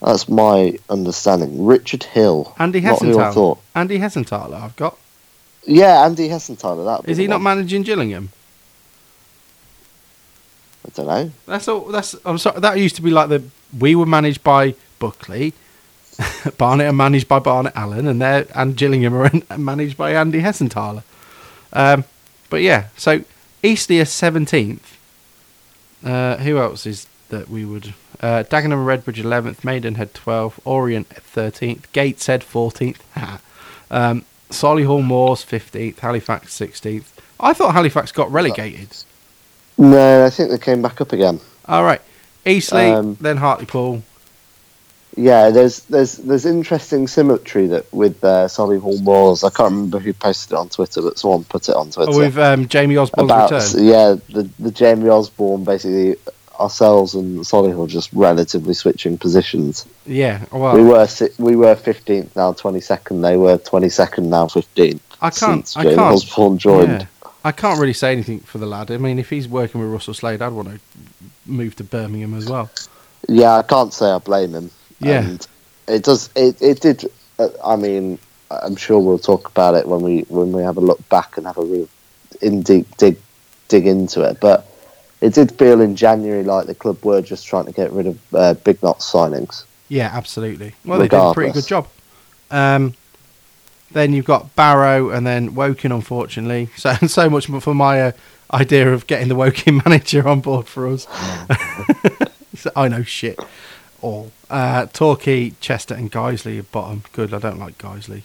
That's 0.00 0.28
my 0.28 0.78
understanding. 0.88 1.64
Richard 1.66 2.04
Hill. 2.04 2.54
Andy 2.58 2.80
Not 2.80 3.00
who 3.00 3.18
I 3.18 3.24
Hessenthaler. 3.24 3.34
thought. 3.34 3.58
Andy 3.74 3.98
Hessenthaler, 3.98 4.54
I've 4.60 4.76
got. 4.76 4.96
Yeah, 5.66 6.04
Andy 6.04 6.28
Hessenthaler. 6.28 6.84
That 7.02 7.10
Is 7.10 7.18
he 7.18 7.26
not 7.26 7.40
managing 7.42 7.82
Gillingham? 7.82 8.30
I 10.86 10.90
don't 10.94 11.06
know. 11.06 11.30
That's 11.46 11.68
all. 11.68 11.80
That's. 11.86 12.14
I'm 12.24 12.38
sorry. 12.38 12.60
That 12.60 12.78
used 12.78 12.96
to 12.96 13.02
be 13.02 13.10
like 13.10 13.28
the. 13.28 13.42
We 13.78 13.94
were 13.94 14.06
managed 14.06 14.42
by 14.42 14.74
Buckley, 14.98 15.52
Barnet 16.58 16.86
are 16.86 16.92
managed 16.92 17.28
by 17.28 17.40
Martin 17.44 17.72
Allen, 17.74 18.06
and 18.06 18.22
they 18.22 18.46
and 18.54 18.76
Gillingham 18.76 19.14
are 19.14 19.30
managed 19.58 19.96
by 19.98 20.12
Andy 20.14 20.40
Hessenthaler. 20.40 21.02
Um, 21.72 22.04
but 22.50 22.62
yeah, 22.62 22.88
so 22.96 23.22
Eastleigh 23.62 24.04
seventeenth. 24.04 24.96
Uh, 26.04 26.36
who 26.38 26.58
else 26.58 26.86
is 26.86 27.06
that 27.28 27.48
we 27.48 27.64
would? 27.64 27.92
Uh, 28.20 28.42
Dagenham 28.44 28.72
and 28.88 29.04
Redbridge 29.04 29.18
eleventh, 29.22 29.64
Maidenhead 29.64 30.14
twelfth, 30.14 30.60
Orient 30.64 31.08
thirteenth, 31.08 31.90
Gateshead 31.92 32.42
fourteenth, 32.44 33.02
um, 33.90 34.24
Solihull 34.50 35.04
Moors 35.04 35.42
fifteenth, 35.42 35.98
Halifax 35.98 36.54
sixteenth. 36.54 37.20
I 37.40 37.52
thought 37.52 37.74
Halifax 37.74 38.12
got 38.12 38.30
relegated. 38.32 38.88
No, 39.76 40.24
I 40.24 40.30
think 40.30 40.50
they 40.50 40.58
came 40.58 40.82
back 40.82 41.00
up 41.00 41.12
again. 41.12 41.40
All 41.66 41.84
right, 41.84 42.00
Eastleigh, 42.46 42.92
Um, 42.92 43.16
then 43.20 43.36
Hartlepool. 43.36 44.02
Yeah, 45.20 45.50
there's 45.50 45.80
there's 45.86 46.18
there's 46.18 46.46
interesting 46.46 47.08
symmetry 47.08 47.66
that 47.66 47.92
with 47.92 48.22
uh, 48.22 48.46
Solihull 48.46 49.02
Moors. 49.02 49.42
I 49.42 49.50
can't 49.50 49.72
remember 49.72 49.98
who 49.98 50.12
posted 50.12 50.52
it 50.52 50.56
on 50.56 50.68
Twitter, 50.68 51.02
but 51.02 51.18
someone 51.18 51.42
put 51.42 51.68
it 51.68 51.74
on 51.74 51.90
Twitter 51.90 52.12
Oh, 52.12 52.18
with 52.18 52.38
um, 52.38 52.68
Jamie 52.68 52.96
Osborne's 52.96 53.30
about 53.30 53.50
return. 53.50 53.84
yeah 53.84 54.14
the 54.30 54.48
the 54.60 54.70
Jamie 54.70 55.08
Osborne 55.08 55.64
basically 55.64 56.14
ourselves 56.60 57.14
and 57.14 57.40
Solihull 57.40 57.88
just 57.88 58.12
relatively 58.12 58.74
switching 58.74 59.18
positions. 59.18 59.86
Yeah, 60.06 60.44
well, 60.52 60.76
we 60.76 60.82
were 60.84 61.08
we 61.38 61.56
were 61.56 61.74
fifteenth 61.74 62.36
now 62.36 62.52
twenty 62.52 62.80
second. 62.80 63.22
They 63.22 63.36
were 63.36 63.58
twenty 63.58 63.88
second 63.88 64.30
now 64.30 64.46
fifteenth. 64.46 65.02
I 65.20 65.30
can't. 65.30 65.72
I 65.76 65.82
can't. 65.82 65.98
Osborne 65.98 66.58
joined. 66.58 67.02
yeah. 67.02 67.30
I 67.44 67.50
can't 67.50 67.80
really 67.80 67.92
say 67.92 68.12
anything 68.12 68.38
for 68.40 68.58
the 68.58 68.66
lad. 68.66 68.90
I 68.92 68.98
mean, 68.98 69.18
if 69.18 69.30
he's 69.30 69.48
working 69.48 69.80
with 69.80 69.90
Russell 69.90 70.14
Slade, 70.14 70.42
I'd 70.42 70.52
want 70.52 70.68
to 70.68 70.80
move 71.46 71.74
to 71.76 71.84
Birmingham 71.84 72.34
as 72.34 72.48
well. 72.48 72.70
Yeah, 73.28 73.56
I 73.56 73.62
can't 73.62 73.92
say 73.92 74.06
I 74.06 74.18
blame 74.18 74.52
him. 74.54 74.70
Yeah. 75.00 75.20
And 75.22 75.46
it 75.86 76.04
does. 76.04 76.30
It 76.34 76.60
it 76.60 76.80
did. 76.80 77.10
Uh, 77.38 77.48
I 77.64 77.76
mean, 77.76 78.18
I'm 78.50 78.76
sure 78.76 78.98
we'll 78.98 79.18
talk 79.18 79.48
about 79.48 79.74
it 79.74 79.86
when 79.86 80.00
we 80.00 80.20
when 80.28 80.52
we 80.52 80.62
have 80.62 80.76
a 80.76 80.80
look 80.80 81.06
back 81.08 81.36
and 81.36 81.46
have 81.46 81.58
a 81.58 81.64
real 81.64 81.88
in 82.42 82.62
deep 82.62 82.96
dig 82.96 83.16
dig 83.68 83.86
into 83.86 84.22
it. 84.22 84.38
But 84.40 84.66
it 85.20 85.34
did 85.34 85.52
feel 85.52 85.80
in 85.80 85.96
January 85.96 86.44
like 86.44 86.66
the 86.66 86.74
club 86.74 87.04
were 87.04 87.22
just 87.22 87.46
trying 87.46 87.66
to 87.66 87.72
get 87.72 87.92
rid 87.92 88.06
of 88.06 88.34
uh, 88.34 88.54
big 88.54 88.82
knot 88.82 89.00
signings. 89.00 89.64
Yeah, 89.88 90.10
absolutely. 90.12 90.74
Well, 90.84 90.98
they 90.98 91.08
did 91.08 91.18
a 91.18 91.32
pretty 91.32 91.52
good 91.52 91.66
job. 91.66 91.88
Um, 92.50 92.94
then 93.90 94.12
you've 94.12 94.26
got 94.26 94.54
Barrow 94.54 95.10
and 95.10 95.26
then 95.26 95.54
Woking, 95.54 95.92
unfortunately. 95.92 96.68
So 96.76 96.94
so 97.06 97.30
much 97.30 97.46
for 97.46 97.74
my 97.74 98.02
uh, 98.02 98.12
idea 98.52 98.92
of 98.92 99.06
getting 99.06 99.28
the 99.28 99.34
Woking 99.34 99.80
manager 99.84 100.26
on 100.28 100.40
board 100.40 100.66
for 100.66 100.86
us. 100.88 101.06
So 102.56 102.72
I 102.74 102.88
know 102.88 103.02
shit. 103.04 103.38
All 104.00 104.32
uh, 104.50 104.86
Torquay, 104.86 105.50
Chester, 105.60 105.94
and 105.94 106.10
Guiseley 106.10 106.58
at 106.58 106.70
bottom. 106.72 107.02
Good. 107.12 107.32
I 107.34 107.38
don't 107.38 107.58
like 107.58 107.78
Guiseley. 107.78 108.22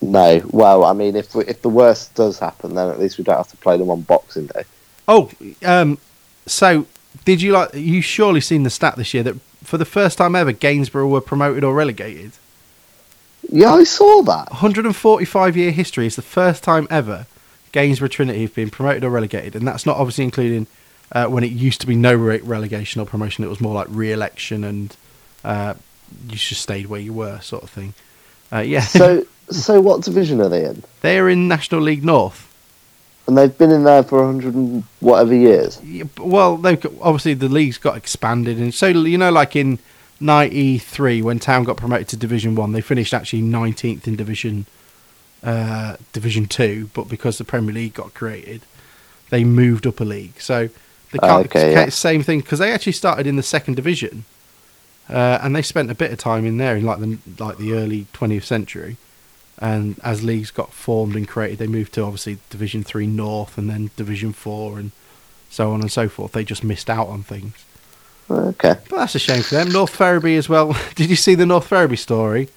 No, 0.00 0.42
well, 0.50 0.84
I 0.84 0.92
mean, 0.92 1.14
if 1.16 1.34
we, 1.34 1.44
if 1.44 1.62
the 1.62 1.68
worst 1.68 2.14
does 2.14 2.38
happen, 2.38 2.74
then 2.74 2.88
at 2.88 2.98
least 2.98 3.18
we 3.18 3.24
don't 3.24 3.36
have 3.36 3.48
to 3.48 3.56
play 3.58 3.76
them 3.76 3.90
on 3.90 4.00
Boxing 4.02 4.46
Day. 4.46 4.64
Oh, 5.06 5.30
um, 5.64 5.98
so 6.46 6.86
did 7.24 7.42
you 7.42 7.52
like? 7.52 7.74
You 7.74 8.00
surely 8.00 8.40
seen 8.40 8.62
the 8.62 8.70
stat 8.70 8.96
this 8.96 9.12
year 9.12 9.22
that 9.22 9.36
for 9.62 9.76
the 9.78 9.84
first 9.84 10.18
time 10.18 10.34
ever, 10.34 10.52
Gainsborough 10.52 11.08
were 11.08 11.20
promoted 11.20 11.64
or 11.64 11.74
relegated. 11.74 12.32
Yeah, 13.50 13.74
I 13.74 13.84
saw 13.84 14.22
that. 14.22 14.50
145 14.50 15.56
year 15.56 15.70
history 15.70 16.06
is 16.06 16.16
the 16.16 16.22
first 16.22 16.64
time 16.64 16.88
ever 16.90 17.26
Gainsborough 17.72 18.08
Trinity 18.08 18.42
have 18.42 18.54
been 18.54 18.70
promoted 18.70 19.04
or 19.04 19.10
relegated, 19.10 19.54
and 19.54 19.66
that's 19.66 19.84
not 19.84 19.96
obviously 19.96 20.24
including 20.24 20.66
uh, 21.14 21.26
when 21.26 21.44
it 21.44 21.52
used 21.52 21.80
to 21.80 21.86
be 21.86 21.94
no 21.94 22.14
re- 22.14 22.40
relegation 22.40 23.00
or 23.00 23.06
promotion. 23.06 23.44
It 23.44 23.48
was 23.48 23.60
more 23.60 23.74
like 23.74 23.86
re-election 23.90 24.64
and 24.64 24.96
uh, 25.44 25.74
you 26.28 26.36
just 26.36 26.60
stayed 26.60 26.86
where 26.86 27.00
you 27.00 27.12
were, 27.12 27.40
sort 27.40 27.62
of 27.62 27.70
thing. 27.70 27.94
Uh, 28.52 28.58
yeah, 28.60 28.80
So, 28.82 29.24
so 29.50 29.80
what 29.80 30.02
division 30.02 30.40
are 30.40 30.48
they 30.48 30.64
in? 30.64 30.82
they're 31.00 31.28
in 31.28 31.48
National 31.48 31.80
League 31.80 32.04
North. 32.04 32.50
And 33.26 33.38
they've 33.38 33.56
been 33.56 33.70
in 33.70 33.84
there 33.84 34.02
for 34.02 34.22
a 34.22 34.26
hundred 34.26 34.54
and 34.54 34.84
whatever 35.00 35.34
years. 35.34 35.80
Yeah, 35.82 36.04
well, 36.18 36.58
they 36.58 36.74
obviously 37.00 37.32
the 37.32 37.48
league's 37.48 37.78
got 37.78 37.96
expanded, 37.96 38.58
and 38.58 38.74
so 38.74 38.88
you 38.88 39.16
know, 39.16 39.30
like 39.32 39.56
in 39.56 39.78
'93 40.20 41.22
when 41.22 41.38
Town 41.38 41.64
got 41.64 41.78
promoted 41.78 42.06
to 42.08 42.18
Division 42.18 42.54
One, 42.54 42.72
they 42.72 42.82
finished 42.82 43.14
actually 43.14 43.40
19th 43.40 44.06
in 44.06 44.16
Division 44.16 44.66
uh, 45.42 45.96
Division 46.12 46.44
Two, 46.44 46.90
but 46.92 47.08
because 47.08 47.38
the 47.38 47.44
Premier 47.44 47.72
League 47.74 47.94
got 47.94 48.12
created, 48.12 48.60
they 49.30 49.42
moved 49.42 49.86
up 49.86 50.00
a 50.00 50.04
league. 50.04 50.38
So 50.38 50.68
they 51.20 51.28
Oh, 51.28 51.40
okay, 51.40 51.72
yeah. 51.72 51.88
same 51.88 52.22
thing 52.22 52.40
because 52.40 52.58
they 52.58 52.72
actually 52.72 52.92
started 52.92 53.26
in 53.26 53.36
the 53.36 53.42
second 53.42 53.74
division, 53.74 54.24
uh, 55.08 55.38
and 55.42 55.54
they 55.54 55.62
spent 55.62 55.90
a 55.90 55.94
bit 55.94 56.12
of 56.12 56.18
time 56.18 56.44
in 56.46 56.56
there 56.58 56.76
in 56.76 56.84
like 56.84 57.00
the 57.00 57.18
like 57.38 57.58
the 57.58 57.72
early 57.74 58.06
20th 58.12 58.44
century. 58.44 58.96
And 59.58 59.98
as 60.02 60.24
leagues 60.24 60.50
got 60.50 60.72
formed 60.72 61.14
and 61.14 61.28
created, 61.28 61.58
they 61.58 61.68
moved 61.68 61.92
to 61.94 62.02
obviously 62.02 62.38
Division 62.50 62.82
Three 62.82 63.06
North 63.06 63.56
and 63.56 63.70
then 63.70 63.90
Division 63.96 64.32
Four 64.32 64.78
and 64.80 64.90
so 65.48 65.70
on 65.72 65.80
and 65.80 65.90
so 65.92 66.08
forth. 66.08 66.32
They 66.32 66.42
just 66.44 66.64
missed 66.64 66.90
out 66.90 67.06
on 67.06 67.22
things. 67.22 67.54
Okay. 68.28 68.74
But 68.90 68.96
that's 68.96 69.14
a 69.14 69.18
shame 69.20 69.42
for 69.42 69.54
them. 69.54 69.70
North 69.70 69.90
Ferriby 69.94 70.36
as 70.36 70.48
well. 70.48 70.76
Did 70.96 71.08
you 71.08 71.16
see 71.16 71.34
the 71.36 71.46
North 71.46 71.66
Ferriby 71.68 71.96
story? 71.96 72.48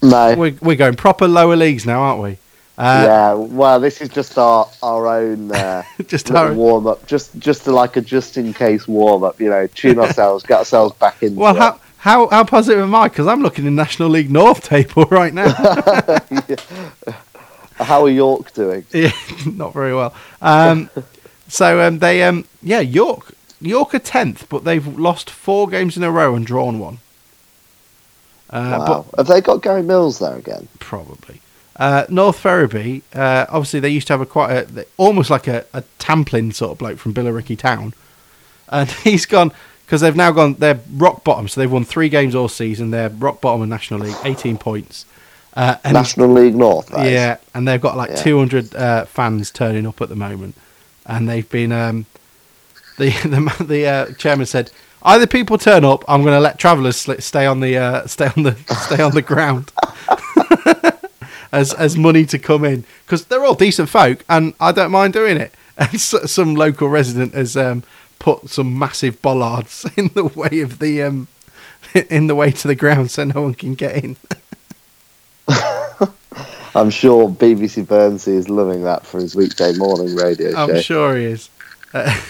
No. 0.00 0.34
We're, 0.36 0.56
we're 0.62 0.76
going 0.76 0.94
proper 0.94 1.28
lower 1.28 1.56
leagues 1.56 1.84
now, 1.84 2.00
aren't 2.00 2.22
we? 2.22 2.38
Uh, 2.78 3.02
yeah. 3.04 3.32
Well, 3.34 3.80
this 3.80 4.00
is 4.00 4.08
just 4.08 4.38
our 4.38 4.68
our 4.84 5.08
own 5.08 5.50
uh, 5.50 5.82
Just 6.06 6.30
our, 6.30 6.54
warm 6.54 6.86
up, 6.86 7.04
just 7.08 7.36
just 7.40 7.64
to 7.64 7.72
like 7.72 7.96
a 7.96 8.00
just 8.00 8.36
in 8.36 8.54
case 8.54 8.86
warm 8.86 9.24
up. 9.24 9.40
You 9.40 9.50
know, 9.50 9.66
tune 9.66 9.98
ourselves, 9.98 10.44
get 10.44 10.58
ourselves 10.58 10.94
back 10.94 11.20
in. 11.24 11.34
well, 11.34 11.56
how, 11.56 11.80
how 11.96 12.28
how 12.28 12.44
positive 12.44 12.80
am 12.80 12.94
I? 12.94 13.08
Because 13.08 13.26
I'm 13.26 13.42
looking 13.42 13.66
in 13.66 13.74
National 13.74 14.08
League 14.08 14.30
North 14.30 14.62
table 14.62 15.04
right 15.10 15.34
now. 15.34 15.52
How 17.78 18.02
are 18.02 18.10
York 18.10 18.52
doing? 18.54 18.84
yeah, 18.92 19.12
not 19.46 19.72
very 19.72 19.94
well. 19.94 20.12
Um, 20.42 20.90
so 21.46 21.80
um, 21.80 22.00
they 22.00 22.24
um, 22.24 22.44
yeah 22.60 22.80
York 22.80 23.34
York 23.60 23.94
are 23.94 24.00
tenth, 24.00 24.48
but 24.48 24.64
they've 24.64 24.86
lost 24.98 25.30
four 25.30 25.68
games 25.68 25.96
in 25.96 26.02
a 26.02 26.10
row 26.10 26.34
and 26.34 26.44
drawn 26.44 26.80
one. 26.80 26.98
Uh, 28.50 28.84
wow. 28.88 29.06
Have 29.16 29.28
they 29.28 29.40
got 29.40 29.62
Gary 29.62 29.82
Mills 29.82 30.18
there 30.18 30.36
again? 30.36 30.66
probably. 30.80 31.40
Uh, 31.78 32.04
North 32.08 32.38
Ferriby, 32.40 33.02
uh, 33.14 33.46
obviously 33.48 33.78
they 33.80 33.88
used 33.88 34.08
to 34.08 34.12
have 34.12 34.20
a 34.20 34.26
quite 34.26 34.50
a 34.76 34.84
almost 34.96 35.30
like 35.30 35.46
a, 35.46 35.64
a 35.72 35.82
Tamplin 36.00 36.52
sort 36.52 36.72
of 36.72 36.78
bloke 36.78 36.98
from 36.98 37.14
Billericay 37.14 37.56
Town, 37.56 37.94
and 38.68 38.90
he's 39.04 39.26
gone 39.26 39.52
because 39.86 40.00
they've 40.00 40.16
now 40.16 40.32
gone 40.32 40.54
they're 40.54 40.80
rock 40.94 41.22
bottom, 41.22 41.46
so 41.48 41.60
they've 41.60 41.70
won 41.70 41.84
three 41.84 42.08
games 42.08 42.34
all 42.34 42.48
season. 42.48 42.90
They're 42.90 43.08
rock 43.10 43.40
bottom 43.40 43.62
in 43.62 43.68
National 43.68 44.00
League, 44.00 44.16
eighteen 44.24 44.58
points. 44.58 45.06
Uh, 45.54 45.76
and 45.84 45.94
National 45.94 46.28
League 46.28 46.54
North. 46.54 46.90
yeah, 46.96 47.36
and 47.54 47.66
they've 47.66 47.80
got 47.80 47.96
like 47.96 48.10
Yeah. 48.10 48.16
200 48.16 48.74
uh, 48.76 49.04
fans 49.06 49.50
turning 49.50 49.86
up 49.86 50.00
at 50.00 50.08
the 50.08 50.14
moment, 50.16 50.54
and 51.06 51.28
they've 51.28 51.48
been 51.48 51.72
um, 51.72 52.06
the 52.96 53.10
the 53.58 53.64
the 53.64 53.86
uh, 53.86 54.12
chairman 54.14 54.46
said 54.46 54.70
either 55.04 55.26
people 55.28 55.58
turn 55.58 55.84
up, 55.84 56.04
I'm 56.08 56.22
going 56.22 56.34
to 56.34 56.40
let 56.40 56.58
travellers 56.58 56.96
stay 57.24 57.46
on 57.46 57.60
the 57.60 57.76
uh, 57.78 58.06
stay 58.08 58.30
on 58.36 58.42
the 58.42 58.54
stay 58.86 59.00
on 59.02 59.12
the 59.12 59.22
ground 59.22 59.72
as 61.52 61.74
as 61.74 61.96
money 61.96 62.24
to 62.26 62.38
come 62.38 62.64
in 62.64 62.84
because 63.04 63.26
they're 63.26 63.44
all 63.44 63.54
decent 63.54 63.88
folk, 63.88 64.24
and 64.28 64.54
I 64.60 64.72
don't 64.72 64.90
mind 64.90 65.12
doing 65.12 65.36
it. 65.36 65.52
And 65.78 65.94
s 65.94 66.12
some 66.26 66.56
local 66.56 66.88
resident 66.88 67.34
has 67.34 67.56
um, 67.56 67.84
put 68.18 68.50
some 68.50 68.76
massive 68.76 69.22
bollards 69.22 69.86
in 69.96 70.08
the 70.08 70.24
way 70.24 70.60
of 70.60 70.80
the 70.80 71.02
um, 71.04 71.28
in 72.10 72.26
the 72.26 72.34
way 72.34 72.50
to 72.50 72.66
the 72.66 72.74
ground, 72.74 73.12
so 73.12 73.22
no 73.22 73.42
one 73.42 73.54
can 73.54 73.74
get 73.74 74.02
in. 74.02 74.16
I'm 76.74 76.90
sure 76.90 77.28
BBC 77.28 77.86
Bernsey 77.86 78.34
is 78.34 78.48
loving 78.48 78.82
that 78.84 79.06
for 79.06 79.18
his 79.18 79.34
weekday 79.34 79.72
morning 79.76 80.14
radio 80.14 80.54
I'm 80.56 80.80
sure 80.80 81.16
he 81.16 81.24
is. 81.24 81.48
Uh, 81.94 82.20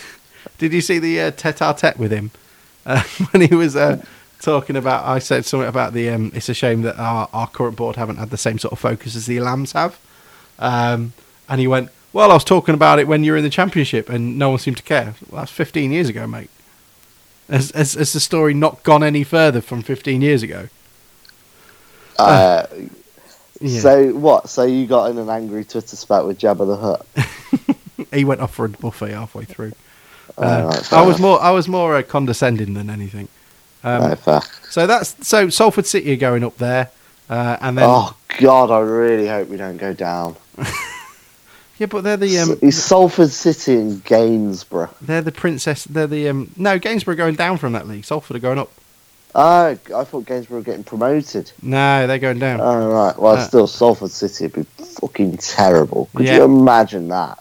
did 0.58 0.72
you 0.72 0.80
see 0.80 0.98
the 0.98 1.20
uh, 1.20 1.30
tete-a-tete 1.32 1.98
with 1.98 2.12
him 2.12 2.30
uh, 2.86 3.02
when 3.30 3.42
he 3.42 3.54
was 3.54 3.76
uh, 3.76 4.02
talking 4.40 4.76
about. 4.76 5.04
I 5.06 5.18
said 5.18 5.44
something 5.44 5.68
about 5.68 5.92
the. 5.92 6.08
Um, 6.10 6.32
it's 6.34 6.48
a 6.48 6.54
shame 6.54 6.82
that 6.82 6.98
our, 6.98 7.28
our 7.32 7.48
current 7.48 7.76
board 7.76 7.96
haven't 7.96 8.16
had 8.16 8.30
the 8.30 8.36
same 8.36 8.58
sort 8.58 8.72
of 8.72 8.78
focus 8.78 9.16
as 9.16 9.26
the 9.26 9.40
Lambs 9.40 9.72
have. 9.72 9.98
Um, 10.58 11.12
and 11.48 11.60
he 11.60 11.66
went, 11.66 11.90
"Well, 12.12 12.30
I 12.30 12.34
was 12.34 12.44
talking 12.44 12.74
about 12.74 12.98
it 12.98 13.08
when 13.08 13.24
you 13.24 13.32
were 13.32 13.38
in 13.38 13.44
the 13.44 13.50
championship, 13.50 14.08
and 14.08 14.38
no 14.38 14.50
one 14.50 14.58
seemed 14.58 14.76
to 14.78 14.82
care. 14.82 15.14
Well, 15.30 15.42
that's 15.42 15.52
15 15.52 15.90
years 15.92 16.08
ago, 16.08 16.26
mate. 16.26 16.50
Has, 17.48 17.70
has, 17.70 17.94
has 17.94 18.12
the 18.12 18.20
story 18.20 18.52
not 18.52 18.82
gone 18.82 19.02
any 19.02 19.24
further 19.24 19.60
from 19.62 19.82
15 19.82 20.20
years 20.20 20.42
ago? 20.42 20.68
Uh, 22.18 22.66
Yeah. 23.60 23.80
So 23.80 24.12
what? 24.12 24.48
So 24.48 24.64
you 24.64 24.86
got 24.86 25.10
in 25.10 25.18
an 25.18 25.28
angry 25.28 25.64
Twitter 25.64 25.96
spat 25.96 26.24
with 26.24 26.38
Jabba 26.38 26.66
the 26.66 26.76
Hutt? 26.76 27.76
he 28.12 28.24
went 28.24 28.40
off 28.40 28.54
for 28.54 28.66
a 28.66 28.68
buffet 28.68 29.10
halfway 29.10 29.44
through. 29.44 29.72
Oh, 30.36 30.42
Uh, 30.44 30.72
fair 30.82 30.98
I 31.00 31.02
was 31.02 31.18
more 31.18 31.40
I 31.42 31.50
was 31.50 31.66
more 31.66 31.96
uh, 31.96 32.02
condescending 32.02 32.74
than 32.74 32.88
anything. 32.88 33.28
Um. 33.84 34.16
So 34.70 34.86
that's 34.86 35.26
so 35.26 35.48
Salford 35.48 35.86
City 35.86 36.12
are 36.12 36.16
going 36.16 36.44
up 36.44 36.56
there, 36.58 36.90
uh, 37.30 37.56
and 37.60 37.78
then 37.78 37.84
oh 37.88 38.14
God, 38.38 38.70
I 38.70 38.80
really 38.80 39.26
hope 39.28 39.48
we 39.48 39.56
don't 39.56 39.76
go 39.78 39.92
down. 39.94 40.36
yeah, 41.78 41.86
but 41.86 42.02
they're 42.04 42.16
the 42.16 42.38
um, 42.38 42.58
it's 42.60 42.76
Salford 42.76 43.30
City 43.30 43.74
and 43.76 44.04
Gainsborough. 44.04 44.90
they're 45.00 45.22
the 45.22 45.32
princess. 45.32 45.84
They're 45.84 46.06
the 46.06 46.28
um, 46.28 46.50
no 46.56 46.78
Gainsborough 46.78 47.14
are 47.14 47.16
going 47.16 47.34
down 47.36 47.56
from 47.58 47.72
that 47.72 47.86
league. 47.88 48.04
Salford 48.04 48.36
are 48.36 48.40
going 48.40 48.58
up. 48.58 48.70
Oh, 49.34 49.66
I 49.68 49.74
thought 50.04 50.26
Gainsborough 50.26 50.58
were 50.58 50.64
getting 50.64 50.84
promoted. 50.84 51.52
No, 51.62 52.06
they're 52.06 52.18
going 52.18 52.38
down. 52.38 52.60
Oh 52.60 52.88
right, 52.88 53.18
well, 53.18 53.36
Uh, 53.36 53.46
still 53.46 53.66
Salford 53.66 54.10
City 54.10 54.44
would 54.46 54.54
be 54.76 54.84
fucking 54.84 55.36
terrible. 55.36 56.08
Could 56.14 56.26
Yeah. 56.26 56.36
you 56.38 56.44
imagine 56.44 57.08
that? 57.08 57.38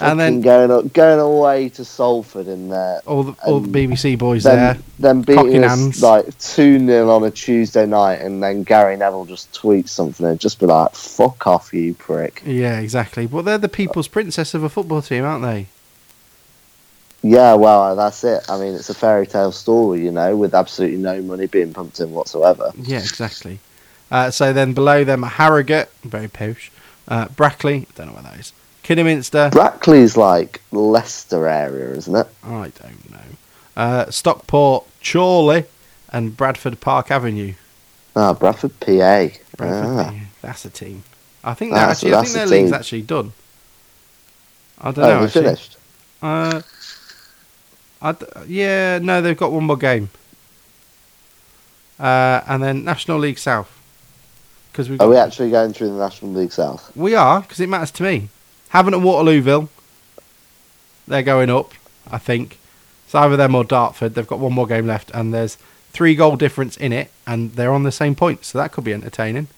And 0.00 0.18
then- 0.18 0.40
going 0.40 0.70
up, 0.70 0.92
going 0.92 1.20
away 1.20 1.68
to 1.70 1.84
Salford 1.84 2.48
in 2.48 2.68
there. 2.68 3.00
all 3.06 3.22
the 3.22 3.34
all 3.44 3.60
the 3.60 3.68
BBC 3.68 4.18
boys 4.18 4.44
there. 4.44 4.74
then 4.74 4.82
then 4.98 5.22
beating 5.22 5.64
us 5.64 5.70
hands. 5.78 6.02
like 6.02 6.38
two 6.38 6.78
0 6.78 7.10
on 7.10 7.24
a 7.24 7.30
Tuesday 7.30 7.86
night, 7.86 8.20
and 8.20 8.42
then 8.42 8.62
Gary 8.62 8.96
Neville 8.96 9.26
just 9.26 9.52
tweets 9.52 9.90
something 9.90 10.26
and 10.26 10.38
just 10.40 10.58
be 10.58 10.66
like, 10.66 10.94
"Fuck 10.94 11.46
off, 11.46 11.72
you 11.72 11.94
prick." 11.94 12.42
Yeah, 12.44 12.80
exactly. 12.80 13.26
But 13.26 13.44
they're 13.44 13.58
the 13.58 13.68
people's 13.68 14.08
princess 14.08 14.54
of 14.54 14.62
a 14.62 14.68
football 14.68 15.02
team, 15.02 15.24
aren't 15.24 15.42
they? 15.42 15.66
Yeah, 17.22 17.54
well, 17.54 17.94
that's 17.96 18.24
it. 18.24 18.44
I 18.48 18.58
mean, 18.58 18.74
it's 18.74 18.88
a 18.88 18.94
fairy 18.94 19.26
tale 19.26 19.52
story, 19.52 20.02
you 20.02 20.10
know, 20.10 20.36
with 20.36 20.54
absolutely 20.54 20.96
no 20.96 21.20
money 21.20 21.46
being 21.46 21.72
pumped 21.72 22.00
in 22.00 22.12
whatsoever. 22.12 22.72
Yeah, 22.76 22.98
exactly. 22.98 23.58
Uh, 24.10 24.30
so 24.30 24.52
then 24.52 24.72
below 24.72 25.04
them 25.04 25.22
are 25.24 25.30
Harrogate, 25.30 25.90
very 26.02 26.28
posh. 26.28 26.72
Uh, 27.06 27.28
Brackley, 27.28 27.86
don't 27.94 28.06
know 28.08 28.14
where 28.14 28.22
that 28.22 28.38
is. 28.38 28.52
Kidderminster, 28.82 29.50
Brackley's 29.52 30.16
like 30.16 30.60
Leicester 30.72 31.46
area, 31.48 31.90
isn't 31.96 32.14
it? 32.16 32.26
I 32.44 32.72
don't 32.82 33.10
know. 33.10 33.18
Uh, 33.76 34.10
Stockport, 34.10 34.84
Chorley, 35.02 35.64
and 36.10 36.36
Bradford 36.36 36.80
Park 36.80 37.10
Avenue. 37.10 37.54
Ah, 38.16 38.32
Bradford, 38.34 38.78
PA. 38.80 39.28
Bradford, 39.56 39.96
Ah. 40.06 40.10
yeah, 40.12 40.20
that's 40.42 40.64
a 40.64 40.70
team. 40.70 41.04
I 41.44 41.54
think 41.54 41.70
they're 41.72 41.80
That's- 41.80 41.98
actually. 41.98 42.14
I 42.14 42.22
think 42.22 42.34
their 42.34 42.46
league's 42.46 42.70
team. 42.70 42.74
actually 42.74 43.02
done. 43.02 43.32
I 44.80 44.90
don't 44.90 45.04
Oh, 45.04 45.08
know. 45.20 45.24
actually. 45.24 45.42
finished. 45.44 45.76
Uh, 46.22 46.60
I 48.02 48.12
d- 48.12 48.26
yeah, 48.48 48.98
no, 48.98 49.20
they've 49.22 49.36
got 49.36 49.52
one 49.52 49.64
more 49.64 49.76
game. 49.76 50.10
Uh, 51.98 52.40
and 52.46 52.62
then 52.62 52.84
National 52.84 53.18
League 53.18 53.38
South. 53.38 53.70
Because 54.72 54.88
we've 54.88 55.00
Are 55.00 55.08
we 55.08 55.16
actually 55.16 55.50
going 55.50 55.72
through 55.72 55.88
the 55.88 55.98
National 55.98 56.32
League 56.32 56.52
South? 56.52 56.90
we 56.96 57.14
are 57.14 57.40
because 57.42 57.60
it 57.60 57.68
matters 57.68 57.90
to 57.92 58.02
me. 58.02 58.28
Havant 58.72 58.94
and 58.94 59.04
Waterlooville, 59.04 59.68
they're 61.08 61.22
going 61.22 61.50
up. 61.50 61.72
I 62.10 62.18
think 62.18 62.58
it's 63.04 63.14
either 63.14 63.36
them 63.36 63.54
or 63.54 63.64
Dartford. 63.64 64.14
They've 64.14 64.26
got 64.26 64.38
one 64.38 64.52
more 64.52 64.66
game 64.66 64.86
left, 64.86 65.10
and 65.12 65.34
there's 65.34 65.56
three 65.92 66.14
goal 66.14 66.36
difference 66.36 66.76
in 66.76 66.92
it, 66.92 67.10
and 67.26 67.52
they're 67.54 67.72
on 67.72 67.82
the 67.82 67.92
same 67.92 68.14
point, 68.14 68.44
so 68.44 68.58
that 68.58 68.72
could 68.72 68.84
be 68.84 68.92
entertaining. 68.92 69.48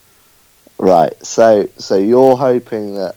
Right. 0.79 1.13
So, 1.25 1.69
so 1.79 1.97
you're 1.97 2.37
hoping 2.37 2.95
that 2.97 3.17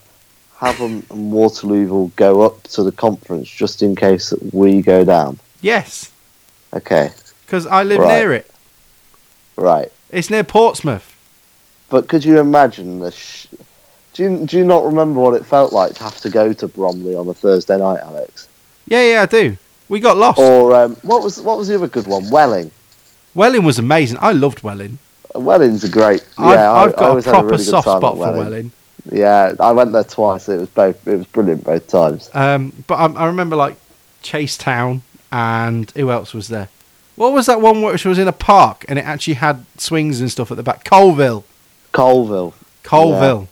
Havant 0.58 1.10
and 1.10 1.32
Waterlooville 1.34 2.16
go 2.16 2.42
up 2.42 2.64
to 2.64 2.84
the 2.84 2.92
conference 2.92 3.50
just 3.50 3.82
in 3.82 3.96
case 3.96 4.30
that 4.30 4.54
we 4.54 4.82
go 4.82 5.04
down. 5.06 5.40
Yes, 5.62 6.12
Okay. 6.74 7.10
because 7.46 7.66
I 7.66 7.84
live 7.84 8.00
Right. 8.00 8.20
near 8.20 8.34
it. 8.34 8.52
Right. 9.56 9.92
It's 10.12 10.30
near 10.30 10.44
Portsmouth. 10.44 11.14
But 11.90 12.08
could 12.10 12.26
you 12.26 12.40
imagine 12.40 13.00
the? 13.00 13.12
Sh- 13.12 13.48
do 14.16 14.24
you 14.24 14.46
do 14.46 14.58
you 14.58 14.64
not 14.64 14.86
remember 14.86 15.20
what 15.20 15.34
it 15.34 15.46
felt 15.46 15.74
like 15.74 15.94
to 15.96 16.04
have 16.04 16.20
to 16.22 16.30
go 16.30 16.54
to 16.54 16.68
Bromley 16.68 17.16
on 17.16 17.28
a 17.28 17.34
Thursday 17.34 17.78
night, 17.78 18.00
Alex? 18.02 18.48
Yeah, 18.88 19.04
yeah, 19.12 19.22
I 19.24 19.26
do. 19.26 19.58
We 19.90 20.00
got 20.00 20.18
lost. 20.18 20.40
Or 20.40 20.74
um, 20.74 20.96
what 21.04 21.22
was 21.22 21.42
what 21.42 21.58
was 21.58 21.68
the 21.68 21.76
other 21.76 21.90
good 21.90 22.08
one? 22.08 22.30
Welling. 22.30 22.72
Welling 23.36 23.66
was 23.66 23.78
amazing. 23.78 24.18
I 24.22 24.32
loved 24.32 24.64
Welling. 24.64 24.98
Welling's 25.36 25.84
a 25.84 25.90
great. 25.90 26.26
Yeah, 26.40 26.46
I've, 26.46 26.56
I, 26.56 26.84
I've 26.84 26.94
I 26.94 26.96
got 26.96 27.10
always 27.10 27.28
a 27.28 27.30
had 27.30 27.34
proper 27.34 27.48
really 27.48 27.58
good 27.58 27.70
soft 27.70 27.88
spot 27.88 28.04
at 28.04 28.18
for 28.18 28.38
Welling. 28.38 28.72
Yeah, 29.12 29.54
I 29.60 29.72
went 29.74 29.92
there 29.92 30.06
twice. 30.06 30.48
It 30.48 30.60
was 30.60 30.70
both. 30.70 31.06
It 31.06 31.18
was 31.18 31.28
brilliant 31.28 31.66
both 31.66 31.88
times. 31.88 32.30
Um, 32.34 32.72
but 32.88 32.96
I, 32.96 33.24
I 33.24 33.28
remember 33.28 33.58
like 33.58 33.76
Chase 34.22 34.58
Town 34.58 35.02
and 35.32 35.92
who 35.92 36.10
else 36.10 36.34
was 36.34 36.48
there? 36.48 36.70
What 37.18 37.34
was 37.34 37.46
that 37.48 37.60
one 37.60 37.82
which 37.82 38.06
was 38.06 38.18
in 38.18 38.28
a 38.28 38.34
park 38.34 38.86
and 38.88 38.98
it 38.98 39.06
actually 39.06 39.36
had 39.36 39.66
swings 39.78 40.22
and 40.22 40.32
stuff 40.32 40.52
at 40.52 40.58
the 40.58 40.64
back? 40.64 40.86
Colville. 40.86 41.44
Colville. 41.92 42.54
Colville. 42.84 43.48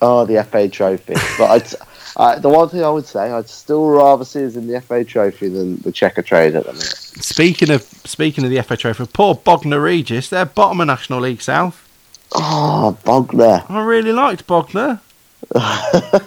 Oh, 0.00 0.24
the 0.24 0.42
FA 0.44 0.68
Trophy. 0.68 1.14
but 1.38 1.74
the 2.42 2.48
one 2.48 2.68
thing 2.68 2.84
I 2.84 2.90
would 2.90 3.06
say, 3.06 3.30
I'd 3.30 3.48
still 3.48 3.88
rather 3.88 4.24
see 4.24 4.44
us 4.44 4.56
in 4.56 4.66
the 4.66 4.80
FA 4.80 5.04
Trophy 5.04 5.48
than 5.48 5.76
the 5.78 5.90
Checkatrade 5.90 6.54
at 6.54 6.64
the 6.64 6.72
minute. 6.72 6.84
Speaking 6.84 7.70
of 7.70 7.82
speaking 7.82 8.44
of 8.44 8.50
the 8.50 8.62
FA 8.62 8.76
Trophy, 8.76 9.06
poor 9.12 9.34
Bognor 9.34 9.80
Regis, 9.80 10.28
they're 10.28 10.44
bottom 10.44 10.80
of 10.80 10.86
National 10.86 11.20
League 11.20 11.42
South. 11.42 11.84
Oh, 12.32 12.96
Bognor. 13.04 13.64
I 13.68 13.82
really 13.84 14.12
liked 14.12 14.46
Bognor. 14.46 15.00
that 15.52 16.22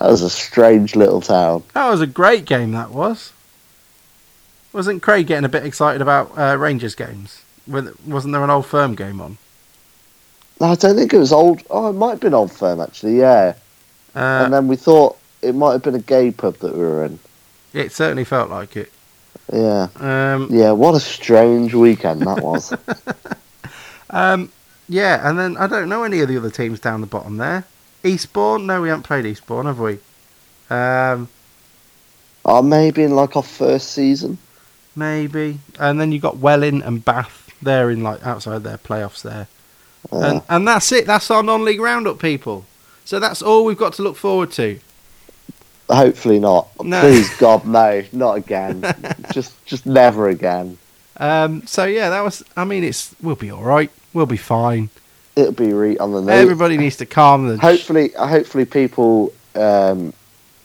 was 0.00 0.22
a 0.22 0.30
strange 0.30 0.96
little 0.96 1.20
town. 1.20 1.62
That 1.74 1.90
was 1.90 2.00
a 2.00 2.06
great 2.06 2.44
game. 2.44 2.72
That 2.72 2.90
was. 2.90 3.32
Wasn't 4.72 5.02
Craig 5.02 5.26
getting 5.26 5.44
a 5.44 5.48
bit 5.48 5.64
excited 5.64 6.02
about 6.02 6.36
uh, 6.36 6.56
Rangers 6.58 6.94
games? 6.94 7.42
Wasn't 7.66 8.32
there 8.32 8.44
an 8.44 8.50
old 8.50 8.66
firm 8.66 8.94
game 8.94 9.20
on? 9.20 9.38
I 10.60 10.74
don't 10.74 10.96
think 10.96 11.12
it 11.12 11.18
was 11.18 11.32
old. 11.32 11.62
Oh, 11.70 11.90
it 11.90 11.92
might 11.92 12.10
have 12.10 12.20
been 12.20 12.34
Old 12.34 12.50
Firm 12.52 12.80
actually. 12.80 13.18
Yeah. 13.18 13.54
Uh, 14.14 14.42
and 14.44 14.52
then 14.54 14.68
we 14.68 14.76
thought 14.76 15.18
it 15.42 15.54
might 15.54 15.72
have 15.72 15.82
been 15.82 15.94
a 15.94 16.00
gay 16.00 16.30
pub 16.30 16.56
that 16.58 16.72
we 16.74 16.80
were 16.80 17.04
in. 17.04 17.18
it 17.74 17.92
certainly 17.92 18.24
felt 18.24 18.48
like 18.48 18.76
it. 18.76 18.90
Yeah. 19.52 19.88
Um, 19.96 20.48
Yeah. 20.50 20.72
What 20.72 20.94
a 20.94 21.00
strange 21.00 21.74
weekend 21.74 22.22
that 22.22 22.42
was. 22.42 22.72
Um, 24.10 24.52
yeah, 24.88 25.28
and 25.28 25.36
then 25.36 25.56
I 25.56 25.66
don't 25.66 25.88
know 25.88 26.04
any 26.04 26.20
of 26.20 26.28
the 26.28 26.36
other 26.36 26.48
teams 26.50 26.78
down 26.78 27.00
the 27.00 27.08
bottom 27.08 27.38
there. 27.38 27.64
Eastbourne? 28.04 28.66
No, 28.66 28.80
we 28.80 28.88
haven't 28.88 29.02
played 29.02 29.26
Eastbourne, 29.26 29.66
have 29.66 29.80
we? 29.80 29.98
Um, 30.70 31.28
oh, 32.44 32.62
maybe 32.62 33.02
in 33.02 33.16
like 33.16 33.34
our 33.36 33.42
first 33.42 33.90
season. 33.90 34.38
maybe. 34.94 35.58
And 35.80 36.00
then 36.00 36.12
you 36.12 36.20
got 36.20 36.36
Welling 36.38 36.82
and 36.82 37.04
Bath. 37.04 37.50
They're 37.60 37.90
in 37.90 38.04
like 38.04 38.24
outside 38.24 38.62
their 38.62 38.78
playoffs 38.78 39.22
there. 39.22 39.48
Yeah. 40.12 40.30
And 40.30 40.42
and 40.48 40.68
that's 40.68 40.92
it. 40.92 41.06
That's 41.06 41.30
our 41.30 41.42
non-league 41.42 41.80
roundup, 41.80 42.18
people. 42.18 42.64
So 43.04 43.18
that's 43.20 43.42
all 43.42 43.64
we've 43.64 43.76
got 43.76 43.92
to 43.94 44.02
look 44.02 44.16
forward 44.16 44.50
to. 44.52 44.80
Hopefully 45.88 46.40
not. 46.40 46.68
No. 46.84 47.00
Please 47.00 47.34
God, 47.36 47.64
no, 47.64 48.02
not 48.12 48.38
again. 48.38 48.84
just, 49.32 49.64
just 49.64 49.86
never 49.86 50.28
again. 50.28 50.78
Um, 51.18 51.66
so 51.66 51.84
yeah, 51.84 52.10
that 52.10 52.22
was. 52.22 52.44
I 52.56 52.64
mean, 52.64 52.84
it's 52.84 53.14
we'll 53.22 53.36
be 53.36 53.50
all 53.50 53.62
right. 53.62 53.90
We'll 54.12 54.26
be 54.26 54.36
fine. 54.36 54.90
It'll 55.36 55.52
be 55.52 55.72
re 55.72 55.96
on 55.98 56.12
the 56.12 56.20
note. 56.20 56.32
Everybody 56.32 56.76
needs 56.76 56.96
to 56.96 57.06
calm 57.06 57.48
the. 57.48 57.58
hopefully, 57.58 58.10
hopefully 58.18 58.64
people 58.64 59.32
um, 59.54 60.12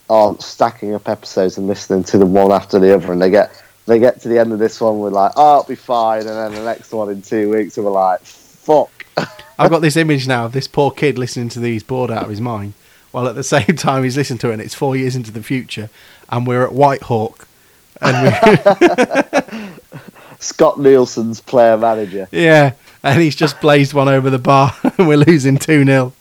aren't 0.10 0.42
stacking 0.42 0.94
up 0.94 1.08
episodes 1.08 1.58
and 1.58 1.68
listening 1.68 2.04
to 2.06 2.18
them 2.18 2.34
one 2.34 2.52
after 2.52 2.80
the 2.80 2.94
other, 2.94 3.12
and 3.12 3.22
they 3.22 3.30
get 3.30 3.62
they 3.86 4.00
get 4.00 4.22
to 4.22 4.28
the 4.28 4.40
end 4.40 4.54
of 4.54 4.60
this 4.60 4.80
one, 4.80 5.00
we're 5.00 5.10
like, 5.10 5.34
oh, 5.36 5.60
it'll 5.60 5.70
be 5.70 5.76
fine, 5.76 6.22
and 6.22 6.30
then 6.30 6.54
the 6.54 6.64
next 6.64 6.92
one 6.92 7.10
in 7.10 7.22
two 7.22 7.50
weeks, 7.50 7.78
and 7.78 7.86
we're 7.86 7.92
like, 7.92 8.22
fuck. 8.22 9.01
I've 9.18 9.70
got 9.70 9.80
this 9.80 9.96
image 9.98 10.28
now 10.28 10.46
of 10.46 10.54
this 10.54 10.68
poor 10.68 10.92
kid 10.92 11.18
listening 11.18 11.50
to 11.50 11.60
these 11.60 11.84
bored 11.84 12.10
out 12.12 12.24
of 12.24 12.30
his 12.30 12.42
mind, 12.42 12.74
while 13.12 13.28
at 13.28 13.36
the 13.36 13.44
same 13.56 13.76
time 13.76 14.04
he's 14.04 14.18
listening 14.18 14.40
to 14.40 14.50
it. 14.50 14.54
and 14.54 14.62
It's 14.62 14.74
four 14.76 14.96
years 14.96 15.16
into 15.16 15.32
the 15.32 15.44
future, 15.44 15.90
and 16.30 16.48
we're 16.48 16.64
at 16.66 16.72
Whitehawk, 16.74 17.46
and 18.02 18.26
we, 18.82 19.70
Scott 20.40 20.80
Nielsen's 20.80 21.42
player 21.42 21.78
manager. 21.78 22.28
yeah, 22.32 22.74
and 23.04 23.22
he's 23.22 23.36
just 23.36 23.62
blazed 23.62 23.94
one 23.94 24.08
over 24.08 24.30
the 24.30 24.40
bar, 24.40 24.74
and 24.98 25.08
we're 25.08 25.18
losing 25.18 25.58
two 25.58 25.84
0 25.86 26.14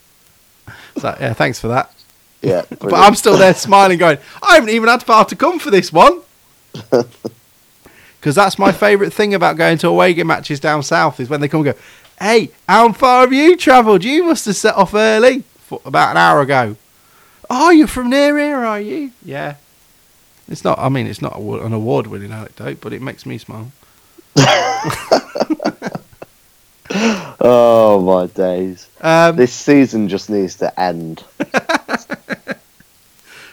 So 0.99 1.17
yeah, 1.21 1.33
thanks 1.33 1.59
for 1.61 1.69
that. 1.69 1.93
Yeah, 2.43 2.63
But 2.81 2.95
I'm 2.95 3.15
still 3.17 3.37
there 3.37 3.53
smiling, 3.53 3.99
going, 3.99 4.17
I 4.43 4.55
haven't 4.55 4.71
even 4.71 4.89
had 4.89 5.03
far 5.03 5.27
to 5.27 5.37
come 5.37 5.59
for 5.59 5.71
this 5.71 5.93
one. 5.93 6.23
Because 8.19 8.35
that's 8.35 8.59
my 8.59 8.73
favourite 8.73 9.13
thing 9.13 9.35
about 9.35 9.57
going 9.59 9.77
to 9.79 9.89
away 9.89 10.15
game 10.15 10.27
matches 10.27 10.59
down 10.59 10.83
south 10.83 11.21
is 11.21 11.29
when 11.29 11.41
they 11.43 11.49
come 11.49 11.67
and 11.67 11.75
go, 11.75 11.81
Hey, 12.21 12.51
how 12.69 12.93
far 12.93 13.23
have 13.23 13.33
you 13.33 13.57
travelled? 13.57 14.05
You 14.05 14.25
must 14.25 14.45
have 14.45 14.55
set 14.57 14.75
off 14.75 14.93
early 14.95 15.43
for 15.59 15.81
about 15.87 16.11
an 16.11 16.17
hour 16.19 16.43
ago. 16.43 16.77
Oh, 17.49 17.71
you're 17.71 17.87
from 17.87 18.11
near 18.11 18.37
here, 18.39 18.59
are 18.59 18.81
you? 18.81 19.13
Yeah. 19.25 19.55
It's 20.47 20.63
not. 20.63 20.79
I 20.79 20.91
mean, 20.91 21.07
it's 21.07 21.23
not 21.23 21.39
an 21.39 21.73
award-winning 21.73 22.31
anecdote, 22.33 22.81
but 22.83 22.93
it 22.93 23.01
makes 23.01 23.25
me 23.25 23.39
smile. 23.39 23.73
Oh 27.43 28.01
my 28.03 28.27
days! 28.27 28.89
Um, 29.01 29.37
This 29.37 29.53
season 29.53 30.09
just 30.09 30.29
needs 30.29 30.57
to 30.57 30.79
end. 30.79 31.25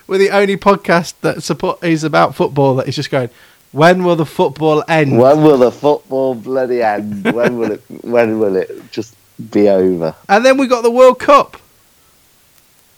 we're 0.07 0.17
the 0.17 0.31
only 0.31 0.57
podcast 0.57 1.13
that 1.21 1.43
support 1.43 1.83
is 1.83 2.03
about 2.03 2.35
football 2.35 2.75
that 2.75 2.87
is 2.87 2.95
just 2.95 3.09
going. 3.11 3.29
When 3.71 4.03
will 4.03 4.15
the 4.15 4.25
football 4.25 4.83
end? 4.87 5.17
When 5.17 5.43
will 5.43 5.57
the 5.57 5.71
football 5.71 6.35
bloody 6.35 6.81
end? 6.81 7.25
When 7.31 7.57
will 7.57 7.71
it? 7.73 7.83
When 8.03 8.39
will 8.39 8.55
it 8.55 8.91
just 8.91 9.15
be 9.51 9.69
over? 9.69 10.15
And 10.29 10.45
then 10.45 10.57
we 10.57 10.67
got 10.67 10.81
the 10.81 10.91
World 10.91 11.19
Cup. 11.19 11.57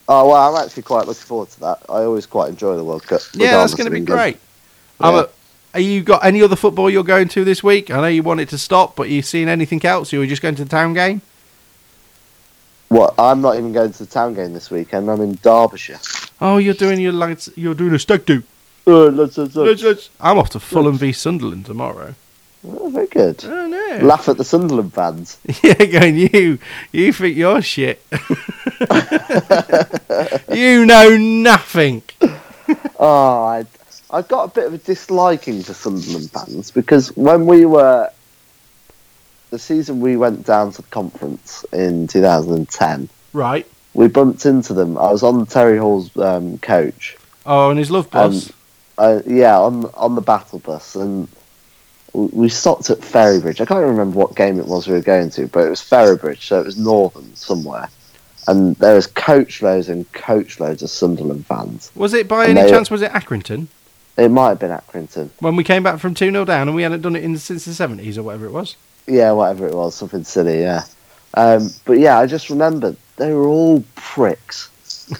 Oh 0.07 0.29
well, 0.29 0.55
I'm 0.55 0.63
actually 0.63 0.83
quite 0.83 1.07
looking 1.07 1.23
forward 1.23 1.49
to 1.49 1.59
that. 1.61 1.79
I 1.89 2.03
always 2.03 2.25
quite 2.25 2.49
enjoy 2.49 2.75
the 2.75 2.83
World 2.83 3.03
Cup. 3.03 3.21
Yeah, 3.33 3.57
that's 3.57 3.73
going 3.73 3.85
to 3.85 3.91
be 3.91 3.99
great. 3.99 4.37
Yeah. 4.99 5.25
are 5.73 5.79
you 5.79 6.01
got 6.01 6.25
any 6.25 6.41
other 6.41 6.55
football 6.55 6.89
you're 6.89 7.03
going 7.03 7.27
to 7.29 7.43
this 7.43 7.63
week? 7.63 7.91
I 7.91 8.01
know 8.01 8.07
you 8.07 8.23
want 8.23 8.39
it 8.39 8.49
to 8.49 8.57
stop, 8.57 8.95
but 8.95 9.09
you 9.09 9.21
seen 9.21 9.47
anything 9.47 9.83
else? 9.85 10.11
You 10.11 10.19
were 10.19 10.25
just 10.25 10.41
going 10.41 10.55
to 10.55 10.63
the 10.63 10.69
town 10.69 10.93
game. 10.93 11.21
What? 12.89 13.13
I'm 13.19 13.41
not 13.41 13.55
even 13.55 13.71
going 13.71 13.91
to 13.91 13.99
the 13.99 14.09
town 14.09 14.33
game 14.33 14.53
this 14.53 14.71
weekend. 14.71 15.09
I'm 15.09 15.21
in 15.21 15.35
Derbyshire. 15.35 15.99
Oh, 16.41 16.57
you're 16.57 16.73
doing 16.73 16.99
your 16.99 17.13
lads. 17.13 17.49
You're 17.55 17.75
doing 17.75 17.93
a 17.93 17.99
stag 17.99 18.25
do. 18.25 18.43
Let's, 18.85 19.37
let's, 19.37 19.55
let's. 19.83 20.09
I'm 20.19 20.37
off 20.37 20.49
to 20.51 20.59
Fulham 20.59 20.97
v 20.97 21.11
Sunderland 21.11 21.65
tomorrow. 21.65 22.15
Oh, 22.67 22.89
very 22.89 23.07
good. 23.07 23.43
Oh 23.45 23.67
no! 23.67 24.05
Laugh 24.05 24.27
at 24.27 24.37
the 24.37 24.43
Sunderland 24.43 24.93
fans. 24.93 25.37
yeah, 25.63 25.85
going 25.85 26.17
you. 26.17 26.59
You 26.91 27.13
think 27.13 27.37
you're 27.37 27.61
shit. 27.61 28.03
you 30.51 30.85
know 30.85 31.17
nothing. 31.17 32.03
Oh, 32.99 33.45
I, 33.45 33.65
I 34.11 34.21
got 34.21 34.43
a 34.43 34.53
bit 34.53 34.67
of 34.67 34.73
a 34.75 34.77
disliking 34.77 35.63
for 35.63 35.73
Sunderland 35.73 36.29
fans 36.29 36.69
because 36.69 37.15
when 37.17 37.47
we 37.47 37.65
were 37.65 38.11
the 39.49 39.57
season 39.57 40.01
we 40.01 40.17
went 40.17 40.45
down 40.45 40.71
to 40.73 40.83
the 40.83 40.87
conference 40.89 41.65
in 41.73 42.05
2010, 42.05 43.09
Right. 43.33 43.65
we 43.95 44.07
bumped 44.07 44.45
into 44.45 44.75
them. 44.75 44.99
I 44.99 45.11
was 45.11 45.23
on 45.23 45.47
Terry 45.47 45.79
Hall's 45.79 46.15
um, 46.17 46.59
coach. 46.59 47.17
Oh, 47.43 47.71
and 47.71 47.79
his 47.79 47.89
love 47.89 48.11
bus. 48.11 48.51
Uh, 48.99 49.21
yeah, 49.25 49.57
on 49.57 49.85
on 49.95 50.13
the 50.15 50.21
battle 50.21 50.59
bus, 50.59 50.95
and 50.95 51.27
we 52.13 52.49
stopped 52.49 52.89
at 52.89 52.99
Ferrybridge. 52.99 53.61
I 53.61 53.65
can't 53.65 53.79
remember 53.85 54.17
what 54.17 54.35
game 54.35 54.59
it 54.59 54.65
was 54.67 54.87
we 54.87 54.93
were 54.93 54.99
going 55.01 55.29
to, 55.31 55.47
but 55.47 55.65
it 55.65 55.69
was 55.69 55.79
Ferrybridge, 55.81 56.41
so 56.41 56.59
it 56.59 56.65
was 56.65 56.77
Northern 56.77 57.33
somewhere. 57.35 57.87
And 58.47 58.75
there 58.77 58.95
was 58.95 59.07
coach 59.07 59.61
loads 59.61 59.87
and 59.89 60.11
coach 60.11 60.59
loads 60.59 60.81
of 60.83 60.89
Sunderland 60.89 61.45
fans. 61.45 61.91
was 61.95 62.13
it 62.13 62.27
by 62.27 62.45
and 62.45 62.57
any 62.57 62.67
they- 62.67 62.73
chance? 62.75 62.89
Was 62.91 63.01
it 63.01 63.11
Accrington 63.11 63.67
It 64.17 64.29
might 64.31 64.49
have 64.49 64.59
been 64.59 64.71
Accrington. 64.71 65.29
when 65.39 65.55
we 65.55 65.63
came 65.63 65.83
back 65.83 65.99
from 65.99 66.13
two 66.13 66.29
0 66.31 66.43
down 66.45 66.67
and 66.67 66.75
we 66.75 66.81
hadn't 66.83 67.01
done 67.01 67.15
it 67.15 67.23
in 67.23 67.37
since 67.37 67.63
the 67.65 67.73
seventies 67.73 68.17
or 68.17 68.23
whatever 68.23 68.45
it 68.47 68.51
was? 68.51 68.75
Yeah, 69.07 69.31
whatever 69.31 69.65
it 69.67 69.73
was, 69.75 69.95
something 69.95 70.23
silly, 70.25 70.59
yeah. 70.61 70.83
Um, 71.35 71.69
but 71.85 71.99
yeah, 71.99 72.17
I 72.19 72.25
just 72.25 72.49
remembered 72.49 72.97
they 73.17 73.31
were 73.33 73.47
all 73.47 73.83
pricks. 73.95 74.69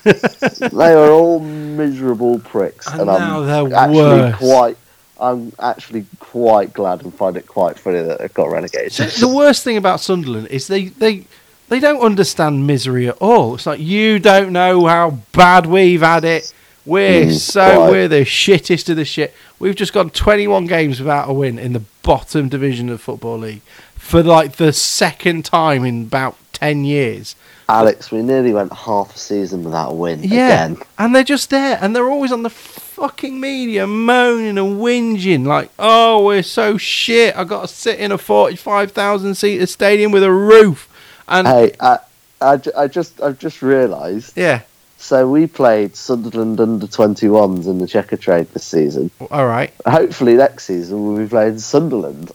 They 0.03 0.93
are 0.93 1.09
all 1.11 1.39
miserable 1.39 2.39
pricks, 2.39 2.87
And 2.87 3.01
and, 3.01 3.09
I'm 3.09 3.73
actually 3.73 3.95
worse. 3.97 4.35
quite. 4.37 4.77
I'm 5.21 5.51
actually 5.59 6.05
quite 6.19 6.71
glad 6.73 7.03
and 7.03 7.13
find 7.13 7.35
it 7.35 7.45
quite 7.45 7.77
funny 7.77 8.01
that 8.01 8.19
they've 8.19 8.33
got 8.33 8.49
relegated. 8.49 9.09
the 9.19 9.27
worst 9.27 9.63
thing 9.65 9.75
about 9.75 9.99
Sunderland 9.99 10.47
is 10.47 10.67
they, 10.67 10.85
they 10.85 11.25
they 11.67 11.79
don't 11.81 11.99
understand 12.01 12.65
misery 12.65 13.09
at 13.09 13.17
all. 13.19 13.55
It's 13.55 13.65
like 13.65 13.81
you 13.81 14.19
don't 14.19 14.53
know 14.53 14.85
how 14.85 15.19
bad 15.33 15.65
we've 15.65 16.01
had 16.01 16.23
it. 16.23 16.53
We're 16.85 17.25
Mm, 17.25 17.37
so 17.37 17.91
we're 17.91 18.07
the 18.07 18.21
shittest 18.21 18.87
of 18.89 18.95
the 18.95 19.03
shit. 19.05 19.33
We've 19.59 19.75
just 19.75 19.91
gone 19.93 20.09
21 20.09 20.65
games 20.67 20.99
without 20.99 21.29
a 21.29 21.33
win 21.33 21.59
in 21.59 21.73
the 21.73 21.83
bottom 22.01 22.47
division 22.47 22.89
of 22.89 23.01
football 23.01 23.37
league 23.39 23.61
for 23.95 24.23
like 24.23 24.53
the 24.55 24.71
second 24.71 25.43
time 25.43 25.83
in 25.83 26.03
about 26.03 26.37
10 26.53 26.85
years. 26.85 27.35
Alex, 27.69 28.11
we 28.11 28.21
nearly 28.21 28.51
went 28.53 28.73
half 28.73 29.15
a 29.15 29.17
season 29.19 29.63
without 29.63 29.91
a 29.91 29.93
win 29.93 30.23
Yeah, 30.23 30.47
again. 30.65 30.77
and 30.97 31.15
they're 31.15 31.23
just 31.23 31.49
there, 31.51 31.77
and 31.81 31.95
they're 31.95 32.09
always 32.09 32.31
on 32.31 32.43
the 32.43 32.49
fucking 32.49 33.39
media 33.39 33.85
moaning 33.87 34.57
and 34.57 34.79
whinging 34.81 35.45
like, 35.45 35.69
"Oh, 35.77 36.25
we're 36.25 36.43
so 36.43 36.77
shit. 36.77 37.35
I 37.37 37.43
got 37.43 37.61
to 37.61 37.67
sit 37.67 37.99
in 37.99 38.11
a 38.11 38.17
forty-five 38.17 38.91
thousand 38.91 39.35
seater 39.35 39.67
stadium 39.67 40.11
with 40.11 40.23
a 40.23 40.31
roof." 40.31 40.89
And 41.27 41.47
Hey, 41.47 41.73
I, 41.79 41.99
I, 42.41 42.59
I 42.75 42.87
just 42.87 43.21
I've 43.21 43.37
just 43.37 43.61
realised. 43.61 44.35
yeah, 44.35 44.61
So 44.97 45.29
we 45.29 45.45
played 45.45 45.95
Sunderland 45.95 46.59
under 46.59 46.87
21s 46.87 47.67
in 47.67 47.77
the 47.77 47.85
Checkatrade 47.85 48.51
this 48.51 48.63
season. 48.65 49.11
all 49.29 49.45
right. 49.45 49.71
Hopefully 49.85 50.33
next 50.33 50.65
season 50.65 51.05
we'll 51.05 51.23
be 51.23 51.29
playing 51.29 51.59
Sunderland, 51.59 52.31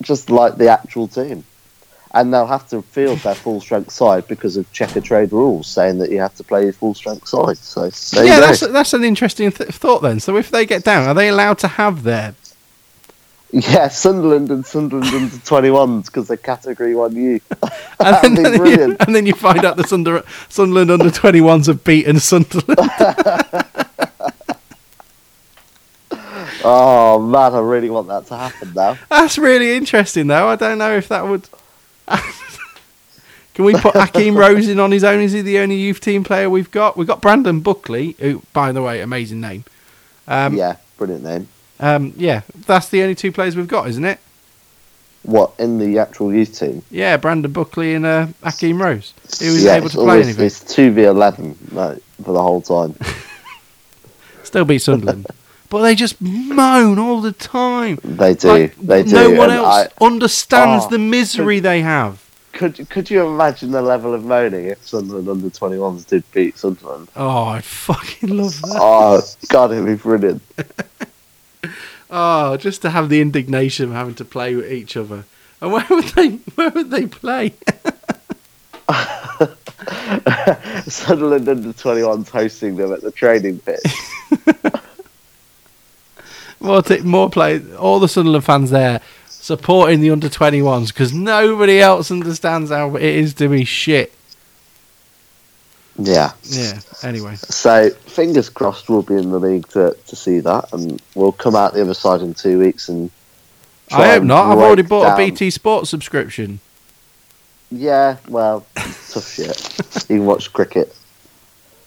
just 0.00 0.30
like 0.30 0.56
the 0.56 0.68
actual 0.68 1.06
team. 1.06 1.44
And 2.12 2.34
they'll 2.34 2.46
have 2.46 2.68
to 2.70 2.82
field 2.82 3.18
their 3.20 3.36
full 3.36 3.60
strength 3.60 3.92
side 3.92 4.26
because 4.26 4.56
of 4.56 4.70
Checkatrade 4.72 5.30
rules 5.30 5.68
saying 5.68 5.98
that 5.98 6.10
you 6.10 6.18
have 6.20 6.34
to 6.36 6.44
play 6.44 6.64
your 6.64 6.72
full 6.72 6.92
strength 6.94 7.28
side. 7.28 7.56
So 7.58 7.84
yeah, 8.14 8.34
you 8.34 8.40
that's 8.40 8.60
that's 8.60 8.92
an 8.94 9.04
interesting 9.04 9.52
th- 9.52 9.70
thought 9.70 10.02
then. 10.02 10.18
So 10.18 10.36
if 10.36 10.50
they 10.50 10.66
get 10.66 10.82
down, 10.82 11.06
are 11.06 11.14
they 11.14 11.28
allowed 11.28 11.58
to 11.60 11.68
have 11.68 12.02
their? 12.02 12.34
Yeah, 13.52 13.88
Sunderland 13.88 14.50
and 14.50 14.64
Sunderland 14.66 15.12
under 15.14 15.36
21s 15.36 16.06
because 16.06 16.28
they're 16.28 16.36
Category 16.36 16.94
1U. 16.94 17.40
And 17.50 17.70
That'd 17.98 18.36
then, 18.36 18.52
be 18.52 18.58
brilliant. 18.58 18.96
and 19.06 19.14
then 19.14 19.26
you 19.26 19.34
find 19.34 19.64
out 19.64 19.76
the 19.76 19.82
Sunder, 19.84 20.22
Sunderland 20.48 20.90
under 20.90 21.10
twenty 21.10 21.40
ones 21.40 21.66
have 21.68 21.82
beaten 21.84 22.18
Sunderland. 22.20 22.78
Oh 26.62 27.18
man, 27.18 27.54
I 27.54 27.58
really 27.60 27.88
want 27.88 28.08
that 28.08 28.26
to 28.26 28.36
happen 28.36 28.72
now. 28.74 28.98
That's 29.08 29.38
really 29.38 29.74
interesting, 29.76 30.26
though. 30.26 30.48
I 30.48 30.56
don't 30.56 30.76
know 30.78 30.94
if 30.94 31.08
that 31.08 31.26
would. 31.26 31.48
Can 33.54 33.64
we 33.64 33.74
put 33.74 33.94
Akheem 33.94 34.36
Rose 34.36 34.68
in 34.68 34.78
on 34.80 34.90
his 34.92 35.04
own? 35.04 35.20
Is 35.20 35.32
he 35.32 35.42
the 35.42 35.58
only 35.58 35.76
youth 35.76 36.00
team 36.00 36.24
player 36.24 36.48
we've 36.48 36.70
got? 36.70 36.96
We've 36.96 37.06
got 37.06 37.20
Brandon 37.20 37.60
Buckley, 37.60 38.16
who, 38.18 38.42
by 38.52 38.72
the 38.72 38.82
way, 38.82 39.00
amazing 39.00 39.40
name. 39.40 39.64
Um, 40.28 40.54
yeah, 40.54 40.76
brilliant 40.96 41.24
name. 41.24 41.48
um, 41.80 42.12
yeah, 42.16 42.42
that's 42.66 42.88
the 42.88 43.02
only 43.02 43.14
two 43.14 43.32
players 43.32 43.56
we've 43.56 43.68
got, 43.68 43.88
isn't 43.88 44.04
it? 44.04 44.18
What 45.22 45.52
in 45.58 45.78
the 45.78 45.98
actual 45.98 46.32
youth 46.32 46.58
team? 46.58 46.82
Yeah, 46.90 47.16
Brandon 47.18 47.52
Buckley 47.52 47.94
and 47.94 48.06
uh, 48.06 48.28
Akheem 48.42 48.80
Rose. 48.80 49.12
He 49.38 49.48
was 49.48 49.62
yeah, 49.64 49.74
able 49.74 49.90
to 49.90 49.96
play 49.96 50.04
always- 50.04 50.26
anything. 50.26 50.46
It's 50.46 50.60
two 50.60 50.92
v 50.92 51.04
eleven 51.04 51.58
like, 51.72 51.98
for 52.24 52.32
the 52.32 52.42
whole 52.42 52.62
time. 52.62 52.94
Still 54.44 54.64
beat 54.64 54.78
Sunderland. 54.78 55.26
but 55.70 55.80
they 55.82 55.94
just 55.94 56.20
moan 56.20 56.98
all 56.98 57.20
the 57.22 57.32
time. 57.32 57.98
They 58.04 58.34
do. 58.34 58.48
Like, 58.48 58.76
they 58.76 59.02
do. 59.02 59.12
No 59.12 59.30
one 59.30 59.50
and 59.50 59.60
else 59.60 59.88
I- 60.00 60.04
understands 60.04 60.84
Oh, 60.86 60.90
the 60.90 60.98
misery 60.98 61.60
they 61.60 61.80
have. 61.80 62.22
could 62.52 62.86
could 62.90 63.08
you 63.10 63.26
imagine 63.26 63.70
the 63.70 63.80
level 63.80 64.12
of 64.12 64.24
moaning 64.24 64.66
if 64.66 64.86
Sunderland 64.86 65.28
under 65.28 65.48
twenty 65.50 65.78
ones 65.78 66.04
did 66.04 66.24
beat 66.32 66.58
Sunderland? 66.58 67.08
Oh, 67.16 67.44
I 67.46 67.60
fucking 67.62 68.36
love 68.36 68.60
that. 68.62 68.76
Oh 68.78 69.22
God, 69.48 69.72
it'd 69.72 69.86
be 69.86 69.94
brilliant. 69.94 70.42
Oh, 72.12 72.56
just 72.56 72.82
to 72.82 72.90
have 72.90 73.08
the 73.08 73.20
indignation 73.20 73.84
of 73.84 73.92
having 73.92 74.16
to 74.16 74.24
play 74.24 74.56
with 74.56 74.72
each 74.72 74.96
other. 74.96 75.22
And 75.60 75.72
where 75.72 75.86
would 75.88 76.06
they? 76.06 76.30
Where 76.56 76.70
would 76.70 76.90
they 76.90 77.06
play? 77.06 77.54
Sunderland 80.88 81.48
under 81.48 81.72
twenty 81.72 82.02
ones 82.02 82.28
hosting 82.28 82.74
them 82.76 82.92
at 82.92 83.02
the 83.02 83.12
training 83.12 83.60
pitch. 83.60 83.80
more, 86.60 86.82
t- 86.82 87.00
more 87.00 87.28
play. 87.30 87.60
All 87.76 87.98
the 88.00 88.08
Sunderland 88.08 88.44
fans 88.44 88.70
there 88.70 89.00
supporting 89.26 90.00
the 90.00 90.10
under 90.10 90.28
twenty 90.28 90.62
ones 90.62 90.92
because 90.92 91.12
nobody 91.12 91.80
else 91.80 92.10
understands 92.10 92.70
how 92.70 92.94
it 92.96 93.02
is 93.02 93.34
to 93.34 93.48
be 93.48 93.64
shit. 93.64 94.12
Yeah. 95.98 96.32
Yeah. 96.44 96.80
Anyway, 97.02 97.34
So 97.36 97.90
fingers 97.90 98.48
crossed 98.48 98.88
we'll 98.88 99.02
be 99.02 99.14
in 99.14 99.30
the 99.30 99.38
league 99.40 99.68
to, 99.70 99.96
to 100.06 100.16
see 100.16 100.40
that, 100.40 100.72
and 100.72 101.00
we'll 101.14 101.32
come 101.32 101.54
out 101.56 101.74
the 101.74 101.82
other 101.82 101.94
side 101.94 102.20
in 102.22 102.34
two 102.34 102.58
weeks 102.58 102.88
and. 102.88 103.10
I 103.92 104.06
hope 104.12 104.22
not. 104.22 104.52
I've 104.52 104.58
already 104.58 104.82
bought 104.82 105.04
down- 105.04 105.14
a 105.20 105.30
BT 105.30 105.50
Sports 105.50 105.90
subscription. 105.90 106.60
Yeah, 107.72 108.16
well, 108.28 108.64
tough 108.74 109.28
shit. 109.32 109.76
You 110.08 110.16
can 110.18 110.26
watch 110.26 110.52
cricket, 110.52 110.94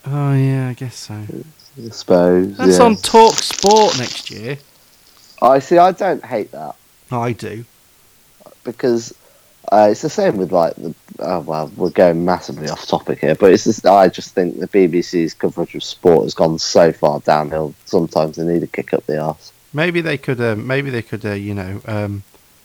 Oh 0.05 0.33
yeah, 0.33 0.67
I 0.69 0.73
guess 0.73 0.95
so. 0.97 1.25
I 1.77 1.89
suppose. 1.89 2.57
That's 2.57 2.77
yeah. 2.77 2.85
on 2.85 2.95
Talk 2.97 3.33
Sport 3.35 3.97
next 3.97 4.29
year. 4.31 4.57
I 5.41 5.59
see. 5.59 5.77
I 5.77 5.91
don't 5.91 6.23
hate 6.23 6.51
that 6.51 6.75
I 7.11 7.33
do. 7.33 7.65
because 8.63 9.13
uh, 9.71 9.87
it's 9.91 10.01
the 10.01 10.09
same 10.09 10.37
with 10.37 10.51
like 10.51 10.75
the. 10.75 10.93
Oh, 11.19 11.39
well, 11.41 11.71
we're 11.75 11.89
going 11.89 12.25
massively 12.25 12.69
off 12.69 12.85
topic 12.87 13.19
here, 13.19 13.35
but 13.35 13.51
it's 13.51 13.63
just 13.65 13.85
I 13.85 14.07
just 14.09 14.33
think 14.33 14.59
the 14.59 14.67
BBC's 14.67 15.33
coverage 15.33 15.75
of 15.75 15.83
sport 15.83 16.23
has 16.23 16.33
gone 16.33 16.59
so 16.59 16.91
far 16.91 17.19
downhill. 17.21 17.73
Sometimes 17.85 18.35
they 18.35 18.45
need 18.45 18.63
a 18.63 18.67
kick 18.67 18.93
up 18.93 19.05
the 19.05 19.19
arse. 19.19 19.51
Maybe 19.73 20.01
they 20.01 20.17
could. 20.17 20.39
Uh, 20.39 20.55
maybe 20.55 20.89
they 20.89 21.01
could. 21.01 21.25
Uh, 21.25 21.31
you 21.33 21.53
know, 21.53 21.81
um, 21.85 22.23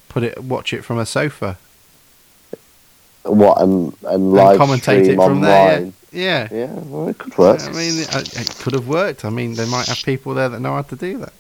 put 0.09 0.23
it, 0.23 0.43
watch 0.43 0.73
it 0.73 0.83
from 0.85 0.99
a 0.99 1.07
sofa 1.07 1.59
What 3.23 3.61
and 3.61 3.95
and 4.03 4.15
and 4.15 4.33
live 4.33 4.59
commentate 4.59 5.07
it 5.09 5.17
from 5.17 5.41
there. 5.41 5.77
online. 5.79 5.95
Yeah. 6.13 6.49
Yeah, 6.51 6.73
well, 6.73 7.09
it 7.09 7.19
could 7.19 7.37
work. 7.39 7.61
I 7.63 7.69
mean, 7.71 8.01
it, 8.01 8.15
it 8.39 8.57
could 8.61 8.75
have 8.75 8.89
worked. 8.89 9.25
I 9.25 9.31
mean, 9.31 9.55
they 9.55 9.67
might 9.69 9.89
have 9.89 10.03
people 10.03 10.35
there 10.35 10.49
that 10.49 10.61
know 10.61 10.75
how 10.75 10.83
to 10.83 10.97
do 10.97 11.19
that. 11.19 11.33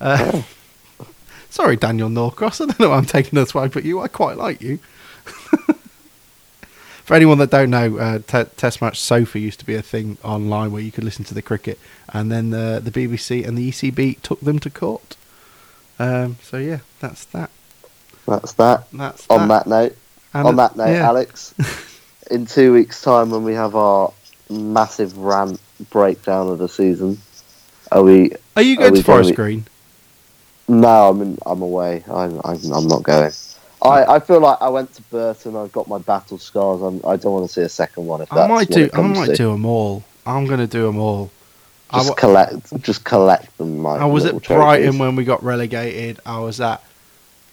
Uh, 0.00 0.42
Sorry, 1.50 1.76
Daniel 1.76 2.08
Norcross. 2.10 2.60
I 2.62 2.66
don't 2.66 2.80
know 2.80 2.90
why 2.90 2.96
I'm 2.98 3.06
taking 3.06 3.38
a 3.38 3.46
swipe 3.46 3.72
but 3.72 3.84
you. 3.84 4.00
I 4.00 4.08
quite 4.08 4.36
like 4.36 4.60
you. 4.60 4.78
For 7.04 7.14
anyone 7.14 7.38
that 7.38 7.50
don't 7.50 7.70
know, 7.70 7.98
uh, 7.98 8.18
te- 8.18 8.50
Test 8.56 8.82
Match 8.82 9.00
Sofa 9.00 9.38
used 9.38 9.60
to 9.60 9.66
be 9.66 9.76
a 9.76 9.82
thing 9.82 10.18
online 10.24 10.72
where 10.72 10.82
you 10.82 10.92
could 10.92 11.04
listen 11.04 11.24
to 11.26 11.34
the 11.34 11.42
cricket, 11.42 11.78
and 12.12 12.32
then 12.32 12.50
the 12.50 12.80
the 12.84 12.90
BBC 12.90 13.46
and 13.46 13.56
the 13.56 13.70
ECB 13.70 14.20
took 14.22 14.40
them 14.40 14.58
to 14.58 14.70
court. 14.70 15.16
Um, 15.98 16.36
so 16.42 16.56
yeah, 16.58 16.80
that's 17.00 17.24
that. 17.26 17.50
That's 18.26 18.52
that. 18.54 18.88
That's 18.92 19.26
On 19.30 19.48
that 19.48 19.66
note, 19.68 19.96
And, 20.34 20.48
on 20.48 20.56
that 20.56 20.76
note, 20.76 20.90
yeah. 20.90 21.06
Alex, 21.06 21.54
in 22.30 22.44
two 22.46 22.72
weeks' 22.72 23.00
time 23.00 23.30
when 23.30 23.44
we 23.44 23.54
have 23.54 23.76
our 23.76 24.12
massive 24.50 25.16
rant 25.18 25.60
breakdown 25.90 26.48
of 26.48 26.58
the 26.58 26.68
season, 26.68 27.18
are 27.92 28.02
we? 28.02 28.32
Are 28.56 28.62
you 28.62 28.76
going 28.76 28.92
we 28.92 28.98
to 28.98 29.04
Forest 29.04 29.34
Green? 29.34 29.66
No, 30.68 31.10
I'm 31.10 31.22
in, 31.22 31.38
I'm 31.46 31.62
away. 31.62 32.04
I'm, 32.08 32.40
I'm 32.44 32.58
I'm 32.72 32.88
not 32.88 33.02
going. 33.02 33.32
I, 33.82 34.16
I 34.16 34.18
feel 34.18 34.40
like 34.40 34.58
I 34.60 34.68
went 34.68 34.92
to 34.94 35.02
Burton. 35.02 35.54
I've 35.54 35.70
got 35.70 35.86
my 35.86 35.98
battle 35.98 36.38
scars. 36.38 36.82
I'm, 36.82 37.00
I 37.06 37.16
don't 37.16 37.32
want 37.32 37.46
to 37.46 37.52
see 37.52 37.60
a 37.60 37.68
second 37.68 38.06
one. 38.06 38.20
If 38.20 38.30
that's 38.30 38.40
I 38.40 38.46
might 38.48 38.68
do. 38.68 38.90
I 38.92 39.00
might 39.02 39.26
to. 39.26 39.36
do 39.36 39.52
them 39.52 39.64
all. 39.64 40.02
I'm 40.24 40.46
going 40.46 40.58
to 40.60 40.66
do 40.66 40.82
them 40.82 40.98
all. 40.98 41.30
Just 41.94 42.16
collect, 42.16 42.82
just 42.82 43.04
collect 43.04 43.56
them. 43.58 43.82
Like 43.82 44.00
I 44.00 44.06
was 44.06 44.24
at 44.24 44.42
Brighton 44.42 44.86
trophies. 44.86 44.98
when 44.98 45.14
we 45.14 45.24
got 45.24 45.42
relegated. 45.44 46.18
I 46.26 46.40
was 46.40 46.60
at 46.60 46.82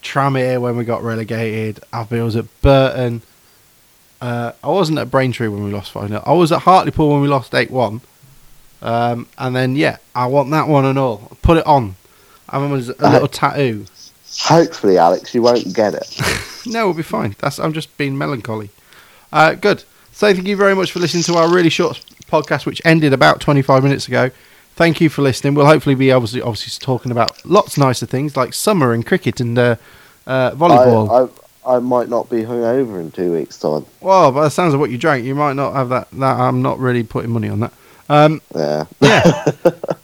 Tranmere 0.01 0.59
when 0.59 0.75
we 0.75 0.85
got 0.85 1.03
relegated. 1.03 1.83
I 1.93 2.03
was 2.03 2.35
at 2.35 2.45
Burton. 2.61 3.21
Uh, 4.23 4.53
I 4.63 4.69
wasn't 4.69 4.99
at 4.99 5.11
Braintree 5.11 5.49
when 5.49 5.63
we 5.65 5.71
lost 5.71 5.91
5 5.91 6.07
0. 6.07 6.23
I 6.25 6.31
was 6.31 6.51
at 6.53 6.61
Hartlepool 6.61 7.11
when 7.11 7.21
we 7.21 7.27
lost 7.27 7.53
8 7.53 7.69
1. 7.69 7.99
Um, 8.81 9.27
and 9.37 9.53
then, 9.55 9.75
yeah, 9.75 9.97
I 10.15 10.27
want 10.27 10.49
that 10.51 10.67
one 10.69 10.85
and 10.85 10.97
all. 10.97 11.31
Put 11.41 11.57
it 11.57 11.65
on. 11.67 11.95
I 12.49 12.57
remember 12.61 12.93
a 12.93 13.05
Uh, 13.05 13.11
little 13.11 13.27
tattoo. 13.27 13.85
Hopefully, 14.43 14.97
Alex, 14.97 15.33
you 15.35 15.41
won't 15.41 15.73
get 15.73 15.93
it. 15.93 16.19
No, 16.65 16.85
we'll 16.85 16.93
be 16.95 17.03
fine. 17.03 17.35
That's 17.39 17.59
I'm 17.59 17.73
just 17.73 17.95
being 17.97 18.17
melancholy. 18.17 18.69
Uh, 19.33 19.53
good. 19.55 19.83
So 20.13 20.33
thank 20.33 20.47
you 20.47 20.55
very 20.55 20.73
much 20.73 20.93
for 20.93 20.99
listening 20.99 21.23
to 21.23 21.35
our 21.35 21.49
really 21.53 21.67
short 21.67 22.01
podcast, 22.31 22.65
which 22.65 22.81
ended 22.85 23.11
about 23.11 23.41
25 23.41 23.83
minutes 23.83 24.07
ago. 24.07 24.31
Thank 24.75 25.01
you 25.01 25.09
for 25.09 25.21
listening. 25.23 25.55
We'll 25.55 25.65
hopefully 25.65 25.95
be 25.95 26.09
obviously 26.13 26.41
obviously 26.41 26.79
talking 26.79 27.11
about 27.11 27.45
lots 27.45 27.77
nicer 27.77 28.05
things 28.05 28.37
like 28.37 28.53
summer 28.53 28.93
and 28.93 29.05
cricket 29.05 29.41
and 29.41 29.59
uh, 29.59 29.75
uh, 30.25 30.51
volleyball. 30.51 31.09
I, 31.09 31.23
I 31.25 31.29
I 31.65 31.79
might 31.79 32.09
not 32.09 32.29
be 32.29 32.43
hungover 32.43 32.99
in 32.99 33.11
two 33.11 33.33
weeks' 33.33 33.57
time. 33.57 33.85
well, 34.01 34.31
by 34.31 34.43
the 34.43 34.49
sounds 34.49 34.73
of 34.73 34.79
what 34.79 34.89
you 34.91 34.97
drank, 34.97 35.25
you 35.25 35.35
might 35.35 35.53
not 35.53 35.73
have 35.73 35.89
that. 35.89 36.09
That 36.11 36.39
I'm 36.39 36.61
not 36.61 36.79
really 36.79 37.03
putting 37.03 37.31
money 37.31 37.49
on 37.49 37.59
that. 37.61 37.73
Um, 38.09 38.41
Yeah. 38.55 38.85
yeah. 38.99 39.45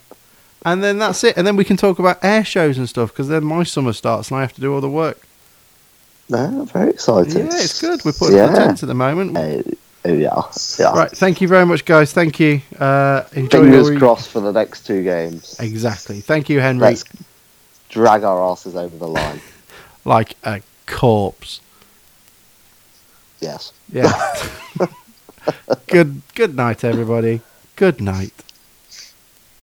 and 0.64 0.82
then 0.82 0.98
that's 0.98 1.22
it. 1.24 1.36
And 1.36 1.46
then 1.46 1.56
we 1.56 1.64
can 1.64 1.76
talk 1.76 1.98
about 1.98 2.18
air 2.24 2.44
shows 2.44 2.78
and 2.78 2.88
stuff 2.88 3.10
because 3.10 3.28
then 3.28 3.44
my 3.44 3.62
summer 3.62 3.92
starts 3.92 4.30
and 4.30 4.38
I 4.38 4.40
have 4.42 4.52
to 4.54 4.60
do 4.60 4.72
all 4.74 4.80
the 4.80 4.88
work. 4.90 5.20
No, 6.28 6.64
very 6.66 6.90
excited. 6.90 7.32
Yeah, 7.34 7.44
it's 7.50 7.80
good. 7.80 8.04
We're 8.04 8.12
putting 8.12 8.36
Yeah. 8.36 8.54
tents 8.54 8.82
at 8.82 8.86
the 8.86 8.94
moment. 8.94 9.36
Oh, 9.36 9.62
oh, 10.04 10.12
yeah. 10.12 10.42
Yeah. 10.78 10.92
Right. 10.96 11.10
Thank 11.10 11.40
you 11.40 11.48
very 11.48 11.66
much, 11.66 11.84
guys. 11.84 12.12
Thank 12.12 12.38
you. 12.40 12.62
Uh, 12.78 13.24
enjoy 13.32 13.62
Fingers 13.64 13.90
your 13.90 13.98
crossed 13.98 14.28
for 14.30 14.40
the 14.40 14.52
next 14.52 14.86
two 14.86 15.02
games. 15.02 15.56
Exactly. 15.58 16.20
Thank 16.20 16.48
you, 16.48 16.60
Henry. 16.60 16.82
Let's 16.82 17.04
drag 17.88 18.22
our 18.22 18.42
asses 18.50 18.76
over 18.76 18.96
the 18.96 19.08
line. 19.08 19.40
Like 20.06 20.34
a 20.44 20.62
corpse. 20.90 21.60
Yes. 23.40 23.72
Yeah. 23.90 24.12
good. 25.86 26.22
Good 26.34 26.54
night, 26.54 26.84
everybody. 26.84 27.40
Good 27.76 28.00
night. 28.00 28.34